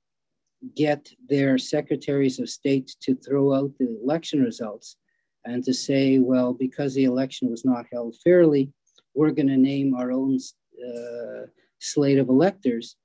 get 0.77 1.11
their 1.29 1.59
secretaries 1.59 2.39
of 2.39 2.49
state 2.49 2.95
to 3.01 3.15
throw 3.15 3.55
out 3.55 3.73
the 3.79 3.99
election 4.03 4.43
results 4.43 4.97
and 5.45 5.65
to 5.65 5.75
say, 5.75 6.19
well, 6.19 6.53
because 6.53 6.95
the 6.95 7.05
election 7.05 7.51
was 7.51 7.65
not 7.65 7.87
held 7.93 8.15
fairly, 8.23 8.71
we're 9.15 9.31
going 9.31 9.49
to 9.49 9.57
name 9.57 9.95
our 9.95 10.13
own 10.13 10.39
uh, 10.87 11.47
slate 11.79 12.19
of 12.19 12.29
electors, 12.29 12.97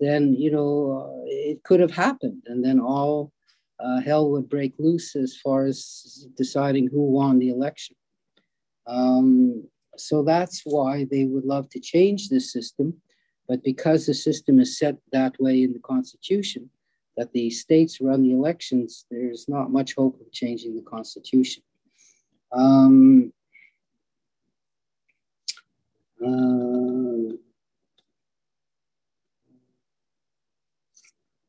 then, 0.00 0.34
you 0.34 0.50
know, 0.50 1.22
it 1.26 1.62
could 1.62 1.80
have 1.80 1.90
happened. 1.90 2.42
And 2.46 2.64
then 2.64 2.80
all 2.80 3.32
uh, 3.80 4.00
hell 4.00 4.30
would 4.30 4.48
break 4.48 4.74
loose 4.78 5.16
as 5.16 5.36
far 5.36 5.64
as 5.64 6.26
deciding 6.36 6.88
who 6.88 7.02
won 7.02 7.38
the 7.38 7.50
election. 7.50 7.96
Um, 8.86 9.64
so 9.96 10.22
that's 10.22 10.62
why 10.64 11.06
they 11.10 11.24
would 11.24 11.44
love 11.44 11.68
to 11.70 11.80
change 11.80 12.28
this 12.28 12.52
system. 12.52 12.94
But 13.48 13.62
because 13.62 14.06
the 14.06 14.14
system 14.14 14.60
is 14.60 14.78
set 14.78 14.96
that 15.12 15.38
way 15.40 15.62
in 15.62 15.72
the 15.72 15.80
Constitution, 15.80 16.70
that 17.16 17.32
the 17.32 17.50
states 17.50 18.00
run 18.00 18.22
the 18.22 18.32
elections, 18.32 19.04
there's 19.10 19.48
not 19.48 19.70
much 19.70 19.94
hope 19.94 20.20
of 20.20 20.32
changing 20.32 20.74
the 20.74 20.82
Constitution. 20.82 21.62
Um, 22.52 23.32
uh, 26.24 27.36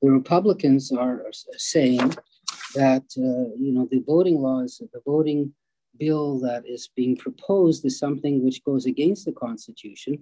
the 0.04 0.12
Republicans 0.12 0.92
are 0.92 1.24
saying 1.56 2.14
that 2.76 3.06
uh, 3.18 3.56
you 3.58 3.72
know 3.72 3.88
the 3.90 4.04
voting 4.06 4.42
laws, 4.42 4.82
the 4.92 5.02
voting 5.06 5.54
bill 5.98 6.40
that 6.40 6.64
is 6.68 6.90
being 6.94 7.16
proposed 7.16 7.86
is 7.86 7.98
something 7.98 8.44
which 8.44 8.64
goes 8.66 8.86
against 8.86 9.26
the 9.26 9.32
Constitution, 9.32 10.20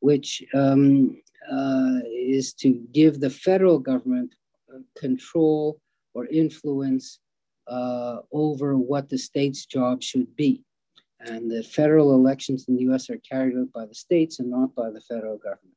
which 0.00 0.44
um, 0.52 1.16
uh, 1.50 2.00
is 2.06 2.52
to 2.52 2.68
give 2.92 3.20
the 3.20 3.30
federal 3.30 3.78
government 3.78 4.34
uh, 4.72 4.80
control 4.98 5.80
or 6.12 6.26
influence 6.26 7.20
uh, 7.68 8.18
over 8.32 8.76
what 8.76 9.08
the 9.08 9.16
state's 9.16 9.64
job 9.64 10.02
should 10.02 10.36
be. 10.36 10.62
And 11.20 11.50
the 11.50 11.62
federal 11.62 12.14
elections 12.14 12.66
in 12.68 12.76
the 12.76 12.82
US 12.92 13.08
are 13.08 13.18
carried 13.18 13.56
out 13.56 13.72
by 13.72 13.86
the 13.86 13.94
states 13.94 14.40
and 14.40 14.50
not 14.50 14.74
by 14.74 14.90
the 14.90 15.00
federal 15.00 15.38
government. 15.38 15.76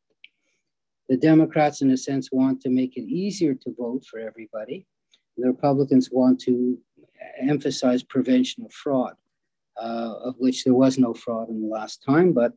The 1.10 1.18
Democrats, 1.18 1.82
in 1.82 1.92
a 1.92 1.98
sense, 1.98 2.32
want 2.32 2.62
to 2.62 2.70
make 2.70 2.98
it 2.98 3.08
easier 3.08 3.54
to 3.54 3.76
vote 3.78 4.04
for 4.10 4.20
everybody. 4.20 4.88
The 5.38 5.48
Republicans 5.48 6.10
want 6.12 6.40
to 6.42 6.78
emphasize 7.40 8.04
prevention 8.04 8.64
of 8.66 8.74
fraud 8.74 9.16
uh, 9.78 10.14
of 10.24 10.36
which 10.38 10.64
there 10.64 10.74
was 10.74 10.98
no 10.98 11.14
fraud 11.14 11.50
in 11.50 11.62
the 11.62 11.68
last 11.68 12.04
time, 12.04 12.34
but 12.34 12.54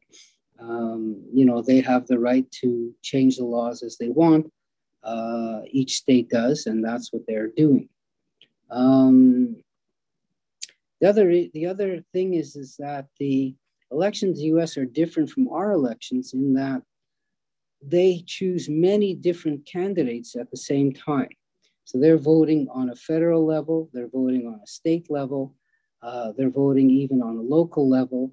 um, 0.60 1.22
you 1.32 1.44
know 1.44 1.62
they 1.62 1.80
have 1.80 2.06
the 2.06 2.18
right 2.18 2.50
to 2.50 2.92
change 3.02 3.36
the 3.36 3.44
laws 3.44 3.82
as 3.82 3.96
they 3.96 4.08
want. 4.08 4.50
Uh, 5.02 5.60
each 5.70 5.96
state 5.96 6.28
does, 6.28 6.66
and 6.66 6.84
that's 6.84 7.12
what 7.12 7.22
they're 7.26 7.48
doing. 7.48 7.88
Um, 8.70 9.56
the 11.00 11.08
other 11.08 11.30
the 11.30 11.66
other 11.66 12.04
thing 12.12 12.34
is 12.34 12.56
is 12.56 12.76
that 12.78 13.06
the 13.18 13.54
elections 13.90 14.38
in 14.38 14.42
the 14.42 14.48
U.S. 14.48 14.76
are 14.76 14.84
different 14.84 15.30
from 15.30 15.48
our 15.48 15.72
elections 15.72 16.34
in 16.34 16.54
that 16.54 16.82
they 17.82 18.22
choose 18.26 18.68
many 18.68 19.14
different 19.14 19.66
candidates 19.66 20.36
at 20.36 20.50
the 20.50 20.56
same 20.56 20.92
time. 20.92 21.28
So 21.84 21.98
they're 21.98 22.18
voting 22.18 22.68
on 22.72 22.90
a 22.90 22.96
federal 22.96 23.46
level, 23.46 23.88
they're 23.92 24.08
voting 24.08 24.46
on 24.46 24.60
a 24.62 24.66
state 24.66 25.10
level, 25.10 25.54
uh, 26.02 26.32
they're 26.36 26.50
voting 26.50 26.90
even 26.90 27.22
on 27.22 27.36
a 27.36 27.42
local 27.42 27.88
level. 27.88 28.30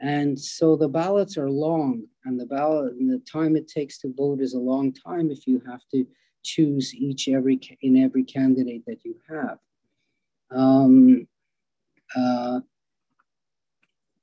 And 0.00 0.38
so 0.38 0.76
the 0.76 0.88
ballots 0.88 1.36
are 1.36 1.50
long, 1.50 2.04
and 2.24 2.38
the 2.38 2.46
ballot 2.46 2.94
and 2.94 3.10
the 3.10 3.18
time 3.20 3.56
it 3.56 3.68
takes 3.68 3.98
to 3.98 4.12
vote 4.16 4.40
is 4.40 4.54
a 4.54 4.58
long 4.58 4.92
time 4.92 5.30
if 5.30 5.46
you 5.46 5.62
have 5.66 5.82
to 5.92 6.06
choose 6.42 6.94
each 6.94 7.28
every 7.28 7.60
in 7.82 7.96
every 7.96 8.24
candidate 8.24 8.84
that 8.86 9.04
you 9.04 9.16
have. 9.28 9.58
Um, 10.50 11.26
uh, 12.16 12.60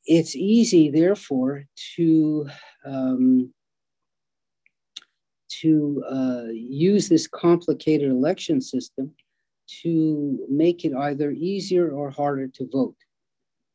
it's 0.05 0.36
easy, 0.36 0.89
therefore, 0.89 1.65
to 1.95 2.49
um, 2.86 3.53
to 5.62 6.04
uh, 6.10 6.52
use 6.52 7.10
this 7.10 7.28
complicated 7.28 8.10
election 8.10 8.62
system 8.62 9.12
to 9.82 10.45
make 10.50 10.86
it 10.86 10.93
either 10.93 11.32
easier 11.32 11.91
or 11.91 12.10
harder 12.10 12.47
to 12.47 12.68
vote. 12.72 12.95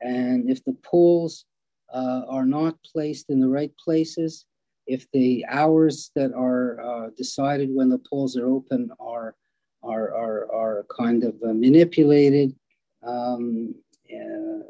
And 0.01 0.51
if 0.51 0.65
the 0.65 0.77
polls 0.83 1.45
uh, 1.93 2.23
are 2.29 2.47
not 2.47 2.77
placed 2.85 3.31
in 3.31 3.41
the 3.41 3.49
right 3.49 3.73
places, 3.77 4.47
if 4.87 5.11
the 5.13 5.45
hours 5.49 6.11
that 6.15 6.33
are 6.33 6.81
uh, 6.81 7.11
decided 7.17 7.71
when 7.73 7.89
the 7.89 7.99
polls 8.11 8.37
are 8.37 8.47
open 8.47 8.91
are, 8.99 9.35
are, 9.83 10.15
are, 10.15 10.53
are 10.53 10.87
kind 10.95 11.25
of 11.25 11.35
uh, 11.43 11.53
manipulated, 11.53 12.55
um, 13.03 13.75
uh, 14.13 14.61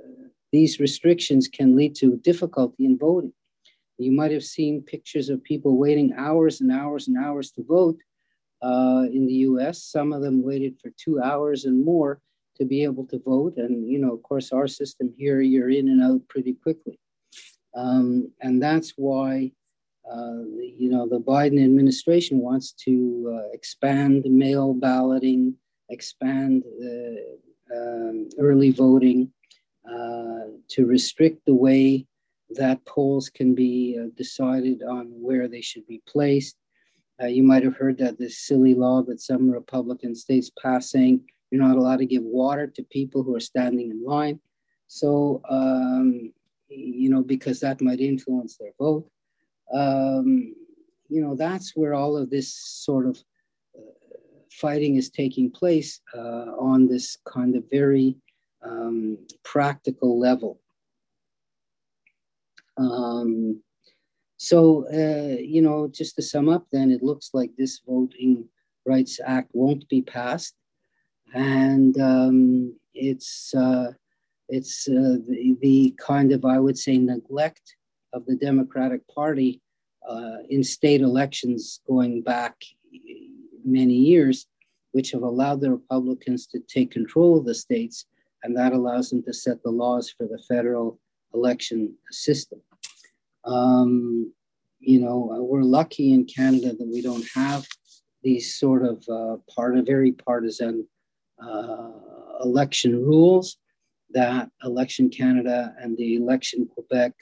these 0.53 0.79
restrictions 0.79 1.49
can 1.49 1.75
lead 1.75 1.97
to 1.97 2.17
difficulty 2.19 2.85
in 2.85 2.97
voting. 2.97 3.33
You 3.99 4.13
might 4.13 4.33
have 4.33 4.45
seen 4.45 4.83
pictures 4.83 5.29
of 5.29 5.43
people 5.45 5.77
waiting 5.77 6.13
hours 6.17 6.61
and 6.61 6.73
hours 6.73 7.09
and 7.09 7.17
hours 7.17 7.51
to 7.53 7.63
vote 7.63 7.99
uh, 8.63 9.05
in 9.13 9.27
the 9.27 9.35
US. 9.49 9.83
Some 9.83 10.13
of 10.13 10.23
them 10.23 10.43
waited 10.43 10.79
for 10.81 10.91
two 10.97 11.21
hours 11.21 11.65
and 11.65 11.85
more 11.85 12.21
to 12.57 12.65
be 12.65 12.83
able 12.83 13.07
to 13.07 13.19
vote. 13.19 13.57
And, 13.57 13.89
you 13.89 13.99
know, 13.99 14.13
of 14.13 14.23
course, 14.23 14.53
our 14.53 14.67
system 14.67 15.13
here, 15.17 15.41
you're 15.41 15.71
in 15.71 15.89
and 15.89 16.03
out 16.03 16.27
pretty 16.29 16.55
quickly. 16.55 16.99
Um, 17.75 18.31
and 18.41 18.63
that's 18.63 18.93
why, 18.97 19.53
uh, 20.11 20.45
you 20.79 20.89
know, 20.91 21.09
the 21.09 21.21
Biden 21.21 21.63
administration 21.63 22.39
wants 22.39 22.73
to 22.85 23.37
uh, 23.37 23.49
expand 23.53 24.25
mail 24.27 24.75
balloting, 24.75 25.57
expand 25.89 26.63
uh, 26.83 27.77
um, 27.77 28.29
early 28.39 28.71
voting, 28.71 29.33
uh, 29.89 30.47
to 30.69 30.87
restrict 30.87 31.45
the 31.47 31.55
way 31.55 32.07
that 32.55 32.85
polls 32.85 33.29
can 33.29 33.55
be 33.55 33.99
uh, 34.01 34.09
decided 34.17 34.83
on 34.83 35.07
where 35.09 35.49
they 35.49 35.61
should 35.61 35.87
be 35.87 36.03
placed. 36.07 36.57
Uh, 37.23 37.27
you 37.27 37.43
might 37.43 37.63
have 37.63 37.77
heard 37.77 37.99
that 37.99 38.19
this 38.19 38.39
silly 38.39 38.75
law 38.75 39.03
that 39.03 39.21
some 39.21 39.51
Republican 39.51 40.15
states 40.15 40.51
passed 40.61 40.91
saying 40.91 41.21
you're 41.51 41.63
not 41.63 41.77
allowed 41.77 41.99
to 41.99 42.07
give 42.07 42.23
water 42.23 42.67
to 42.67 42.83
people 42.85 43.23
who 43.23 43.35
are 43.37 43.41
standing 43.41 43.91
in 43.91 44.05
line. 44.05 44.41
So, 44.89 45.41
um, 45.49 46.33
you 46.69 47.11
know, 47.11 47.23
because 47.23 47.61
that 47.61 47.81
might 47.81 48.01
influence 48.01 48.57
their 48.57 48.73
vote. 48.79 49.09
Um, 49.73 50.55
you 51.09 51.21
know, 51.21 51.37
that's 51.37 51.77
where 51.77 51.95
all 51.95 52.17
of 52.17 52.31
this 52.31 52.55
sort 52.55 53.07
of 53.07 53.23
uh, 53.77 54.17
fighting 54.51 54.97
is 54.97 55.11
taking 55.11 55.51
place 55.51 56.01
uh, 56.17 56.53
on 56.59 56.89
this 56.89 57.19
kind 57.25 57.55
of 57.57 57.65
very 57.71 58.17
um, 58.63 59.19
practical 59.45 60.19
level. 60.19 60.61
Um, 62.77 63.63
so, 64.37 64.87
uh, 64.93 65.41
you 65.41 65.63
know, 65.63 65.89
just 65.89 66.17
to 66.17 66.23
sum 66.23 66.49
up, 66.49 66.67
then 66.73 66.91
it 66.91 67.03
looks 67.03 67.31
like 67.33 67.51
this 67.57 67.81
Voting 67.87 68.49
Rights 68.85 69.21
Act 69.25 69.51
won't 69.53 69.89
be 69.89 70.03
passed, 70.03 70.55
and 71.33 71.99
um, 72.01 72.75
it's 72.93 73.55
uh, 73.55 73.93
it's 74.49 74.89
uh, 74.89 75.19
the, 75.27 75.57
the, 75.63 75.95
kind 75.99 76.33
of 76.33 76.45
I 76.45 76.59
would 76.59 76.77
say 76.77 76.99
neglect 76.99 77.77
of 78.13 78.27
the 78.27 78.37
Democratic 78.37 79.07
Party 79.09 79.63
uh, 80.09 80.39
in 80.51 80.63
state 80.63 81.01
elections 81.01 81.81
going 81.89 82.21
back 82.21 82.57
many 83.65 83.95
years, 83.95 84.47
which 84.93 85.13
have 85.13 85.23
allowed 85.23 85.61
the 85.61 85.71
Republicans 85.71 86.47
to 86.49 86.61
take 86.61 86.91
control 86.91 87.39
of 87.39 87.47
the 87.47 87.55
states, 87.55 88.07
and 88.43 88.57
that 88.57 88.73
allows 88.73 89.11
them 89.11 89.23
to 89.23 89.33
set 89.33 89.63
the 89.63 89.71
laws 89.71 90.11
for 90.11 90.27
the 90.27 90.43
federal 90.47 90.99
election 91.35 91.95
system. 92.11 92.61
Um, 93.45 94.33
you 94.81 95.01
know, 95.01 95.37
we're 95.41 95.63
lucky 95.63 96.13
in 96.13 96.25
Canada 96.25 96.75
that 96.79 96.87
we 96.87 97.03
don't 97.03 97.27
have 97.35 97.67
these 98.23 98.59
sort 98.59 98.83
of 98.85 99.05
uh, 99.09 99.37
part 99.55 99.77
very 99.85 100.13
partisan 100.13 100.87
uh, 101.43 101.91
election 102.43 103.05
rules 103.05 103.59
that 104.15 104.49
Election 104.63 105.11
Canada 105.11 105.75
and 105.79 105.97
the 105.99 106.17
Election 106.17 106.67
Quebec, 106.67 107.13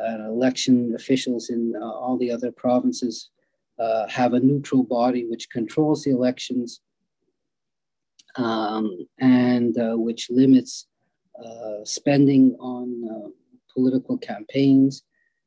uh, 0.00 0.28
election 0.28 0.94
officials 0.94 1.48
in 1.48 1.74
uh, 1.74 1.84
all 1.84 2.18
the 2.18 2.30
other 2.30 2.52
provinces 2.52 3.30
uh, 3.78 4.06
have 4.08 4.34
a 4.34 4.40
neutral 4.40 4.82
body 4.82 5.26
which 5.26 5.48
controls 5.50 6.04
the 6.04 6.10
elections 6.10 6.80
um, 8.36 9.06
and 9.18 9.78
uh, 9.78 9.94
which 9.96 10.28
limits 10.30 10.86
uh, 11.42 11.84
spending 11.84 12.54
on 12.60 13.02
uh, 13.10 13.28
political 13.76 14.16
campaigns 14.18 15.02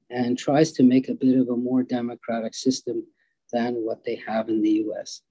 and 0.09 0.37
tries 0.37 0.71
to 0.73 0.83
make 0.83 1.09
a 1.09 1.13
bit 1.13 1.37
of 1.37 1.49
a 1.49 1.57
more 1.57 1.83
democratic 1.83 2.53
system 2.53 3.03
than 3.51 3.75
what 3.75 4.03
they 4.03 4.15
have 4.27 4.49
in 4.49 4.61
the 4.61 4.83
US. 4.85 5.21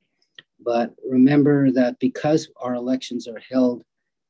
But 0.60 0.94
remember 1.08 1.70
that 1.72 1.98
because 1.98 2.48
our 2.60 2.74
elections 2.74 3.28
are 3.28 3.40
held 3.50 3.82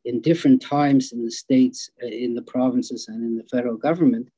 in 0.04 0.20
different 0.20 0.62
times 0.62 1.12
in 1.12 1.24
the 1.24 1.30
states, 1.30 1.90
uh, 2.02 2.06
in 2.06 2.34
the 2.34 2.42
provinces, 2.42 3.08
and 3.08 3.22
in 3.22 3.36
the 3.36 3.48
federal 3.50 3.76
government, 3.76 4.28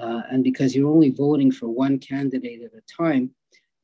uh, 0.00 0.22
and 0.30 0.42
because 0.42 0.74
you're 0.74 0.90
only 0.90 1.10
voting 1.10 1.52
for 1.52 1.68
one 1.68 1.98
candidate 1.98 2.62
at 2.62 2.78
a 2.78 2.82
time, 3.02 3.30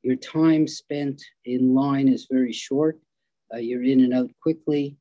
your 0.02 0.16
time 0.16 0.66
spent 0.66 1.22
in 1.44 1.74
line 1.74 2.08
is 2.08 2.26
very 2.30 2.52
short. 2.52 2.98
Uh, 3.52 3.58
you're 3.58 3.84
in 3.84 4.00
and 4.00 4.14
out 4.14 4.30
quickly, 4.42 4.96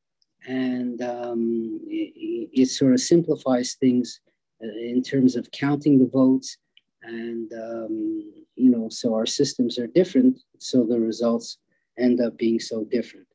and 0.47 1.01
um, 1.01 1.79
it, 1.87 2.49
it, 2.53 2.65
sort 2.67 2.93
of 2.93 2.99
simplifies 2.99 3.75
things 3.75 4.21
in 4.61 5.01
terms 5.01 5.35
of 5.35 5.51
counting 5.51 5.99
the 5.99 6.07
votes. 6.07 6.57
And, 7.03 7.51
um, 7.53 8.33
you 8.55 8.69
know, 8.69 8.89
so 8.89 9.13
our 9.13 9.25
systems 9.25 9.79
are 9.79 9.87
different, 9.87 10.39
so 10.57 10.83
the 10.83 10.99
results 10.99 11.57
end 11.97 12.21
up 12.21 12.37
being 12.37 12.59
so 12.59 12.85
different. 12.85 13.27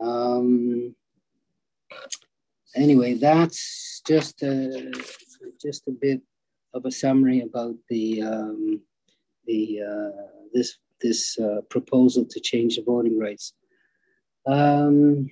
Um, 0.00 0.94
anyway, 2.74 3.14
that's 3.14 4.00
just 4.06 4.42
a, 4.42 4.92
just 5.60 5.88
a 5.88 5.92
bit 5.92 6.20
of 6.74 6.84
a 6.84 6.90
summary 6.90 7.40
about 7.40 7.74
the 7.88 8.22
um, 8.22 8.80
the 9.46 9.80
uh, 9.82 10.22
this 10.52 10.78
this 11.00 11.38
uh, 11.38 11.60
proposal 11.70 12.24
to 12.24 12.40
change 12.40 12.76
the 12.76 12.82
voting 12.82 13.18
rights. 13.18 13.54
Um, 14.46 15.30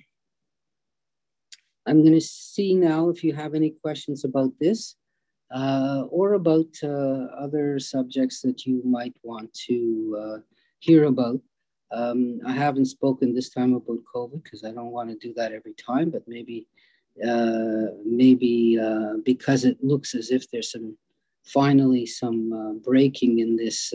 I'm 1.87 2.01
going 2.01 2.13
to 2.13 2.21
see 2.21 2.75
now 2.75 3.09
if 3.09 3.23
you 3.23 3.33
have 3.33 3.55
any 3.55 3.71
questions 3.71 4.25
about 4.25 4.51
this 4.59 4.95
uh, 5.55 6.03
or 6.09 6.33
about 6.33 6.67
uh, 6.83 7.27
other 7.39 7.79
subjects 7.79 8.41
that 8.41 8.65
you 8.65 8.81
might 8.83 9.15
want 9.23 9.53
to 9.67 10.17
uh, 10.21 10.37
hear 10.79 11.05
about. 11.05 11.39
Um, 11.91 12.41
I 12.45 12.51
haven't 12.51 12.87
spoken 12.87 13.33
this 13.33 13.49
time 13.49 13.73
about 13.73 13.99
COVID 14.13 14.43
because 14.43 14.65
I 14.65 14.71
don't 14.71 14.91
want 14.91 15.09
to 15.09 15.15
do 15.15 15.33
that 15.35 15.53
every 15.53 15.73
time, 15.73 16.09
but 16.09 16.27
maybe 16.27 16.67
uh, 17.25 17.95
maybe 18.05 18.77
uh, 18.79 19.13
because 19.23 19.63
it 19.63 19.81
looks 19.81 20.13
as 20.13 20.29
if 20.29 20.51
there's 20.51 20.71
some 20.71 20.97
finally 21.45 22.05
some 22.05 22.81
breaking 22.83 23.39
in 23.39 23.55
this 23.55 23.93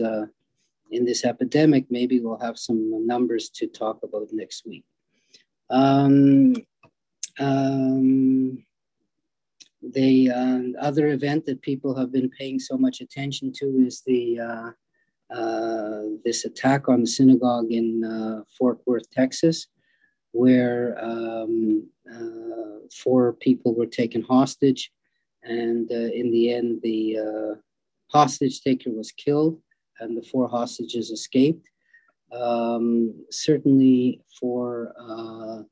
in 0.91 1.05
this 1.05 1.23
epidemic, 1.23 1.85
maybe 1.89 2.19
we'll 2.19 2.37
have 2.37 2.57
some 2.57 3.05
numbers 3.05 3.49
to 3.49 3.67
talk 3.67 3.99
about 4.03 4.27
next 4.31 4.65
week. 4.65 4.85
Um, 5.69 6.55
um, 7.39 8.63
the 9.81 10.31
uh, 10.31 10.59
other 10.79 11.07
event 11.07 11.45
that 11.45 11.61
people 11.61 11.95
have 11.95 12.11
been 12.11 12.29
paying 12.29 12.59
so 12.59 12.77
much 12.77 13.01
attention 13.01 13.51
to 13.53 13.65
is 13.85 14.01
the 14.05 14.39
uh, 14.39 14.71
uh, 15.33 16.01
this 16.23 16.45
attack 16.45 16.87
on 16.87 17.01
the 17.01 17.07
synagogue 17.07 17.71
in 17.71 18.03
uh, 18.03 18.43
Fort 18.57 18.79
Worth, 18.85 19.09
Texas, 19.11 19.67
where 20.31 20.97
um, 21.03 21.89
four 23.03 23.33
people 23.33 23.73
were 23.73 23.87
taken 23.87 24.21
hostage 24.21 24.91
and 25.43 25.91
uh, 25.91 25.95
in 25.95 26.31
the 26.31 26.53
end, 26.53 26.79
the 26.83 27.17
uh, 27.19 27.55
hostage 28.11 28.61
taker 28.61 28.91
was 28.91 29.11
killed 29.11 29.59
and 29.99 30.17
the 30.17 30.23
four 30.23 30.47
hostages 30.47 31.11
escaped. 31.11 31.67
Um, 32.31 33.13
certainly 33.29 34.21
for, 34.39 34.93
uh, 34.99 35.63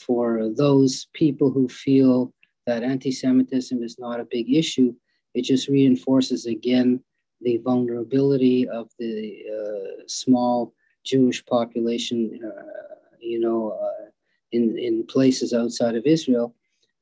for 0.00 0.48
those 0.56 1.06
people 1.12 1.50
who 1.50 1.68
feel 1.68 2.32
that 2.66 2.82
anti-Semitism 2.82 3.82
is 3.82 3.98
not 3.98 4.20
a 4.20 4.28
big 4.30 4.52
issue, 4.52 4.94
it 5.34 5.42
just 5.42 5.68
reinforces 5.68 6.46
again 6.46 7.00
the 7.40 7.58
vulnerability 7.58 8.68
of 8.68 8.90
the 8.98 9.42
uh, 9.56 10.02
small 10.06 10.74
Jewish 11.04 11.44
population, 11.46 12.40
uh, 12.44 12.94
you 13.20 13.40
know, 13.40 13.70
uh, 13.70 14.10
in, 14.52 14.78
in 14.78 15.06
places 15.06 15.52
outside 15.54 15.94
of 15.96 16.06
Israel 16.06 16.54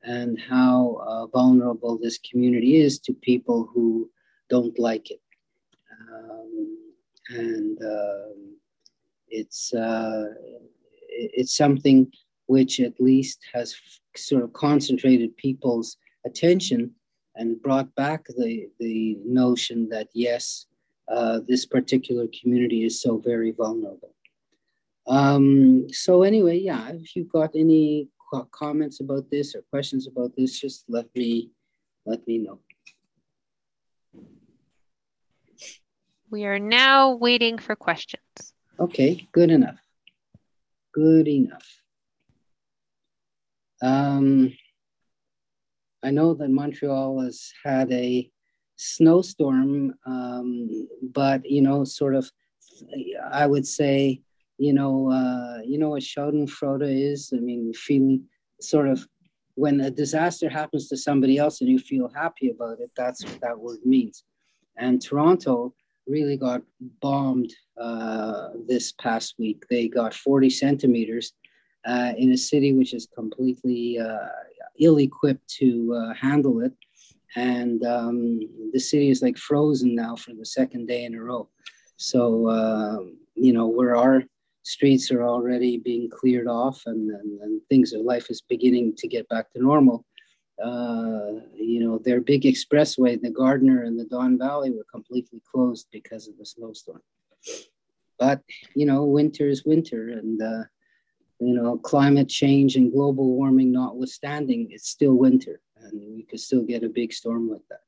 and 0.03 0.39
how 0.41 1.03
uh, 1.07 1.27
vulnerable 1.27 1.99
this 1.99 2.19
community 2.19 2.81
is 2.81 2.99
to 3.01 3.13
people 3.13 3.69
who 3.73 4.09
don't 4.49 4.79
like 4.79 5.11
it. 5.11 5.21
Um, 6.13 6.79
and 7.31 7.79
um, 7.83 8.57
it's, 9.29 9.75
uh, 9.75 10.27
it's 11.09 11.57
something 11.57 12.11
which 12.49 12.81
at 12.81 13.01
least 13.01 13.39
has 13.53 13.77
sort 14.17 14.43
of 14.43 14.53
concentrated 14.53 15.37
people's 15.37 15.97
attention 16.27 16.91
and 17.37 17.63
brought 17.63 17.95
back 17.95 18.27
the, 18.37 18.69
the 18.81 19.19
notion 19.25 19.89
that 19.91 20.09
yes, 20.15 20.67
uh, 21.09 21.41
this 21.47 21.65
particular 21.67 22.27
community 22.41 22.85
is 22.85 23.01
so 23.01 23.19
very 23.19 23.53
vulnerable. 23.53 24.15
Um, 25.07 25.89
so 25.91 26.23
anyway, 26.23 26.59
yeah, 26.59 26.91
if 26.91 27.15
you've 27.15 27.33
got 27.33 27.51
any 27.55 28.09
comments 28.51 29.01
about 29.01 29.31
this 29.31 29.55
or 29.55 29.63
questions 29.71 30.07
about 30.07 30.33
this, 30.37 30.59
just 30.59 30.85
let 30.89 31.07
me 31.15 31.51
let 32.05 32.27
me 32.27 32.39
know. 32.39 32.61
We 36.31 36.45
are 36.45 36.59
now 36.59 37.15
waiting 37.15 37.59
for 37.59 37.75
questions. 37.77 38.53
Okay, 38.79 39.29
good 39.33 39.51
enough. 39.51 39.79
Good 40.93 41.29
enough. 41.29 41.78
Um, 43.83 44.53
I 46.03 46.11
know 46.11 46.35
that 46.35 46.51
Montreal 46.51 47.21
has 47.21 47.53
had 47.65 47.91
a 47.93 48.31
snowstorm, 48.77 49.95
um, 50.07 50.89
but 51.13 51.49
you 51.49 51.63
know, 51.63 51.85
sort 51.85 52.15
of, 52.15 52.31
I 53.33 53.47
would 53.47 53.67
say 53.67 54.23
you 54.59 54.73
know, 54.73 55.11
uh, 55.11 55.63
you 55.65 55.79
know 55.79 55.91
what 55.91 56.03
Schadenfreude 56.03 57.13
is. 57.13 57.33
I 57.35 57.39
mean, 57.39 57.73
feeling 57.73 58.25
sort 58.61 58.89
of 58.89 59.07
when 59.55 59.81
a 59.81 59.91
disaster 59.91 60.49
happens 60.49 60.89
to 60.89 60.97
somebody 60.97 61.39
else 61.39 61.61
and 61.61 61.71
you 61.71 61.79
feel 61.79 62.11
happy 62.15 62.51
about 62.51 62.81
it. 62.81 62.91
That's 62.97 63.25
what 63.25 63.41
that 63.41 63.59
word 63.59 63.79
means. 63.85 64.25
And 64.77 65.01
Toronto 65.01 65.75
really 66.07 66.37
got 66.37 66.63
bombed 67.01 67.53
uh, 67.81 68.49
this 68.67 68.93
past 68.93 69.35
week. 69.39 69.65
They 69.71 69.89
got 69.89 70.15
40 70.15 70.51
centimeters 70.51 71.33
uh, 71.87 72.13
in 72.17 72.33
a 72.33 72.37
city 72.37 72.73
which 72.73 72.95
is 72.95 73.09
completely 73.15 73.99
uh, 73.99 74.29
ill-equipped 74.81 75.49
to 75.49 75.95
uh, 75.95 76.15
handle 76.15 76.61
it. 76.61 76.73
And 77.37 77.85
um, 77.85 78.41
the 78.73 78.81
city 78.81 79.11
is 79.11 79.23
like 79.23 79.37
frozen 79.37 79.95
now 79.95 80.17
for 80.17 80.33
the 80.35 80.47
second 80.47 80.87
day 80.87 81.05
in 81.05 81.15
a 81.15 81.23
row. 81.23 81.49
So, 81.97 82.49
uh, 82.49 82.99
you 83.35 83.53
know, 83.53 83.67
where 83.67 83.97
our 83.97 84.25
streets 84.63 85.11
are 85.11 85.25
already 85.25 85.79
being 85.79 86.09
cleared 86.11 86.47
off 86.47 86.83
and, 86.87 87.11
and, 87.11 87.41
and 87.41 87.61
things 87.69 87.93
of 87.93 88.03
life 88.03 88.31
is 88.31 88.41
beginning 88.41 88.95
to 88.97 89.09
get 89.09 89.29
back 89.29 89.51
to 89.53 89.63
normal. 89.63 90.05
Uh, 90.63 91.41
you 91.55 91.81
know, 91.81 91.99
their 91.99 92.21
big 92.21 92.43
expressway, 92.43 93.21
the 93.21 93.31
Gardiner 93.31 93.85
and 93.85 93.99
the 93.99 94.05
Don 94.07 94.39
Valley 94.39 94.71
were 94.71 94.87
completely 94.91 95.41
closed 95.51 95.87
because 95.93 96.29
of 96.29 96.37
the 96.37 96.45
snowstorm. 96.45 97.03
But, 98.19 98.43
you 98.75 98.85
know, 98.85 99.05
winter 99.05 99.49
is 99.49 99.65
winter 99.65 100.09
and, 100.09 100.43
uh, 100.43 100.65
you 101.41 101.55
know, 101.55 101.79
climate 101.79 102.29
change 102.29 102.77
and 102.77 102.93
global 102.93 103.27
warming 103.37 103.73
notwithstanding, 103.73 104.69
it's 104.71 104.89
still 104.89 105.15
winter 105.15 105.61
and 105.83 106.01
we 106.15 106.23
could 106.23 106.41
still 106.41 106.63
get 106.63 106.83
a 106.83 106.89
big 106.89 107.13
storm 107.13 107.51
like 107.51 107.67
that. 107.71 107.81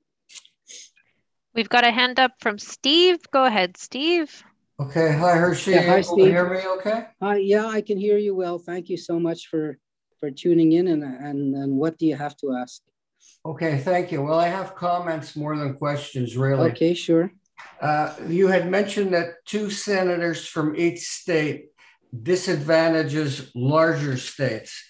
We've 1.55 1.69
got 1.69 1.85
a 1.85 1.91
hand 1.91 2.21
up 2.21 2.33
from 2.41 2.59
Steve. 2.59 3.19
Go 3.33 3.45
ahead, 3.45 3.77
Steve. 3.77 4.43
Okay, 4.79 5.13
hi 5.13 5.37
Hershey. 5.37 5.73
Yeah, 5.73 5.83
hi, 5.83 6.01
Steve. 6.01 6.27
you 6.27 6.31
hear 6.31 6.49
me 6.49 6.61
okay? 6.79 7.07
Hi, 7.21 7.37
yeah, 7.37 7.67
I 7.67 7.81
can 7.83 7.99
hear 7.99 8.17
you 8.17 8.35
well. 8.35 8.59
Thank 8.59 8.89
you 8.89 8.97
so 8.97 9.19
much 9.19 9.49
for 9.49 9.79
for 10.21 10.31
tuning 10.31 10.73
in 10.73 10.89
and 10.89 11.03
and 11.03 11.55
and 11.55 11.77
what 11.77 11.99
do 11.99 12.07
you 12.07 12.17
have 12.17 12.37
to 12.39 12.55
ask? 12.55 12.81
Okay, 13.45 13.79
thank 13.79 14.13
you. 14.13 14.23
Well, 14.23 14.39
I 14.39 14.49
have 14.49 14.75
comments 14.75 15.37
more 15.37 15.57
than 15.57 15.75
questions, 15.75 16.37
really. 16.37 16.71
Okay, 16.71 16.95
sure. 16.95 17.31
Uh, 17.81 18.15
you 18.27 18.47
had 18.47 18.71
mentioned 18.71 19.13
that 19.13 19.45
two 19.45 19.71
senators 19.71 20.47
from 20.47 20.77
each 20.77 21.01
state 21.01 21.67
disadvantages 22.23 23.51
larger 23.55 24.17
states, 24.17 24.83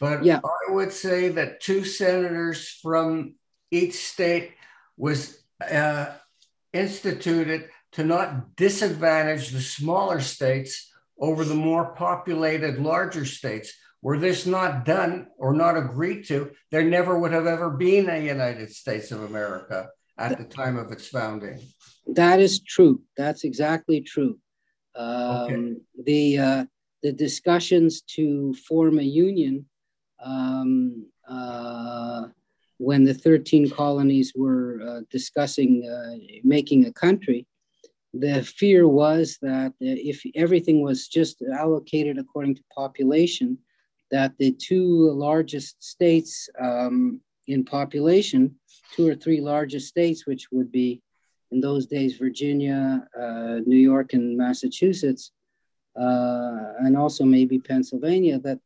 but 0.00 0.24
yeah. 0.24 0.40
I 0.44 0.72
would 0.72 0.92
say 0.92 1.28
that 1.30 1.60
two 1.60 1.84
senators 1.84 2.78
from 2.82 3.34
each 3.70 3.94
state 3.94 4.52
was 4.96 5.42
uh, 5.60 6.06
instituted 6.72 7.68
to 7.92 8.04
not 8.04 8.56
disadvantage 8.56 9.50
the 9.50 9.60
smaller 9.60 10.20
states 10.20 10.90
over 11.18 11.44
the 11.44 11.54
more 11.54 11.94
populated 11.94 12.78
larger 12.78 13.24
states. 13.24 13.72
Were 14.02 14.18
this 14.18 14.46
not 14.46 14.84
done 14.84 15.28
or 15.38 15.52
not 15.52 15.76
agreed 15.76 16.24
to, 16.28 16.52
there 16.70 16.84
never 16.84 17.18
would 17.18 17.32
have 17.32 17.46
ever 17.46 17.70
been 17.70 18.08
a 18.08 18.24
United 18.24 18.70
States 18.70 19.10
of 19.10 19.24
America 19.24 19.88
at 20.16 20.38
the 20.38 20.44
time 20.44 20.76
of 20.76 20.92
its 20.92 21.08
founding. 21.08 21.60
That 22.06 22.40
is 22.40 22.60
true. 22.60 23.02
That's 23.16 23.44
exactly 23.44 24.00
true. 24.00 24.38
Um, 24.98 25.42
okay. 25.42 25.74
The 26.04 26.38
uh, 26.38 26.64
the 27.02 27.12
discussions 27.12 28.02
to 28.16 28.52
form 28.54 28.98
a 28.98 29.02
union 29.02 29.64
um, 30.22 31.06
uh, 31.28 32.26
when 32.78 33.04
the 33.04 33.14
13 33.14 33.70
colonies 33.70 34.32
were 34.34 34.80
uh, 34.86 35.00
discussing 35.10 35.88
uh, 35.88 36.16
making 36.42 36.86
a 36.86 36.92
country, 36.92 37.46
the 38.12 38.42
fear 38.42 38.88
was 38.88 39.38
that 39.42 39.72
if 39.80 40.22
everything 40.34 40.82
was 40.82 41.06
just 41.06 41.42
allocated 41.42 42.18
according 42.18 42.56
to 42.56 42.62
population, 42.74 43.58
that 44.10 44.36
the 44.38 44.52
two 44.52 45.10
largest 45.12 45.82
states 45.82 46.48
um, 46.60 47.20
in 47.46 47.64
population, 47.64 48.54
two 48.94 49.08
or 49.08 49.14
three 49.14 49.40
largest 49.40 49.88
states, 49.88 50.26
which 50.26 50.48
would 50.50 50.72
be 50.72 51.02
in 51.50 51.60
those 51.60 51.86
days 51.86 52.16
Virginia, 52.16 53.06
uh, 53.18 53.60
New 53.66 53.76
York, 53.76 54.12
and 54.12 54.36
Massachusetts, 54.36 55.32
uh, 55.98 56.74
and 56.80 56.96
also 56.96 57.24
maybe 57.24 57.58
Pennsylvania, 57.58 58.38
that 58.40 58.60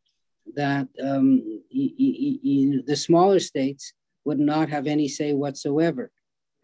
that 0.54 0.88
um, 1.02 1.62
the 1.70 2.96
smaller 2.96 3.38
states 3.38 3.92
would 4.24 4.38
not 4.38 4.68
have 4.68 4.86
any 4.86 5.08
say 5.08 5.32
whatsoever. 5.32 6.10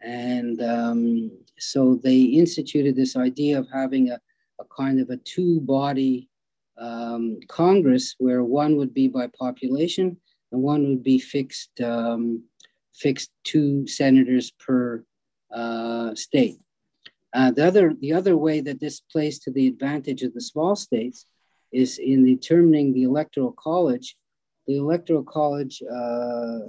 And 0.01 0.61
um, 0.61 1.31
so 1.57 1.95
they 1.95 2.21
instituted 2.21 2.95
this 2.95 3.15
idea 3.15 3.59
of 3.59 3.67
having 3.71 4.11
a, 4.11 4.19
a 4.59 4.65
kind 4.65 4.99
of 4.99 5.09
a 5.09 5.17
two 5.17 5.59
body 5.61 6.29
um, 6.77 7.39
Congress 7.47 8.15
where 8.17 8.43
one 8.43 8.77
would 8.77 8.93
be 8.93 9.07
by 9.07 9.27
population 9.27 10.17
and 10.51 10.61
one 10.61 10.87
would 10.87 11.03
be 11.03 11.19
fixed, 11.19 11.81
um, 11.81 12.43
fixed 12.93 13.31
two 13.43 13.85
senators 13.87 14.51
per 14.51 15.03
uh, 15.53 16.15
state. 16.15 16.57
Uh, 17.33 17.51
the, 17.51 17.65
other, 17.65 17.93
the 18.01 18.13
other 18.13 18.35
way 18.35 18.59
that 18.61 18.79
this 18.79 19.01
plays 19.01 19.39
to 19.39 19.51
the 19.51 19.67
advantage 19.67 20.23
of 20.23 20.33
the 20.33 20.41
small 20.41 20.75
states 20.75 21.25
is 21.71 21.99
in 21.99 22.25
determining 22.25 22.93
the 22.93 23.03
electoral 23.03 23.51
college. 23.51 24.17
The 24.67 24.77
electoral 24.77 25.23
college 25.23 25.81
uh, 25.83 26.59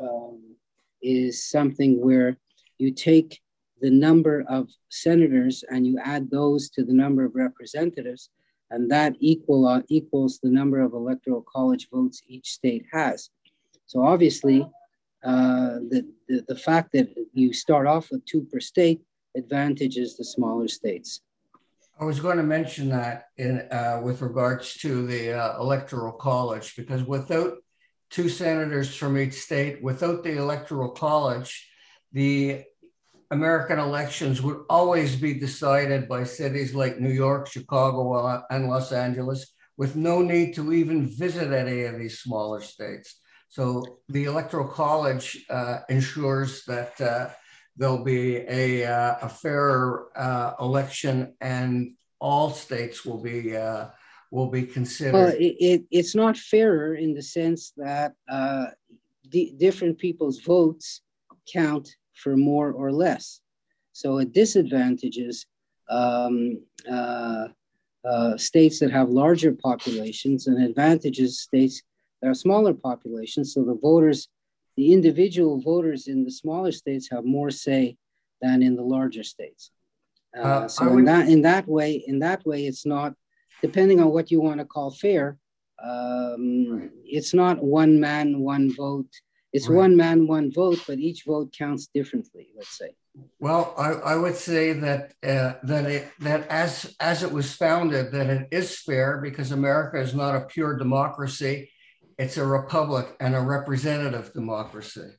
um, 0.00 0.56
is 1.02 1.44
something 1.44 2.00
where 2.00 2.36
you 2.78 2.92
take 2.92 3.40
the 3.80 3.90
number 3.90 4.44
of 4.48 4.68
senators 4.88 5.64
and 5.70 5.86
you 5.86 5.98
add 6.02 6.30
those 6.30 6.70
to 6.70 6.84
the 6.84 6.92
number 6.92 7.24
of 7.24 7.34
representatives, 7.34 8.30
and 8.70 8.90
that 8.90 9.14
equal 9.20 9.66
uh, 9.66 9.82
equals 9.88 10.38
the 10.42 10.50
number 10.50 10.80
of 10.80 10.92
electoral 10.92 11.44
college 11.52 11.88
votes 11.92 12.22
each 12.26 12.50
state 12.52 12.86
has. 12.92 13.30
So 13.86 14.02
obviously, 14.02 14.66
uh, 15.24 15.80
the, 15.88 16.06
the, 16.28 16.44
the 16.48 16.56
fact 16.56 16.92
that 16.92 17.08
you 17.32 17.52
start 17.52 17.86
off 17.86 18.10
with 18.10 18.24
two 18.26 18.42
per 18.42 18.60
state 18.60 19.00
advantages 19.36 20.16
the 20.16 20.24
smaller 20.24 20.68
states. 20.68 21.20
I 21.98 22.04
was 22.04 22.20
going 22.20 22.36
to 22.36 22.42
mention 22.42 22.90
that 22.90 23.28
in 23.38 23.60
uh, 23.70 24.00
with 24.02 24.20
regards 24.20 24.74
to 24.78 25.06
the 25.06 25.32
uh, 25.32 25.58
electoral 25.58 26.12
college 26.12 26.76
because 26.76 27.02
without 27.02 27.54
two 28.10 28.28
senators 28.28 28.94
from 28.94 29.16
each 29.18 29.34
state, 29.34 29.82
without 29.82 30.22
the 30.22 30.36
electoral 30.36 30.90
college, 30.90 31.68
the 32.12 32.64
American 33.30 33.78
elections 33.78 34.40
would 34.42 34.64
always 34.70 35.16
be 35.16 35.34
decided 35.34 36.08
by 36.08 36.22
cities 36.24 36.74
like 36.74 37.00
New 37.00 37.10
York, 37.10 37.50
Chicago, 37.50 38.42
and 38.50 38.68
Los 38.68 38.92
Angeles, 38.92 39.52
with 39.76 39.96
no 39.96 40.22
need 40.22 40.54
to 40.54 40.72
even 40.72 41.08
visit 41.08 41.52
any 41.52 41.82
of 41.84 41.98
these 41.98 42.20
smaller 42.20 42.60
states. 42.60 43.20
So 43.48 43.98
the 44.08 44.24
Electoral 44.24 44.68
College 44.68 45.44
uh, 45.48 45.80
ensures 45.88 46.64
that 46.64 47.00
uh, 47.00 47.28
there'll 47.76 48.04
be 48.04 48.36
a, 48.36 48.84
uh, 48.84 49.16
a 49.22 49.28
fairer 49.28 50.08
uh, 50.16 50.54
election 50.60 51.34
and 51.40 51.94
all 52.18 52.50
states 52.50 53.04
will 53.04 53.22
be 53.22 53.56
uh, 53.56 53.88
will 54.30 54.48
be 54.48 54.62
considered. 54.62 55.12
Well, 55.12 55.28
it, 55.28 55.56
it, 55.60 55.84
it's 55.90 56.14
not 56.14 56.36
fairer 56.36 56.94
in 56.94 57.14
the 57.14 57.22
sense 57.22 57.72
that 57.76 58.14
uh, 58.28 58.66
different 59.58 59.98
people's 59.98 60.40
votes 60.40 61.02
count 61.52 61.88
for 62.14 62.36
more 62.36 62.72
or 62.72 62.92
less. 62.92 63.40
So 63.92 64.18
it 64.18 64.32
disadvantages 64.32 65.46
um, 65.88 66.62
uh, 66.90 67.48
uh, 68.04 68.36
states 68.36 68.78
that 68.80 68.90
have 68.90 69.08
larger 69.08 69.52
populations 69.52 70.46
and 70.46 70.62
advantages 70.62 71.40
states 71.40 71.82
that 72.20 72.28
have 72.28 72.36
smaller 72.36 72.74
populations. 72.74 73.54
So 73.54 73.64
the 73.64 73.74
voters, 73.74 74.28
the 74.76 74.92
individual 74.92 75.60
voters 75.60 76.06
in 76.06 76.24
the 76.24 76.30
smaller 76.30 76.72
states 76.72 77.08
have 77.10 77.24
more 77.24 77.50
say 77.50 77.96
than 78.40 78.62
in 78.62 78.76
the 78.76 78.82
larger 78.82 79.22
states. 79.22 79.70
Uh, 80.36 80.40
uh 80.42 80.68
so 80.68 80.88
would... 80.88 81.00
in 81.00 81.04
that 81.06 81.28
in 81.28 81.42
that 81.42 81.66
way, 81.68 82.04
in 82.06 82.18
that 82.20 82.44
way, 82.46 82.66
it's 82.66 82.86
not 82.86 83.14
depending 83.62 84.00
on 84.00 84.10
what 84.10 84.30
you 84.30 84.40
want 84.40 84.60
to 84.60 84.66
call 84.66 84.90
fair. 84.90 85.38
Um, 85.82 86.80
right. 86.80 86.90
It's 87.04 87.34
not 87.34 87.62
one 87.62 88.00
man, 88.00 88.40
one 88.40 88.74
vote 88.74 89.08
it's 89.56 89.68
right. 89.68 89.76
one 89.76 89.96
man, 89.96 90.26
one 90.26 90.52
vote, 90.52 90.80
but 90.86 90.98
each 90.98 91.24
vote 91.24 91.50
counts 91.56 91.86
differently. 91.86 92.48
Let's 92.54 92.76
say. 92.76 92.90
Well, 93.40 93.74
I, 93.78 94.12
I 94.12 94.16
would 94.16 94.34
say 94.34 94.74
that 94.74 95.14
uh, 95.22 95.54
that 95.62 95.86
it, 95.86 96.08
that 96.20 96.46
as 96.48 96.94
as 97.00 97.22
it 97.22 97.32
was 97.32 97.54
founded, 97.54 98.12
that 98.12 98.26
it 98.26 98.48
is 98.50 98.78
fair 98.78 99.18
because 99.18 99.52
America 99.52 99.98
is 99.98 100.14
not 100.14 100.36
a 100.36 100.42
pure 100.42 100.76
democracy; 100.76 101.70
it's 102.18 102.36
a 102.36 102.46
republic 102.46 103.14
and 103.20 103.34
a 103.34 103.40
representative 103.40 104.32
democracy. 104.32 105.10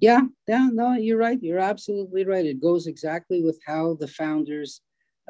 Yeah, 0.00 0.22
yeah, 0.48 0.68
no, 0.72 0.94
you're 0.94 1.18
right. 1.18 1.40
You're 1.40 1.60
absolutely 1.60 2.24
right. 2.24 2.44
It 2.44 2.60
goes 2.60 2.86
exactly 2.86 3.42
with 3.42 3.60
how 3.66 3.94
the 3.94 4.08
founders, 4.08 4.80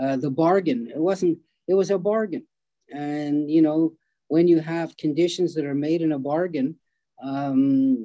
uh, 0.01 0.16
the 0.16 0.30
bargain. 0.30 0.91
It 0.95 1.01
wasn't. 1.01 1.39
It 1.68 1.74
was 1.74 1.91
a 1.91 1.99
bargain, 1.99 2.47
and 2.93 3.51
you 3.51 3.62
know 3.62 3.95
when 4.28 4.49
you 4.49 4.61
have 4.61 4.97
conditions 4.97 5.55
that 5.55 5.66
are 5.66 5.74
made 5.74 6.01
in 6.01 6.12
a 6.12 6.18
bargain, 6.18 6.76
um, 7.22 7.99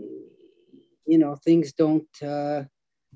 you 1.05 1.17
know 1.17 1.35
things 1.35 1.71
don't 1.73 2.07
uh, 2.21 2.63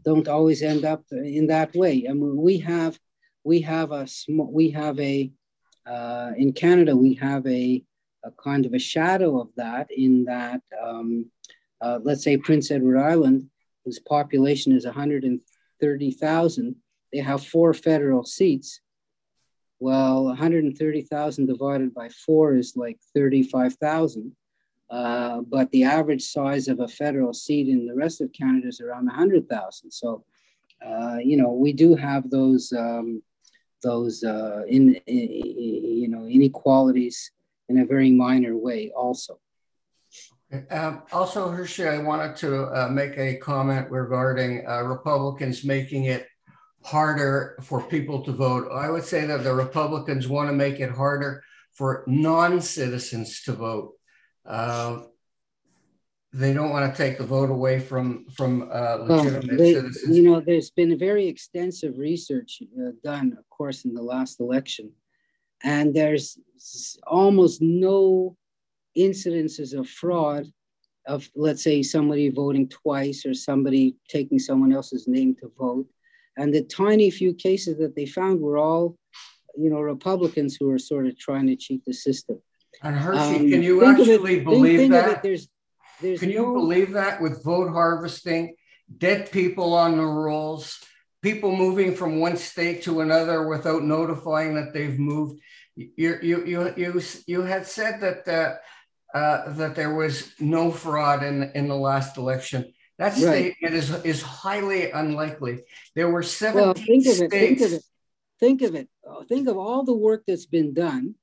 don't 0.03 0.27
always 0.27 0.61
end 0.61 0.85
up 0.85 1.03
in 1.11 1.47
that 1.47 1.75
way. 1.75 2.07
I 2.09 2.13
mean, 2.13 2.37
we 2.37 2.57
have 2.59 2.97
we 3.43 3.61
have 3.61 3.91
a 3.91 4.07
small 4.07 4.51
we 4.51 4.69
have 4.71 4.99
a 4.99 5.31
uh, 5.85 6.31
in 6.37 6.53
Canada 6.53 6.95
we 6.95 7.13
have 7.15 7.45
a, 7.45 7.83
a 8.23 8.31
kind 8.31 8.65
of 8.65 8.73
a 8.73 8.79
shadow 8.79 9.39
of 9.39 9.49
that 9.55 9.87
in 9.91 10.25
that 10.25 10.61
um, 10.81 11.29
uh, 11.81 11.99
let's 12.01 12.23
say 12.23 12.37
Prince 12.37 12.71
Edward 12.71 12.97
Island, 12.97 13.49
whose 13.83 13.99
population 13.99 14.71
is 14.71 14.85
130,000, 14.85 16.75
they 17.11 17.17
have 17.19 17.45
four 17.45 17.73
federal 17.73 18.23
seats. 18.23 18.79
Well, 19.79 20.25
130,000 20.25 21.45
divided 21.45 21.93
by 21.93 22.07
four 22.09 22.55
is 22.55 22.77
like 22.77 22.99
35,000. 23.13 24.33
Uh, 24.89 25.41
but 25.41 25.69
the 25.71 25.83
average 25.83 26.23
size 26.23 26.67
of 26.67 26.79
a 26.79 26.87
federal 26.87 27.33
seat 27.33 27.67
in 27.67 27.85
the 27.85 27.95
rest 27.95 28.21
of 28.21 28.31
Canada 28.31 28.67
is 28.67 28.79
around 28.79 29.05
100,000. 29.07 29.91
So, 29.91 30.23
uh, 30.85 31.17
you 31.21 31.35
know, 31.35 31.51
we 31.51 31.73
do 31.73 31.95
have 31.95 32.29
those 32.29 32.71
um, 32.71 33.21
those 33.83 34.23
uh, 34.23 34.61
in, 34.67 34.95
in, 35.05 35.27
you 35.27 36.07
know 36.07 36.25
inequalities 36.25 37.31
in 37.69 37.79
a 37.79 37.85
very 37.85 38.11
minor 38.11 38.55
way, 38.55 38.91
also. 38.95 39.39
Um, 40.69 41.03
also, 41.11 41.49
Hershey, 41.49 41.87
I 41.87 41.97
wanted 41.97 42.35
to 42.37 42.65
uh, 42.65 42.87
make 42.89 43.17
a 43.17 43.37
comment 43.37 43.89
regarding 43.89 44.67
uh, 44.67 44.83
Republicans 44.83 45.63
making 45.63 46.05
it 46.05 46.27
harder 46.83 47.57
for 47.63 47.81
people 47.81 48.23
to 48.23 48.31
vote. 48.31 48.69
I 48.71 48.89
would 48.89 49.03
say 49.03 49.25
that 49.25 49.43
the 49.43 49.53
Republicans 49.53 50.27
want 50.27 50.49
to 50.49 50.53
make 50.53 50.79
it 50.79 50.91
harder 50.91 51.43
for 51.71 52.03
non 52.05 52.61
citizens 52.61 53.41
to 53.43 53.53
vote. 53.53 53.93
Uh, 54.45 55.03
they 56.33 56.51
don't 56.51 56.71
want 56.71 56.91
to 56.91 56.97
take 56.97 57.17
the 57.17 57.25
vote 57.25 57.49
away 57.49 57.79
from 57.79 58.25
from 58.29 58.69
uh, 58.71 58.97
legitimate 59.01 59.47
well, 59.47 59.57
they, 59.57 59.73
citizens. 59.73 60.17
You 60.17 60.23
know, 60.23 60.39
there's 60.39 60.71
been 60.71 60.97
very 60.97 61.27
extensive 61.27 61.97
research 61.97 62.61
uh, 62.79 62.91
done, 63.03 63.35
of 63.37 63.49
course, 63.49 63.85
in 63.85 63.93
the 63.93 64.01
last 64.01 64.39
election, 64.39 64.91
and 65.63 65.93
there's 65.93 66.37
almost 67.07 67.61
no 67.61 68.35
incidences 68.97 69.77
of 69.77 69.89
fraud 69.89 70.47
of 71.07 71.29
let's 71.35 71.63
say 71.63 71.81
somebody 71.81 72.29
voting 72.29 72.69
twice 72.69 73.25
or 73.25 73.33
somebody 73.33 73.95
taking 74.07 74.39
someone 74.39 74.71
else's 74.71 75.07
name 75.07 75.35
to 75.35 75.51
vote. 75.57 75.85
And 76.37 76.53
the 76.53 76.63
tiny 76.63 77.11
few 77.11 77.33
cases 77.33 77.77
that 77.79 77.95
they 77.95 78.05
found 78.05 78.39
were 78.39 78.57
all 78.57 78.97
you 79.55 79.69
know 79.69 79.81
republicans 79.81 80.55
who 80.59 80.67
were 80.67 80.79
sort 80.79 81.05
of 81.05 81.17
trying 81.17 81.47
to 81.47 81.55
cheat 81.55 81.83
the 81.85 81.93
system. 81.93 82.41
And 82.81 82.95
Hershey, 82.95 83.35
um, 83.35 83.49
can 83.49 83.63
you 83.63 83.85
actually 83.85 84.37
it, 84.37 84.43
believe 84.43 84.79
think, 84.79 84.93
think 84.93 85.05
that? 85.05 85.23
There's, 85.23 85.47
there's 86.01 86.19
can 86.19 86.29
no... 86.29 86.35
you 86.35 86.53
believe 86.53 86.91
that 86.93 87.21
with 87.21 87.43
vote 87.43 87.71
harvesting, 87.71 88.55
dead 88.97 89.31
people 89.31 89.73
on 89.73 89.97
the 89.97 90.03
rolls, 90.03 90.79
people 91.23 91.55
moving 91.55 91.95
from 91.95 92.19
one 92.19 92.37
state 92.37 92.83
to 92.83 93.01
another 93.01 93.47
without 93.47 93.83
notifying 93.83 94.53
that 94.53 94.73
they've 94.73 94.99
moved? 94.99 95.41
You 95.75 96.19
you 96.21 96.45
you 96.45 96.73
you 96.77 97.01
you 97.25 97.41
had 97.41 97.65
said 97.65 97.99
that 98.01 98.27
uh, 98.27 99.17
uh, 99.17 99.53
that 99.53 99.73
there 99.75 99.95
was 99.95 100.33
no 100.39 100.71
fraud 100.71 101.23
in 101.23 101.51
in 101.55 101.67
the 101.67 101.75
last 101.89 102.17
election. 102.17 102.71
That 102.99 103.15
statement 103.15 103.55
right. 103.63 103.73
is 103.73 103.89
is 104.05 104.21
highly 104.21 104.91
unlikely. 104.91 105.63
There 105.95 106.11
were 106.11 106.21
17 106.21 106.61
well, 106.61 106.73
think 106.75 107.03
states. 107.05 107.19
Of 107.19 107.25
it, 107.25 107.31
think 107.31 107.61
of 107.61 107.73
it 107.73 107.83
think 108.43 108.61
of 108.61 108.75
it. 108.75 108.89
Think 109.29 109.47
of 109.47 109.57
all 109.57 109.83
the 109.83 109.95
work 109.95 110.23
that's 110.27 110.45
been 110.45 110.73
done, 110.73 111.15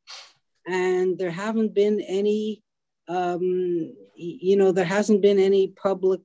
and 0.67 1.19
there 1.19 1.31
haven't 1.31 1.75
been 1.75 2.01
any. 2.01 2.63
Um, 3.09 3.93
you 4.15 4.57
know, 4.57 4.71
there 4.73 4.85
hasn't 4.85 5.21
been 5.21 5.39
any 5.39 5.69
public, 5.69 6.21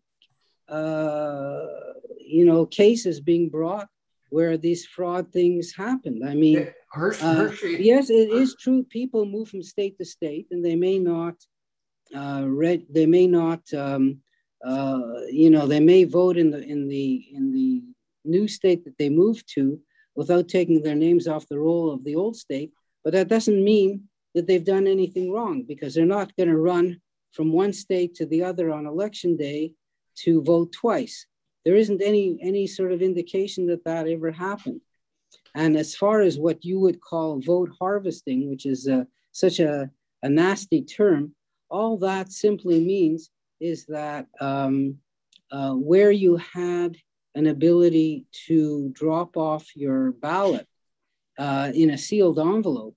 uh, 0.70 1.66
you 2.26 2.46
know, 2.46 2.66
cases 2.66 3.20
being 3.20 3.50
brought 3.50 3.88
where 4.30 4.58
these 4.58 4.86
fraud 4.86 5.32
things 5.32 5.74
happened. 5.74 6.28
I 6.28 6.34
mean, 6.34 6.68
Hershey, 6.92 7.24
uh, 7.24 7.36
Hershey. 7.36 7.78
yes, 7.80 8.10
it 8.10 8.30
is 8.32 8.56
true. 8.60 8.84
People 8.84 9.26
move 9.26 9.50
from 9.50 9.64
state 9.64 9.98
to 9.98 10.06
state, 10.06 10.48
and 10.52 10.64
they 10.64 10.76
may 10.76 11.00
not 11.00 11.36
uh, 12.16 12.44
read. 12.46 12.86
They 12.90 13.06
may 13.06 13.28
not, 13.28 13.62
um, 13.74 14.20
uh, 14.64 15.22
you 15.30 15.50
know, 15.50 15.68
they 15.68 15.80
may 15.80 16.04
vote 16.04 16.38
in 16.38 16.52
the 16.52 16.62
in 16.64 16.88
the 16.88 17.28
in 17.34 17.52
the 17.52 17.84
new 18.24 18.48
state 18.48 18.84
that 18.86 18.98
they 18.98 19.10
move 19.10 19.46
to 19.48 19.80
without 20.16 20.48
taking 20.48 20.82
their 20.82 20.96
names 20.96 21.28
off 21.28 21.48
the 21.48 21.60
roll 21.60 21.92
of 21.92 22.04
the 22.04 22.16
old 22.16 22.36
state. 22.36 22.72
But 23.04 23.14
that 23.14 23.28
doesn't 23.28 23.64
mean 23.64 24.06
that 24.34 24.48
they've 24.48 24.64
done 24.64 24.88
anything 24.88 25.32
wrong 25.32 25.64
because 25.64 25.94
they're 25.94 26.06
not 26.06 26.36
going 26.36 26.50
to 26.50 26.58
run 26.58 27.00
from 27.32 27.52
one 27.52 27.74
state 27.74 28.16
to 28.16 28.26
the 28.26 28.44
other 28.44 28.72
on 28.72 28.86
election 28.86 29.38
day 29.38 29.74
to 30.24 30.42
vote 30.42 30.72
twice. 30.72 31.26
There 31.66 31.76
isn't 31.76 32.02
any 32.02 32.38
any 32.42 32.68
sort 32.68 32.92
of 32.92 33.02
indication 33.02 33.66
that 33.68 33.84
that 33.86 34.08
ever 34.08 34.32
happened. 34.32 34.82
And 35.56 35.76
as 35.78 35.96
far 35.96 36.22
as 36.22 36.38
what 36.38 36.64
you 36.64 36.80
would 36.80 37.02
call 37.02 37.40
vote 37.40 37.72
harvesting, 37.80 38.50
which 38.50 38.66
is 38.66 38.88
uh, 38.88 39.06
such 39.32 39.60
a, 39.60 39.90
a 40.22 40.30
nasty 40.30 40.82
term, 40.82 41.34
all 41.70 41.98
that 41.98 42.32
simply 42.32 42.80
means 42.80 43.30
is 43.60 43.86
that 43.86 44.28
um, 44.40 44.98
uh, 45.52 45.74
where 45.74 46.12
you 46.12 46.38
had 46.38 46.98
an 47.36 47.48
ability 47.48 48.26
to 48.48 48.90
drop 48.94 49.38
off 49.38 49.76
your 49.76 50.12
ballot 50.12 50.68
uh, 51.38 51.72
in 51.74 51.90
a 51.92 51.98
sealed 51.98 52.40
envelope, 52.40 52.96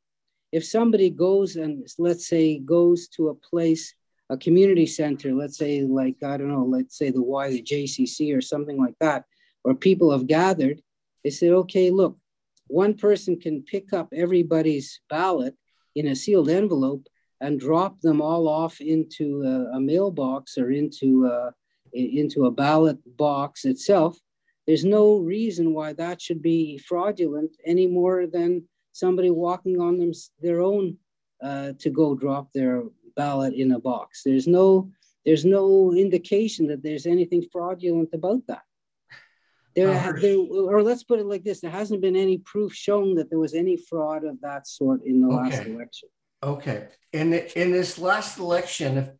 if 0.52 0.64
somebody 0.64 1.10
goes 1.10 1.56
and 1.56 1.86
let's 1.98 2.26
say 2.28 2.58
goes 2.58 3.08
to 3.08 3.28
a 3.28 3.34
place, 3.34 3.94
a 4.30 4.36
community 4.36 4.86
center, 4.86 5.32
let's 5.34 5.56
say 5.56 5.82
like 5.82 6.22
I 6.22 6.36
don't 6.36 6.52
know, 6.52 6.64
let's 6.64 6.98
say 6.98 7.10
the 7.10 7.22
Y, 7.22 7.50
the 7.50 7.62
JCC 7.62 8.36
or 8.36 8.40
something 8.40 8.78
like 8.78 8.94
that, 9.00 9.24
where 9.62 9.74
people 9.74 10.10
have 10.12 10.26
gathered, 10.26 10.82
they 11.24 11.30
said, 11.30 11.50
okay, 11.50 11.90
look, 11.90 12.18
one 12.68 12.94
person 12.94 13.40
can 13.40 13.62
pick 13.62 13.92
up 13.92 14.08
everybody's 14.14 15.00
ballot 15.08 15.54
in 15.94 16.08
a 16.08 16.16
sealed 16.16 16.50
envelope 16.50 17.06
and 17.40 17.60
drop 17.60 18.00
them 18.00 18.20
all 18.20 18.48
off 18.48 18.80
into 18.80 19.42
a, 19.42 19.76
a 19.76 19.80
mailbox 19.80 20.58
or 20.58 20.70
into 20.70 21.26
a, 21.26 21.52
into 21.92 22.46
a 22.46 22.50
ballot 22.50 22.98
box 23.16 23.64
itself. 23.64 24.18
There's 24.66 24.84
no 24.84 25.18
reason 25.18 25.72
why 25.72 25.94
that 25.94 26.20
should 26.20 26.42
be 26.42 26.78
fraudulent 26.78 27.56
any 27.64 27.86
more 27.86 28.26
than 28.26 28.64
somebody 28.92 29.30
walking 29.30 29.80
on 29.80 29.98
them, 29.98 30.12
their 30.40 30.60
own 30.60 30.98
uh, 31.42 31.72
to 31.78 31.90
go 31.90 32.14
drop 32.14 32.52
their 32.52 32.82
ballot 33.18 33.52
in 33.54 33.72
a 33.72 33.80
box. 33.80 34.22
There's 34.24 34.46
no 34.46 34.90
there's 35.26 35.44
no 35.44 35.92
indication 35.92 36.68
that 36.68 36.82
there's 36.82 37.06
anything 37.06 37.42
fraudulent 37.52 38.10
about 38.14 38.42
that. 38.46 38.62
There, 39.76 40.16
there, 40.20 40.38
or 40.38 40.82
let's 40.82 41.04
put 41.04 41.20
it 41.20 41.26
like 41.26 41.44
this: 41.44 41.60
there 41.60 41.78
hasn't 41.82 42.00
been 42.00 42.16
any 42.16 42.38
proof 42.38 42.72
shown 42.72 43.14
that 43.16 43.28
there 43.28 43.38
was 43.46 43.54
any 43.54 43.76
fraud 43.76 44.24
of 44.24 44.40
that 44.40 44.66
sort 44.66 45.04
in 45.04 45.20
the 45.20 45.28
okay. 45.28 45.36
last 45.36 45.66
election. 45.66 46.08
Okay. 46.42 46.88
In 47.12 47.30
the, 47.30 47.60
in 47.60 47.72
this 47.72 47.98
last 47.98 48.38
election, 48.38 49.10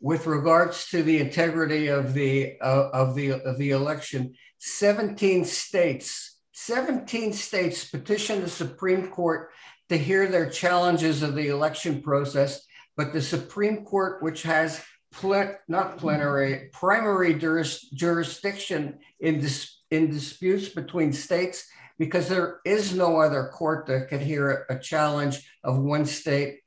with 0.00 0.26
regards 0.26 0.88
to 0.90 1.02
the 1.02 1.18
integrity 1.20 1.88
of 1.88 2.14
the 2.14 2.56
uh, 2.60 2.88
of 2.92 3.14
the 3.14 3.32
of 3.50 3.56
the 3.58 3.70
election, 3.70 4.34
17 4.58 5.44
states 5.44 6.34
17 6.54 7.32
states 7.32 7.84
petitioned 7.90 8.42
the 8.42 8.48
Supreme 8.48 9.08
Court 9.08 9.50
to 9.88 9.98
hear 9.98 10.28
their 10.28 10.48
challenges 10.48 11.22
of 11.22 11.34
the 11.34 11.48
election 11.48 12.00
process, 12.00 12.64
but 12.96 13.12
the 13.12 13.22
Supreme 13.22 13.84
Court, 13.84 14.22
which 14.22 14.42
has 14.42 14.82
pl- 15.12 15.54
not 15.68 15.98
plenary 15.98 16.70
primary 16.72 17.34
juris- 17.34 17.88
jurisdiction 17.90 18.98
in 19.20 19.40
dis- 19.40 19.80
in 19.90 20.10
disputes 20.10 20.68
between 20.68 21.12
states, 21.12 21.66
because 21.98 22.28
there 22.28 22.60
is 22.64 22.94
no 22.94 23.20
other 23.20 23.50
court 23.52 23.86
that 23.86 24.08
could 24.08 24.20
hear 24.20 24.66
a 24.68 24.78
challenge 24.78 25.48
of 25.62 25.78
one 25.78 26.06
state 26.06 26.60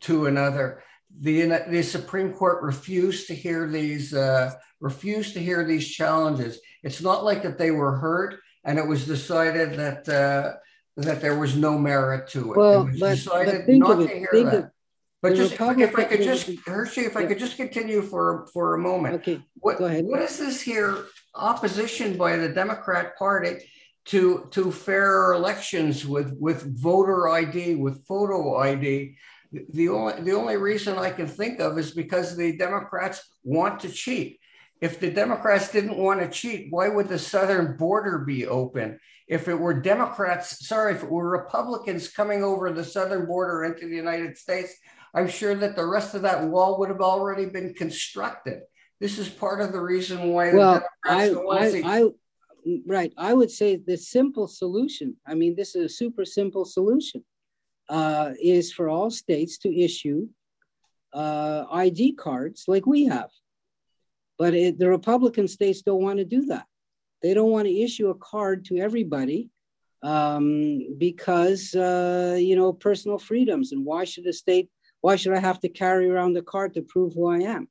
to 0.00 0.26
another. 0.26 0.82
The, 1.20 1.62
the 1.68 1.82
Supreme 1.82 2.32
Court 2.32 2.62
refused 2.62 3.28
to 3.28 3.34
hear 3.34 3.68
these 3.68 4.12
uh, 4.12 4.52
refused 4.80 5.34
to 5.34 5.40
hear 5.40 5.64
these 5.64 5.88
challenges. 5.88 6.60
It's 6.82 7.00
not 7.00 7.24
like 7.24 7.42
that 7.44 7.56
they 7.56 7.70
were 7.70 7.96
heard 7.96 8.36
and 8.64 8.78
it 8.78 8.86
was 8.86 9.06
decided 9.06 9.74
that 9.74 10.08
uh, 10.08 10.56
that 10.96 11.20
there 11.20 11.38
was 11.38 11.56
no 11.56 11.78
merit 11.78 12.28
to 12.30 12.52
it. 12.52 12.56
Well, 12.56 12.82
it 12.82 12.92
was 12.92 13.00
but, 13.00 13.14
decided 13.14 13.66
but 13.66 13.74
not 13.76 13.96
to 14.00 14.08
hear 14.08 14.28
that. 14.32 14.54
Of, 14.54 14.70
but 15.24 15.36
just 15.36 15.54
if 15.54 15.96
I 15.96 16.04
could 16.04 16.22
just 16.22 16.50
Hershey, 16.66 17.00
if 17.06 17.16
I 17.16 17.24
could 17.24 17.38
just 17.38 17.56
continue 17.56 18.02
for 18.02 18.46
for 18.52 18.74
a 18.74 18.78
moment. 18.78 19.14
Okay. 19.16 19.40
What, 19.54 19.78
Go 19.78 19.86
ahead. 19.86 20.04
What 20.04 20.20
is 20.20 20.38
this 20.38 20.60
here 20.60 21.06
opposition 21.34 22.18
by 22.18 22.36
the 22.36 22.50
Democrat 22.50 23.16
Party 23.16 23.56
to 24.06 24.46
to 24.50 24.70
fair 24.70 25.32
elections 25.32 26.06
with 26.06 26.36
with 26.38 26.78
voter 26.78 27.30
ID, 27.30 27.76
with 27.76 28.06
photo 28.06 28.58
ID? 28.58 29.16
The 29.50 29.88
only 29.88 30.20
the 30.20 30.32
only 30.32 30.58
reason 30.58 30.98
I 30.98 31.10
can 31.10 31.26
think 31.26 31.58
of 31.58 31.78
is 31.78 31.92
because 31.92 32.36
the 32.36 32.58
Democrats 32.58 33.26
want 33.44 33.80
to 33.80 33.88
cheat. 33.88 34.38
If 34.82 35.00
the 35.00 35.10
Democrats 35.10 35.72
didn't 35.72 35.96
want 35.96 36.20
to 36.20 36.28
cheat, 36.28 36.66
why 36.68 36.88
would 36.88 37.08
the 37.08 37.18
southern 37.18 37.78
border 37.78 38.18
be 38.18 38.46
open? 38.46 39.00
If 39.26 39.48
it 39.48 39.54
were 39.54 39.72
Democrats, 39.72 40.68
sorry, 40.68 40.92
if 40.92 41.02
it 41.02 41.10
were 41.10 41.30
Republicans 41.30 42.08
coming 42.08 42.44
over 42.44 42.70
the 42.70 42.84
southern 42.84 43.24
border 43.24 43.64
into 43.64 43.86
the 43.86 43.96
United 43.96 44.36
States, 44.36 44.74
I'm 45.14 45.28
sure 45.28 45.54
that 45.54 45.76
the 45.76 45.86
rest 45.86 46.14
of 46.14 46.22
that 46.22 46.44
wall 46.44 46.78
would 46.78 46.88
have 46.88 47.00
already 47.00 47.46
been 47.46 47.74
constructed. 47.74 48.62
This 49.00 49.18
is 49.18 49.28
part 49.28 49.60
of 49.60 49.72
the 49.72 49.80
reason 49.80 50.30
why 50.30 50.54
well, 50.54 50.82
I, 51.04 51.30
I, 51.50 51.82
I, 51.84 52.08
right. 52.86 53.12
I 53.16 53.32
would 53.34 53.50
say 53.50 53.76
the 53.76 53.96
simple 53.96 54.46
solution. 54.46 55.16
I 55.26 55.34
mean, 55.34 55.54
this 55.56 55.74
is 55.74 55.84
a 55.84 55.94
super 55.94 56.24
simple 56.24 56.64
solution. 56.64 57.24
Uh, 57.90 58.32
is 58.42 58.72
for 58.72 58.88
all 58.88 59.10
states 59.10 59.58
to 59.58 59.68
issue 59.78 60.26
uh, 61.12 61.64
ID 61.70 62.14
cards 62.14 62.64
like 62.66 62.86
we 62.86 63.04
have. 63.04 63.30
But 64.38 64.54
it, 64.54 64.78
the 64.78 64.88
Republican 64.88 65.46
states 65.48 65.82
don't 65.82 66.02
want 66.02 66.18
to 66.18 66.24
do 66.24 66.46
that. 66.46 66.66
They 67.22 67.34
don't 67.34 67.50
want 67.50 67.66
to 67.66 67.80
issue 67.80 68.08
a 68.08 68.14
card 68.14 68.64
to 68.66 68.78
everybody 68.78 69.50
um, 70.02 70.98
because, 70.98 71.74
uh, 71.74 72.36
you 72.38 72.56
know, 72.56 72.72
personal 72.72 73.18
freedoms. 73.18 73.72
And 73.72 73.84
why 73.84 74.04
should 74.04 74.26
a 74.26 74.32
state, 74.32 74.70
why 75.04 75.16
should 75.16 75.34
I 75.34 75.38
have 75.38 75.60
to 75.60 75.68
carry 75.68 76.08
around 76.08 76.32
the 76.32 76.40
card 76.40 76.72
to 76.74 76.80
prove 76.80 77.12
who 77.12 77.26
I 77.28 77.40
am? 77.56 77.68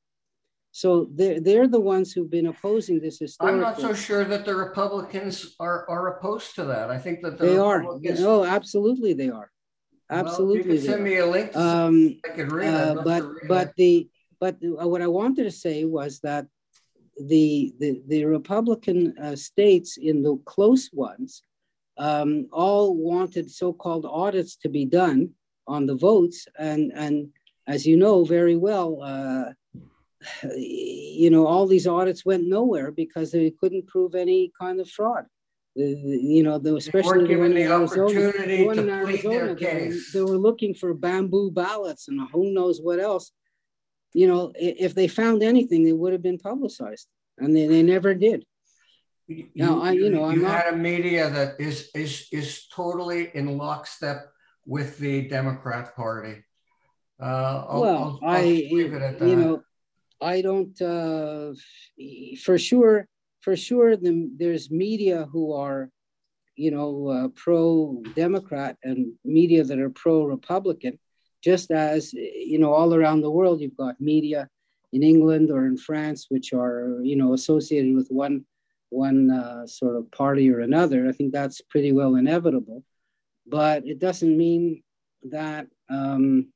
So 0.72 1.08
they're, 1.18 1.40
they're 1.40 1.68
the 1.68 1.80
ones 1.80 2.12
who've 2.12 2.30
been 2.30 2.46
opposing 2.46 3.00
this 3.00 3.20
I'm 3.40 3.60
not 3.60 3.80
so 3.80 3.96
sure 3.96 4.24
that 4.24 4.46
the 4.46 4.54
Republicans 4.54 5.56
are, 5.60 5.90
are 5.90 6.04
opposed 6.14 6.54
to 6.58 6.64
that. 6.66 6.92
I 6.92 7.00
think 7.00 7.24
that 7.24 7.40
the 7.40 7.46
they 7.48 7.58
are. 7.58 7.82
No, 8.30 8.46
absolutely 8.46 9.14
they 9.14 9.32
are. 9.32 9.50
Absolutely. 10.12 10.60
Well, 10.60 10.68
you 10.68 10.74
can 10.76 10.86
send 10.92 11.04
me 11.04 11.18
a 11.18 11.26
link. 11.26 11.56
Um, 11.56 12.20
I 12.24 12.30
could 12.36 12.52
read 12.52 12.72
uh, 12.72 13.02
but 13.04 13.24
but 13.48 13.68
it. 13.70 13.74
the 13.78 14.10
but 14.40 14.58
what 14.62 15.02
I 15.02 15.08
wanted 15.08 15.46
to 15.46 15.52
say 15.66 15.86
was 15.86 16.20
that 16.20 16.46
the 17.20 17.74
the, 17.80 18.02
the 18.08 18.26
Republican 18.26 19.18
uh, 19.18 19.36
states 19.36 19.98
in 19.98 20.22
the 20.22 20.36
close 20.46 20.92
ones 20.94 21.42
um, 21.98 22.48
all 22.52 22.96
wanted 22.96 23.50
so-called 23.50 24.06
audits 24.06 24.56
to 24.58 24.70
be 24.70 24.86
done 24.86 25.34
on 25.68 25.86
the 25.86 25.96
votes, 25.96 26.48
and 26.58 26.92
and 26.96 27.30
as 27.68 27.86
you 27.86 27.98
know 27.98 28.24
very 28.24 28.56
well. 28.56 29.02
Uh, 29.02 29.54
you 30.56 31.30
know, 31.30 31.46
all 31.46 31.68
these 31.68 31.88
audits 31.88 32.26
went 32.26 32.48
nowhere 32.48 32.92
because 32.92 33.32
they 33.32 33.52
couldn't 33.52 33.88
prove 33.88 34.16
any 34.16 34.52
kind 34.60 34.80
of 34.80 34.90
fraud. 34.90 35.26
The, 35.76 35.84
you 35.84 36.44
know, 36.44 36.60
the, 36.60 36.76
especially 36.76 37.28
the 37.28 37.36
one 37.36 37.52
in 37.52 37.58
Arizona, 37.58 38.32
the 38.32 38.66
one 38.66 38.80
in 38.80 38.90
Arizona 38.90 39.56
they, 39.56 39.92
they, 40.14 40.22
were 40.22 40.38
looking 40.38 40.76
for 40.76 40.94
bamboo 40.94 41.52
ballots 41.52 42.08
and 42.08 42.22
who 42.32 42.54
knows 42.54 42.80
what 42.80 43.00
else. 43.00 43.32
You 44.14 44.28
know, 44.28 44.54
if 44.56 44.94
they 44.94 45.08
found 45.08 45.42
anything, 45.42 45.84
they 45.84 45.94
would 45.94 46.14
have 46.14 46.22
been 46.22 46.38
publicized, 46.38 47.08
and 47.40 47.56
they, 47.56 47.66
they 47.66 47.82
never 47.82 48.14
did. 48.14 48.46
You, 49.28 49.48
now, 49.56 49.82
I, 49.82 49.94
you 49.94 50.12
know, 50.12 50.26
I'm 50.26 50.36
you 50.36 50.42
not, 50.44 50.64
had 50.64 50.74
a 50.76 50.78
media 50.78 51.30
that 51.32 51.60
is 51.60 51.90
is 51.96 52.28
is 52.32 52.68
totally 52.68 53.32
in 53.34 53.58
lockstep 53.58 54.33
with 54.66 54.98
the 54.98 55.28
Democrat 55.28 55.96
Party. 55.96 56.44
Uh, 57.22 57.66
I'll, 57.70 57.82
well, 57.82 58.20
I'll, 58.24 58.30
I'll 58.30 58.36
I, 58.36 58.42
you 58.42 59.36
know, 59.36 59.64
I 60.22 60.42
don't, 60.42 60.82
uh, 60.82 61.54
for 62.44 62.58
sure 62.58 63.08
for 63.42 63.58
sure 63.58 63.98
the, 63.98 64.30
there's 64.38 64.72
media 64.72 65.28
who 65.32 65.54
are 65.54 65.90
you 66.56 66.72
know 66.72 67.08
uh, 67.08 67.28
pro 67.36 68.02
democrat 68.16 68.78
and 68.84 69.12
media 69.26 69.64
that 69.66 69.80
are 69.80 69.90
pro 69.90 70.24
republican 70.24 70.98
just 71.44 71.70
as 71.72 72.14
you 72.14 72.58
know 72.58 72.72
all 72.72 72.94
around 72.94 73.20
the 73.20 73.30
world 73.30 73.60
you've 73.60 73.76
got 73.76 74.00
media 74.00 74.48
in 74.94 75.04
england 75.04 75.52
or 75.52 75.66
in 75.66 75.76
france 75.76 76.28
which 76.30 76.54
are 76.54 77.00
you 77.02 77.18
know 77.18 77.34
associated 77.34 77.94
with 77.94 78.08
one 78.10 78.46
one 78.94 79.32
uh, 79.32 79.66
sort 79.66 79.96
of 79.96 80.10
party 80.12 80.50
or 80.50 80.60
another. 80.60 81.08
I 81.08 81.12
think 81.12 81.34
that's 81.34 81.62
pretty 81.62 81.92
well 81.92 82.16
inevitable 82.16 82.84
but 83.46 83.86
it 83.86 84.00
doesn't 84.00 84.38
mean 84.38 84.84
that, 85.24 85.68
um, 85.90 86.48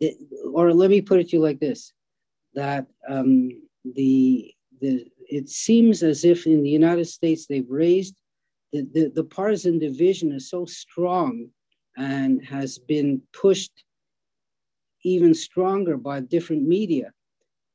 it, 0.00 0.16
or 0.52 0.72
let 0.72 0.90
me 0.90 1.00
put 1.00 1.20
it 1.20 1.28
to 1.28 1.36
you 1.36 1.42
like 1.42 1.60
this, 1.60 1.92
that 2.54 2.86
um, 3.08 3.50
the, 3.84 4.52
the, 4.80 5.06
it 5.28 5.48
seems 5.48 6.02
as 6.02 6.24
if 6.24 6.46
in 6.46 6.62
the 6.62 6.70
United 6.70 7.06
States 7.06 7.46
they've 7.46 7.70
raised, 7.70 8.14
the, 8.72 8.86
the, 8.92 9.12
the 9.14 9.24
partisan 9.24 9.78
division 9.78 10.32
is 10.32 10.50
so 10.50 10.64
strong 10.64 11.48
and 11.96 12.44
has 12.44 12.78
been 12.78 13.22
pushed 13.32 13.84
even 15.04 15.34
stronger 15.34 15.96
by 15.96 16.20
different 16.20 16.66
media 16.66 17.12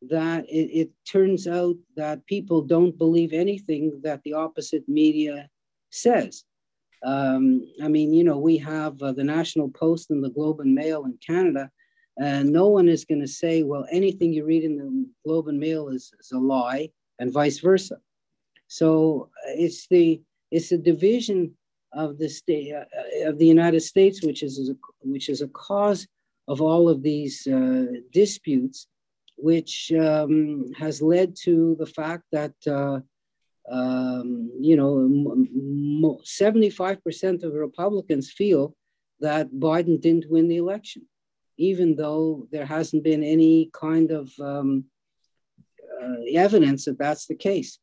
that 0.01 0.45
it, 0.49 0.69
it, 0.71 0.89
turns 1.09 1.47
out 1.47 1.75
that 1.95 2.25
people 2.25 2.61
don't 2.61 2.97
believe 2.97 3.33
anything 3.33 3.99
that 4.03 4.21
the 4.23 4.33
opposite 4.33 4.87
media 4.87 5.49
says. 5.89 6.45
Um, 7.03 7.67
I 7.81 7.87
mean, 7.87 8.13
you 8.13 8.23
know, 8.23 8.37
we 8.37 8.57
have 8.57 9.01
uh, 9.01 9.13
the 9.13 9.23
National 9.23 9.69
Post 9.69 10.11
and 10.11 10.23
the 10.23 10.29
Globe 10.29 10.59
and 10.59 10.75
Mail 10.75 11.05
in 11.05 11.17
Canada, 11.25 11.69
and 12.19 12.49
no 12.49 12.67
one 12.67 12.89
is 12.89 13.05
going 13.05 13.21
to 13.21 13.27
say, 13.27 13.63
well, 13.63 13.85
anything 13.91 14.33
you 14.33 14.45
read 14.45 14.63
in 14.63 14.77
the 14.77 15.05
Globe 15.25 15.47
and 15.47 15.59
Mail 15.59 15.89
is, 15.89 16.11
is 16.19 16.31
a 16.31 16.37
lie, 16.37 16.89
and 17.19 17.31
vice 17.31 17.59
versa. 17.59 17.97
So 18.67 19.29
uh, 19.47 19.51
it's 19.55 19.87
the 19.87 20.21
it's 20.51 20.71
a 20.71 20.77
division 20.77 21.53
of 21.93 22.17
the 22.17 22.29
state 22.29 22.73
uh, 22.73 23.29
of 23.29 23.37
the 23.37 23.47
United 23.47 23.81
States, 23.81 24.23
which 24.23 24.43
is 24.43 24.69
a, 24.69 24.75
which 25.01 25.29
is 25.29 25.41
a 25.41 25.47
cause 25.49 26.07
of 26.47 26.61
all 26.61 26.89
of 26.89 27.03
these 27.03 27.47
uh, 27.47 27.85
disputes, 28.11 28.87
which 29.37 29.91
um, 29.93 30.65
has 30.77 31.01
led 31.01 31.35
to 31.43 31.75
the 31.79 31.85
fact 31.85 32.23
that 32.31 32.53
uh, 32.67 32.99
um, 33.69 34.51
you 34.59 34.75
know, 34.75 36.19
75% 36.23 37.43
of 37.43 37.53
Republicans 37.53 38.31
feel 38.31 38.75
that 39.19 39.51
Biden 39.51 40.01
didn't 40.01 40.29
win 40.29 40.47
the 40.47 40.57
election, 40.57 41.05
even 41.57 41.95
though 41.95 42.47
there 42.51 42.65
hasn't 42.65 43.03
been 43.03 43.23
any 43.23 43.69
kind 43.73 44.11
of 44.11 44.31
um, 44.39 44.85
uh, 46.01 46.15
evidence 46.33 46.85
that 46.85 46.97
that's 46.97 47.27
the 47.27 47.35
case. 47.35 47.79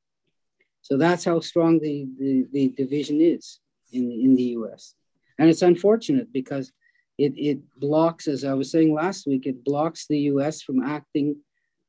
So 0.82 0.96
that's 0.96 1.24
how 1.24 1.40
strong 1.40 1.80
the, 1.80 2.06
the, 2.18 2.46
the, 2.52 2.68
division 2.68 3.20
is 3.20 3.60
in, 3.92 4.10
in 4.10 4.34
the 4.34 4.54
US. 4.58 4.94
And 5.38 5.48
it's 5.50 5.62
unfortunate 5.62 6.32
because 6.32 6.72
it, 7.18 7.32
it 7.36 7.58
blocks, 7.76 8.28
as 8.28 8.44
I 8.44 8.54
was 8.54 8.70
saying 8.70 8.94
last 8.94 9.26
week, 9.26 9.46
it 9.46 9.64
blocks 9.64 10.06
the 10.06 10.18
US 10.32 10.62
from 10.62 10.82
acting 10.82 11.36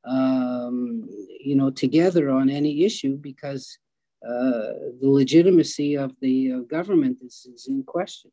um, 0.04 1.08
you 1.40 1.54
know, 1.54 1.70
together 1.70 2.30
on 2.30 2.48
any 2.50 2.84
issue 2.84 3.16
because 3.16 3.78
uh, 4.26 4.98
the 5.00 5.08
legitimacy 5.08 5.96
of 5.96 6.12
the 6.20 6.52
uh, 6.52 6.58
government 6.60 7.18
is, 7.22 7.46
is 7.54 7.66
in 7.68 7.82
question. 7.84 8.30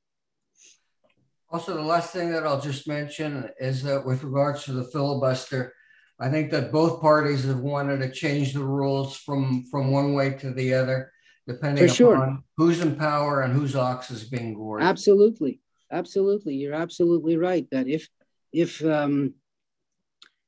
Also, 1.51 1.75
the 1.75 1.81
last 1.81 2.11
thing 2.11 2.31
that 2.31 2.45
I'll 2.45 2.59
just 2.59 2.87
mention 2.87 3.49
is 3.59 3.83
that 3.83 4.05
with 4.05 4.23
regards 4.23 4.65
to 4.65 4.73
the 4.73 4.83
filibuster, 4.85 5.73
I 6.19 6.29
think 6.29 6.49
that 6.51 6.71
both 6.71 7.01
parties 7.01 7.45
have 7.45 7.59
wanted 7.59 7.99
to 7.99 8.11
change 8.11 8.53
the 8.53 8.63
rules 8.63 9.15
from, 9.17 9.65
from 9.69 9.91
one 9.91 10.13
way 10.13 10.31
to 10.31 10.51
the 10.51 10.73
other, 10.73 11.11
depending 11.47 11.87
For 11.87 11.93
upon 11.93 11.95
sure. 11.95 12.39
who's 12.57 12.81
in 12.81 12.95
power 12.95 13.41
and 13.43 13.53
whose 13.53 13.75
ox 13.75 14.09
is 14.09 14.23
being 14.23 14.55
gored. 14.55 14.81
Absolutely, 14.81 15.59
absolutely, 15.91 16.55
you're 16.55 16.73
absolutely 16.73 17.37
right. 17.37 17.67
That 17.69 17.87
if 17.87 18.09
if 18.51 18.83
um, 18.83 19.33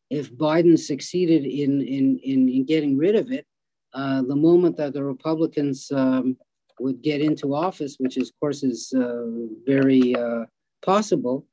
if 0.10 0.32
Biden 0.34 0.80
succeeded 0.80 1.46
in 1.46 1.82
in 1.82 2.18
in, 2.20 2.50
in 2.50 2.66
getting 2.66 2.98
rid 2.98 3.16
of 3.16 3.32
it, 3.32 3.46
uh, 3.94 4.22
the 4.22 4.36
moment 4.36 4.78
that 4.78 4.94
the 4.94 5.04
Republicans 5.04 5.92
um, 5.92 6.38
would 6.80 7.02
get 7.02 7.22
into 7.22 7.56
office, 7.56 7.96
which 8.00 8.18
is, 8.18 8.30
of 8.30 8.40
course 8.40 8.64
is 8.64 8.94
uh, 8.96 9.26
very 9.66 10.16
uh, 10.16 10.46
possible, 10.82 11.48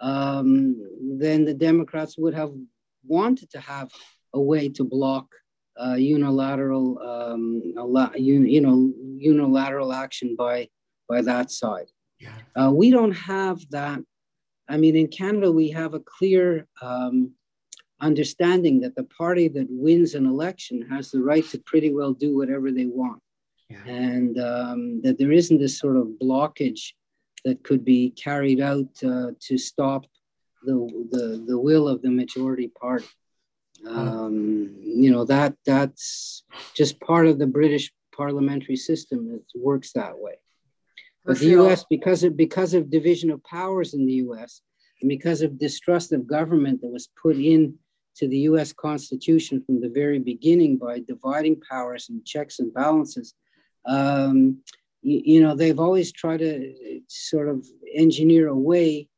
um, 0.00 0.76
then 1.18 1.44
the 1.44 1.54
Democrats 1.54 2.16
would 2.16 2.34
have 2.34 2.52
wanted 3.06 3.50
to 3.50 3.60
have 3.60 3.90
a 4.34 4.40
way 4.40 4.68
to 4.68 4.84
block 4.84 5.26
uh, 5.82 5.94
unilateral, 5.94 6.98
um, 6.98 7.62
you 8.16 8.60
know, 8.60 8.92
unilateral 9.18 9.92
action 9.92 10.36
by 10.36 10.68
by 11.08 11.22
that 11.22 11.50
side. 11.50 11.90
Yeah. 12.20 12.30
Uh, 12.54 12.70
we 12.70 12.90
don't 12.90 13.12
have 13.12 13.58
that. 13.70 14.00
I 14.68 14.76
mean, 14.76 14.94
in 14.94 15.08
Canada, 15.08 15.50
we 15.50 15.70
have 15.70 15.94
a 15.94 16.00
clear 16.00 16.68
um, 16.80 17.32
understanding 18.00 18.80
that 18.80 18.94
the 18.94 19.04
party 19.04 19.48
that 19.48 19.66
wins 19.70 20.14
an 20.14 20.26
election 20.26 20.86
has 20.90 21.10
the 21.10 21.22
right 21.22 21.46
to 21.50 21.58
pretty 21.58 21.92
well 21.92 22.12
do 22.12 22.36
whatever 22.36 22.70
they 22.70 22.86
want. 22.86 23.20
Yeah. 23.68 23.84
And 23.86 24.38
um, 24.38 25.02
that 25.02 25.18
there 25.18 25.32
isn't 25.32 25.58
this 25.58 25.78
sort 25.78 25.96
of 25.96 26.08
blockage 26.20 26.92
that 27.44 27.62
could 27.62 27.84
be 27.84 28.10
carried 28.10 28.60
out 28.60 28.88
uh, 29.04 29.30
to 29.40 29.58
stop 29.58 30.06
the, 30.64 30.74
the, 31.10 31.44
the 31.46 31.58
will 31.58 31.88
of 31.88 32.02
the 32.02 32.10
majority 32.10 32.68
party. 32.68 33.06
Um, 33.88 34.76
you 34.82 35.10
know, 35.10 35.24
that 35.24 35.54
that's 35.64 36.42
just 36.74 37.00
part 37.00 37.26
of 37.26 37.38
the 37.38 37.46
British 37.46 37.90
parliamentary 38.14 38.76
system. 38.76 39.30
It 39.34 39.58
works 39.58 39.92
that 39.92 40.18
way. 40.18 40.34
But 41.24 41.38
the 41.38 41.58
US, 41.60 41.84
because 41.88 42.24
of, 42.24 42.36
because 42.36 42.74
of 42.74 42.90
division 42.90 43.30
of 43.30 43.42
powers 43.44 43.94
in 43.94 44.04
the 44.04 44.14
US, 44.14 44.60
and 45.00 45.08
because 45.08 45.42
of 45.42 45.58
distrust 45.58 46.12
of 46.12 46.26
government 46.26 46.82
that 46.82 46.90
was 46.90 47.08
put 47.20 47.36
in 47.36 47.74
to 48.16 48.28
the 48.28 48.38
US 48.50 48.72
Constitution 48.72 49.62
from 49.64 49.80
the 49.80 49.88
very 49.88 50.18
beginning 50.18 50.76
by 50.76 51.00
dividing 51.00 51.60
powers 51.68 52.08
and 52.08 52.24
checks 52.24 52.58
and 52.58 52.72
balances. 52.72 53.34
Um, 53.86 54.58
you, 55.02 55.22
you, 55.24 55.40
know, 55.40 55.54
they've 55.54 55.80
always 55.80 56.12
tried 56.12 56.38
to 56.38 57.00
sort 57.08 57.48
of 57.48 57.66
engineer 57.94 58.48
a 58.48 58.56
way 58.56 59.08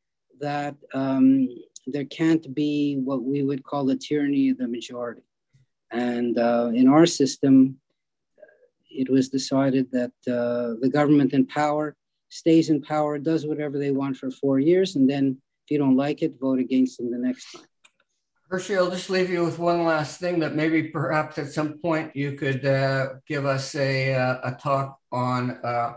that 0.41 0.77
um, 0.95 1.49
there 1.87 2.05
can't 2.05 2.55
be 2.55 2.97
what 2.97 3.23
we 3.23 3.43
would 3.43 3.65
call 3.65 3.85
the 3.85 3.97
tyranny 3.97 4.51
of 4.51 4.59
the 4.59 4.69
majority. 4.69 5.23
And 5.91 6.39
uh, 6.39 6.71
in 6.75 6.89
our 6.89 7.07
system, 7.07 7.79
it 8.91 9.11
was 9.11 9.29
decided 9.29 9.91
that 9.93 10.13
uh, 10.29 10.79
the 10.81 10.91
government 10.93 11.33
in 11.33 11.47
power 11.47 11.97
stays 12.29 12.71
in 12.71 12.81
power, 12.81 13.19
does 13.19 13.47
whatever 13.47 13.79
they 13.79 13.91
want 13.91 14.17
for 14.17 14.31
four 14.31 14.59
years, 14.59 14.97
and 14.97 15.09
then 15.09 15.37
if 15.65 15.71
you 15.71 15.79
don't 15.79 15.97
like 15.97 16.23
it, 16.23 16.41
vote 16.41 16.59
against 16.59 16.99
them 16.99 17.11
the 17.11 17.19
next 17.19 17.53
time. 17.53 17.67
Hershey, 18.53 18.77
I'll 18.77 18.91
just 18.91 19.09
leave 19.09 19.31
you 19.31 19.47
with 19.47 19.59
one 19.59 19.87
last 19.87 20.21
thing 20.21 20.41
that 20.41 20.55
maybe 20.55 20.83
perhaps 20.83 21.39
at 21.39 21.53
some 21.53 21.79
point 21.79 22.15
you 22.15 22.33
could 22.33 22.67
uh, 22.67 23.15
give 23.27 23.47
us 23.47 23.75
a, 23.75 24.15
uh, 24.15 24.41
a 24.45 24.53
talk 24.61 24.99
on 25.11 25.59
uh, 25.65 25.95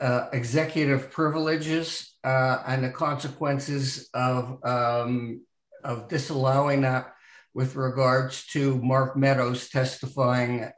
uh 0.00 0.28
executive 0.32 1.10
privileges 1.10 2.14
uh, 2.24 2.62
and 2.66 2.84
the 2.84 2.88
consequences 2.88 4.08
of, 4.14 4.64
um, 4.64 5.42
of 5.84 6.08
disallowing 6.08 6.80
that 6.80 7.12
with 7.52 7.76
regards 7.76 8.46
to 8.46 8.80
Mark 8.80 9.14
Meadows 9.14 9.68
testifying 9.68 10.70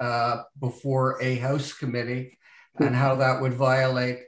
before 0.58 1.22
a 1.22 1.36
House 1.36 1.72
committee 1.72 2.36
and 2.78 2.94
how 2.94 3.14
that 3.16 3.40
would 3.40 3.54
violate 3.54 4.20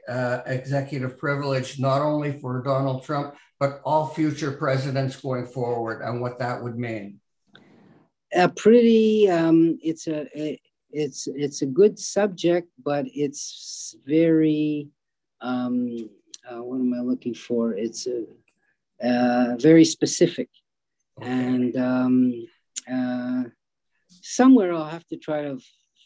executive 0.45 1.17
privilege, 1.17 1.79
not 1.79 2.01
only 2.01 2.31
for 2.39 2.61
Donald 2.63 3.03
Trump, 3.03 3.35
but 3.59 3.81
all 3.83 4.07
future 4.07 4.51
presidents 4.53 5.15
going 5.17 5.45
forward 5.45 6.01
and 6.01 6.21
what 6.21 6.39
that 6.39 6.63
would 6.63 6.77
mean? 6.77 7.19
A 8.33 8.47
pretty, 8.47 9.29
um, 9.29 9.77
it's 9.81 10.07
a, 10.07 10.27
a, 10.39 10.59
it's 10.91 11.27
it's 11.27 11.61
a 11.61 11.65
good 11.65 11.99
subject, 11.99 12.67
but 12.83 13.05
it's 13.13 13.95
very, 14.05 14.89
um, 15.41 16.09
uh, 16.47 16.61
what 16.63 16.77
am 16.77 16.93
I 16.93 17.01
looking 17.01 17.33
for? 17.33 17.73
It's 17.73 18.07
a, 18.07 18.25
uh, 19.05 19.55
very 19.57 19.85
specific, 19.85 20.49
okay. 21.19 21.29
and 21.29 21.75
um, 21.77 22.47
uh, 22.91 23.43
somewhere 24.21 24.73
I'll 24.73 24.85
have 24.85 25.07
to 25.07 25.17
try 25.17 25.43
to 25.43 25.59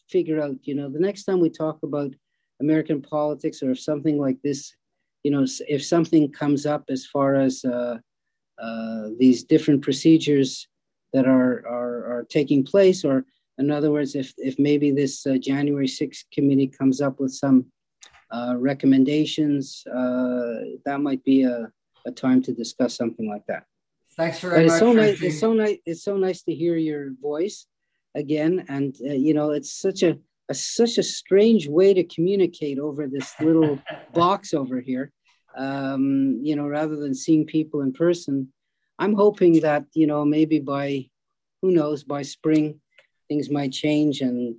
figure 0.10 0.42
out. 0.42 0.58
You 0.64 0.76
know, 0.76 0.90
the 0.90 1.00
next 1.00 1.26
time 1.26 1.40
we 1.40 1.50
talk 1.50 1.84
about 1.84 2.14
American 2.62 3.02
politics, 3.02 3.62
or 3.62 3.72
if 3.72 3.80
something 3.80 4.20
like 4.20 4.42
this 4.44 4.74
you 5.24 5.32
know, 5.32 5.46
if 5.68 5.84
something 5.84 6.32
comes 6.32 6.66
up 6.66 6.84
as 6.90 7.06
far 7.06 7.36
as 7.36 7.64
uh, 7.64 7.98
uh, 8.62 9.10
these 9.18 9.44
different 9.44 9.82
procedures 9.82 10.68
that 11.14 11.26
are, 11.26 11.66
are, 11.66 12.18
are 12.18 12.26
taking 12.30 12.64
place, 12.64 13.06
or 13.06 13.26
in 13.58 13.72
other 13.72 13.92
words, 13.92 14.16
if, 14.16 14.34
if 14.38 14.60
maybe 14.60 14.92
this 14.92 15.26
uh, 15.26 15.38
January 15.38 15.88
6th 15.88 16.26
committee 16.34 16.68
comes 16.68 17.02
up 17.02 17.20
with 17.20 17.32
some 17.34 17.66
uh, 18.32 18.56
recommendations, 18.58 19.84
uh, 19.88 20.78
that 20.86 21.00
might 21.00 21.24
be 21.24 21.44
a, 21.44 21.72
a 22.06 22.12
time 22.12 22.42
to 22.42 22.52
discuss 22.52 22.96
something 22.96 23.30
like 23.30 23.46
that. 23.48 23.64
Thanks 24.18 24.40
very 24.40 24.56
but 24.56 24.66
much. 24.66 24.72
It's 24.72 24.80
so, 24.80 24.94
nice, 24.94 25.22
it's 25.22 25.40
so 25.40 25.54
nice. 25.54 25.78
It's 25.86 26.04
so 26.04 26.18
nice 26.18 26.44
to 26.44 26.54
hear 26.54 26.76
your 26.76 27.12
voice 27.22 27.66
again, 28.14 28.66
and 28.68 28.96
uh, 29.08 29.14
you 29.14 29.34
know, 29.34 29.52
it's 29.52 29.72
such 29.72 30.04
a 30.04 30.18
a, 30.54 30.56
such 30.56 30.98
a 30.98 31.04
strange 31.04 31.68
way 31.68 31.94
to 31.94 32.04
communicate 32.04 32.80
over 32.80 33.08
this 33.08 33.34
little 33.40 33.80
box 34.14 34.54
over 34.54 34.80
here. 34.80 35.12
Um, 35.56 36.40
you 36.42 36.56
know, 36.56 36.68
rather 36.68 36.96
than 36.96 37.14
seeing 37.14 37.46
people 37.46 37.82
in 37.82 37.94
person, 37.94 38.52
I'm 39.00 39.14
hoping 39.14 39.62
that 39.62 39.86
you 39.94 40.08
know 40.08 40.24
maybe 40.26 40.60
by 40.60 41.10
who 41.62 41.72
knows 41.72 42.04
by 42.04 42.22
spring 42.24 42.80
things 43.28 43.50
might 43.50 43.72
change 43.72 44.22
and 44.22 44.56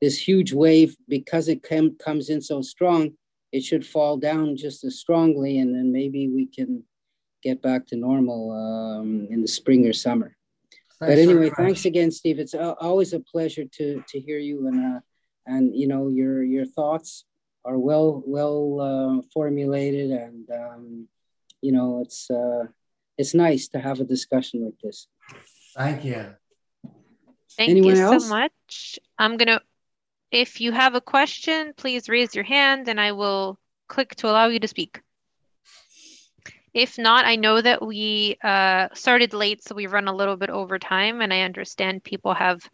this 0.00 0.18
huge 0.18 0.52
wave 0.52 0.96
because 1.08 1.48
it 1.48 1.62
com- 1.62 1.96
comes 1.98 2.28
in 2.28 2.40
so 2.40 2.62
strong 2.62 3.12
it 3.54 3.62
should 3.62 3.86
fall 3.86 4.16
down 4.16 4.56
just 4.56 4.82
as 4.82 4.98
strongly, 4.98 5.58
and 5.58 5.72
then 5.72 5.92
maybe 5.92 6.26
we 6.28 6.46
can 6.46 6.82
get 7.40 7.62
back 7.62 7.86
to 7.86 7.96
normal 7.96 8.50
um, 8.50 9.28
in 9.30 9.42
the 9.42 9.46
spring 9.46 9.86
or 9.86 9.92
summer. 9.92 10.36
Thanks 10.98 11.14
but 11.14 11.18
anyway, 11.18 11.50
thanks 11.56 11.84
again, 11.84 12.10
Steve. 12.10 12.40
It's 12.40 12.54
always 12.54 13.12
a 13.12 13.20
pleasure 13.20 13.64
to 13.76 14.02
to 14.08 14.20
hear 14.20 14.38
you 14.38 14.66
and 14.66 14.96
uh, 14.96 15.00
and 15.46 15.74
you 15.74 15.86
know 15.86 16.08
your 16.08 16.42
your 16.42 16.64
thoughts 16.66 17.24
are 17.64 17.78
well 17.78 18.22
well 18.26 18.80
uh, 18.80 19.22
formulated 19.32 20.10
and 20.10 20.48
um, 20.50 21.08
you 21.60 21.72
know 21.72 22.00
it's 22.02 22.30
uh, 22.30 22.64
it's 23.16 23.34
nice 23.34 23.68
to 23.68 23.78
have 23.78 24.00
a 24.00 24.04
discussion 24.04 24.64
like 24.64 24.78
this. 24.82 25.06
Thank 25.76 26.04
you. 26.04 26.34
Thank 27.56 27.70
Anyone 27.70 27.96
you 27.96 28.02
else? 28.02 28.24
so 28.24 28.28
much. 28.28 28.98
I'm 29.18 29.36
gonna. 29.36 29.60
If 30.30 30.60
you 30.60 30.72
have 30.72 30.94
a 30.94 31.00
question, 31.00 31.72
please 31.76 32.08
raise 32.08 32.34
your 32.34 32.44
hand, 32.44 32.88
and 32.88 33.00
I 33.00 33.12
will 33.12 33.58
click 33.88 34.16
to 34.16 34.28
allow 34.28 34.46
you 34.46 34.58
to 34.60 34.68
speak. 34.68 35.00
If 36.72 36.98
not, 36.98 37.24
I 37.24 37.36
know 37.36 37.60
that 37.60 37.86
we 37.86 38.36
uh, 38.42 38.88
started 38.94 39.32
late, 39.32 39.62
so 39.62 39.76
we 39.76 39.86
run 39.86 40.08
a 40.08 40.14
little 40.14 40.36
bit 40.36 40.50
over 40.50 40.76
time, 40.78 41.20
and 41.20 41.32
I 41.32 41.42
understand 41.42 42.02
people 42.02 42.34
have 42.34 42.68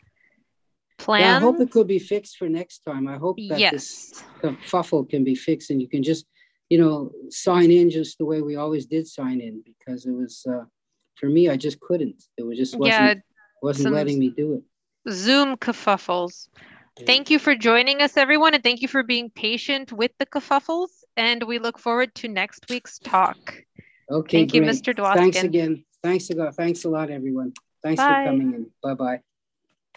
plans. 1.04 1.24
Yeah, 1.24 1.36
I 1.36 1.40
hope 1.40 1.60
it 1.60 1.70
could 1.70 1.86
be 1.86 1.98
fixed 1.98 2.36
for 2.36 2.48
next 2.48 2.80
time. 2.80 3.08
I 3.08 3.16
hope 3.16 3.36
that 3.48 3.58
yes. 3.58 3.72
this 3.72 4.24
kerfuffle 4.42 5.08
can 5.08 5.24
be 5.24 5.34
fixed, 5.34 5.70
and 5.70 5.80
you 5.80 5.88
can 5.88 6.02
just, 6.02 6.26
you 6.68 6.78
know, 6.78 7.10
sign 7.30 7.70
in 7.70 7.90
just 7.90 8.18
the 8.18 8.24
way 8.24 8.42
we 8.42 8.56
always 8.56 8.86
did 8.86 9.06
sign 9.06 9.40
in, 9.40 9.62
because 9.64 10.06
it 10.06 10.12
was 10.12 10.44
uh, 10.48 10.64
for 11.20 11.26
me, 11.26 11.48
I 11.48 11.56
just 11.56 11.80
couldn't. 11.80 12.22
It 12.36 12.44
was 12.44 12.56
just 12.58 12.76
wasn't 12.76 12.92
yeah, 12.92 13.14
wasn't 13.62 13.94
letting 13.94 14.18
me 14.18 14.30
do 14.30 14.54
it. 14.54 15.12
Zoom 15.12 15.56
kerfuffles. 15.56 16.48
Thank 17.06 17.30
you 17.30 17.38
for 17.38 17.54
joining 17.54 18.02
us, 18.02 18.16
everyone, 18.16 18.54
and 18.54 18.62
thank 18.62 18.82
you 18.82 18.88
for 18.88 19.02
being 19.02 19.30
patient 19.30 19.92
with 19.92 20.12
the 20.18 20.26
kerfuffles. 20.26 20.90
And 21.16 21.42
we 21.44 21.58
look 21.58 21.78
forward 21.78 22.14
to 22.16 22.28
next 22.28 22.66
week's 22.68 22.98
talk. 22.98 23.54
Okay. 24.10 24.38
Thank 24.38 24.50
great. 24.50 24.54
you, 24.54 24.62
Mr. 24.62 24.94
Dwoskin. 24.94 25.14
Thanks 25.14 25.42
again. 25.42 25.84
Thanks 26.02 26.30
a 26.30 26.34
lot. 26.34 26.54
Thanks 26.54 26.84
a 26.84 26.88
lot, 26.88 27.10
everyone. 27.10 27.52
Thanks 27.82 28.00
Bye. 28.00 28.24
for 28.24 28.30
coming 28.30 28.54
in. 28.54 28.66
Bye 28.82 28.94
bye. 28.94 29.20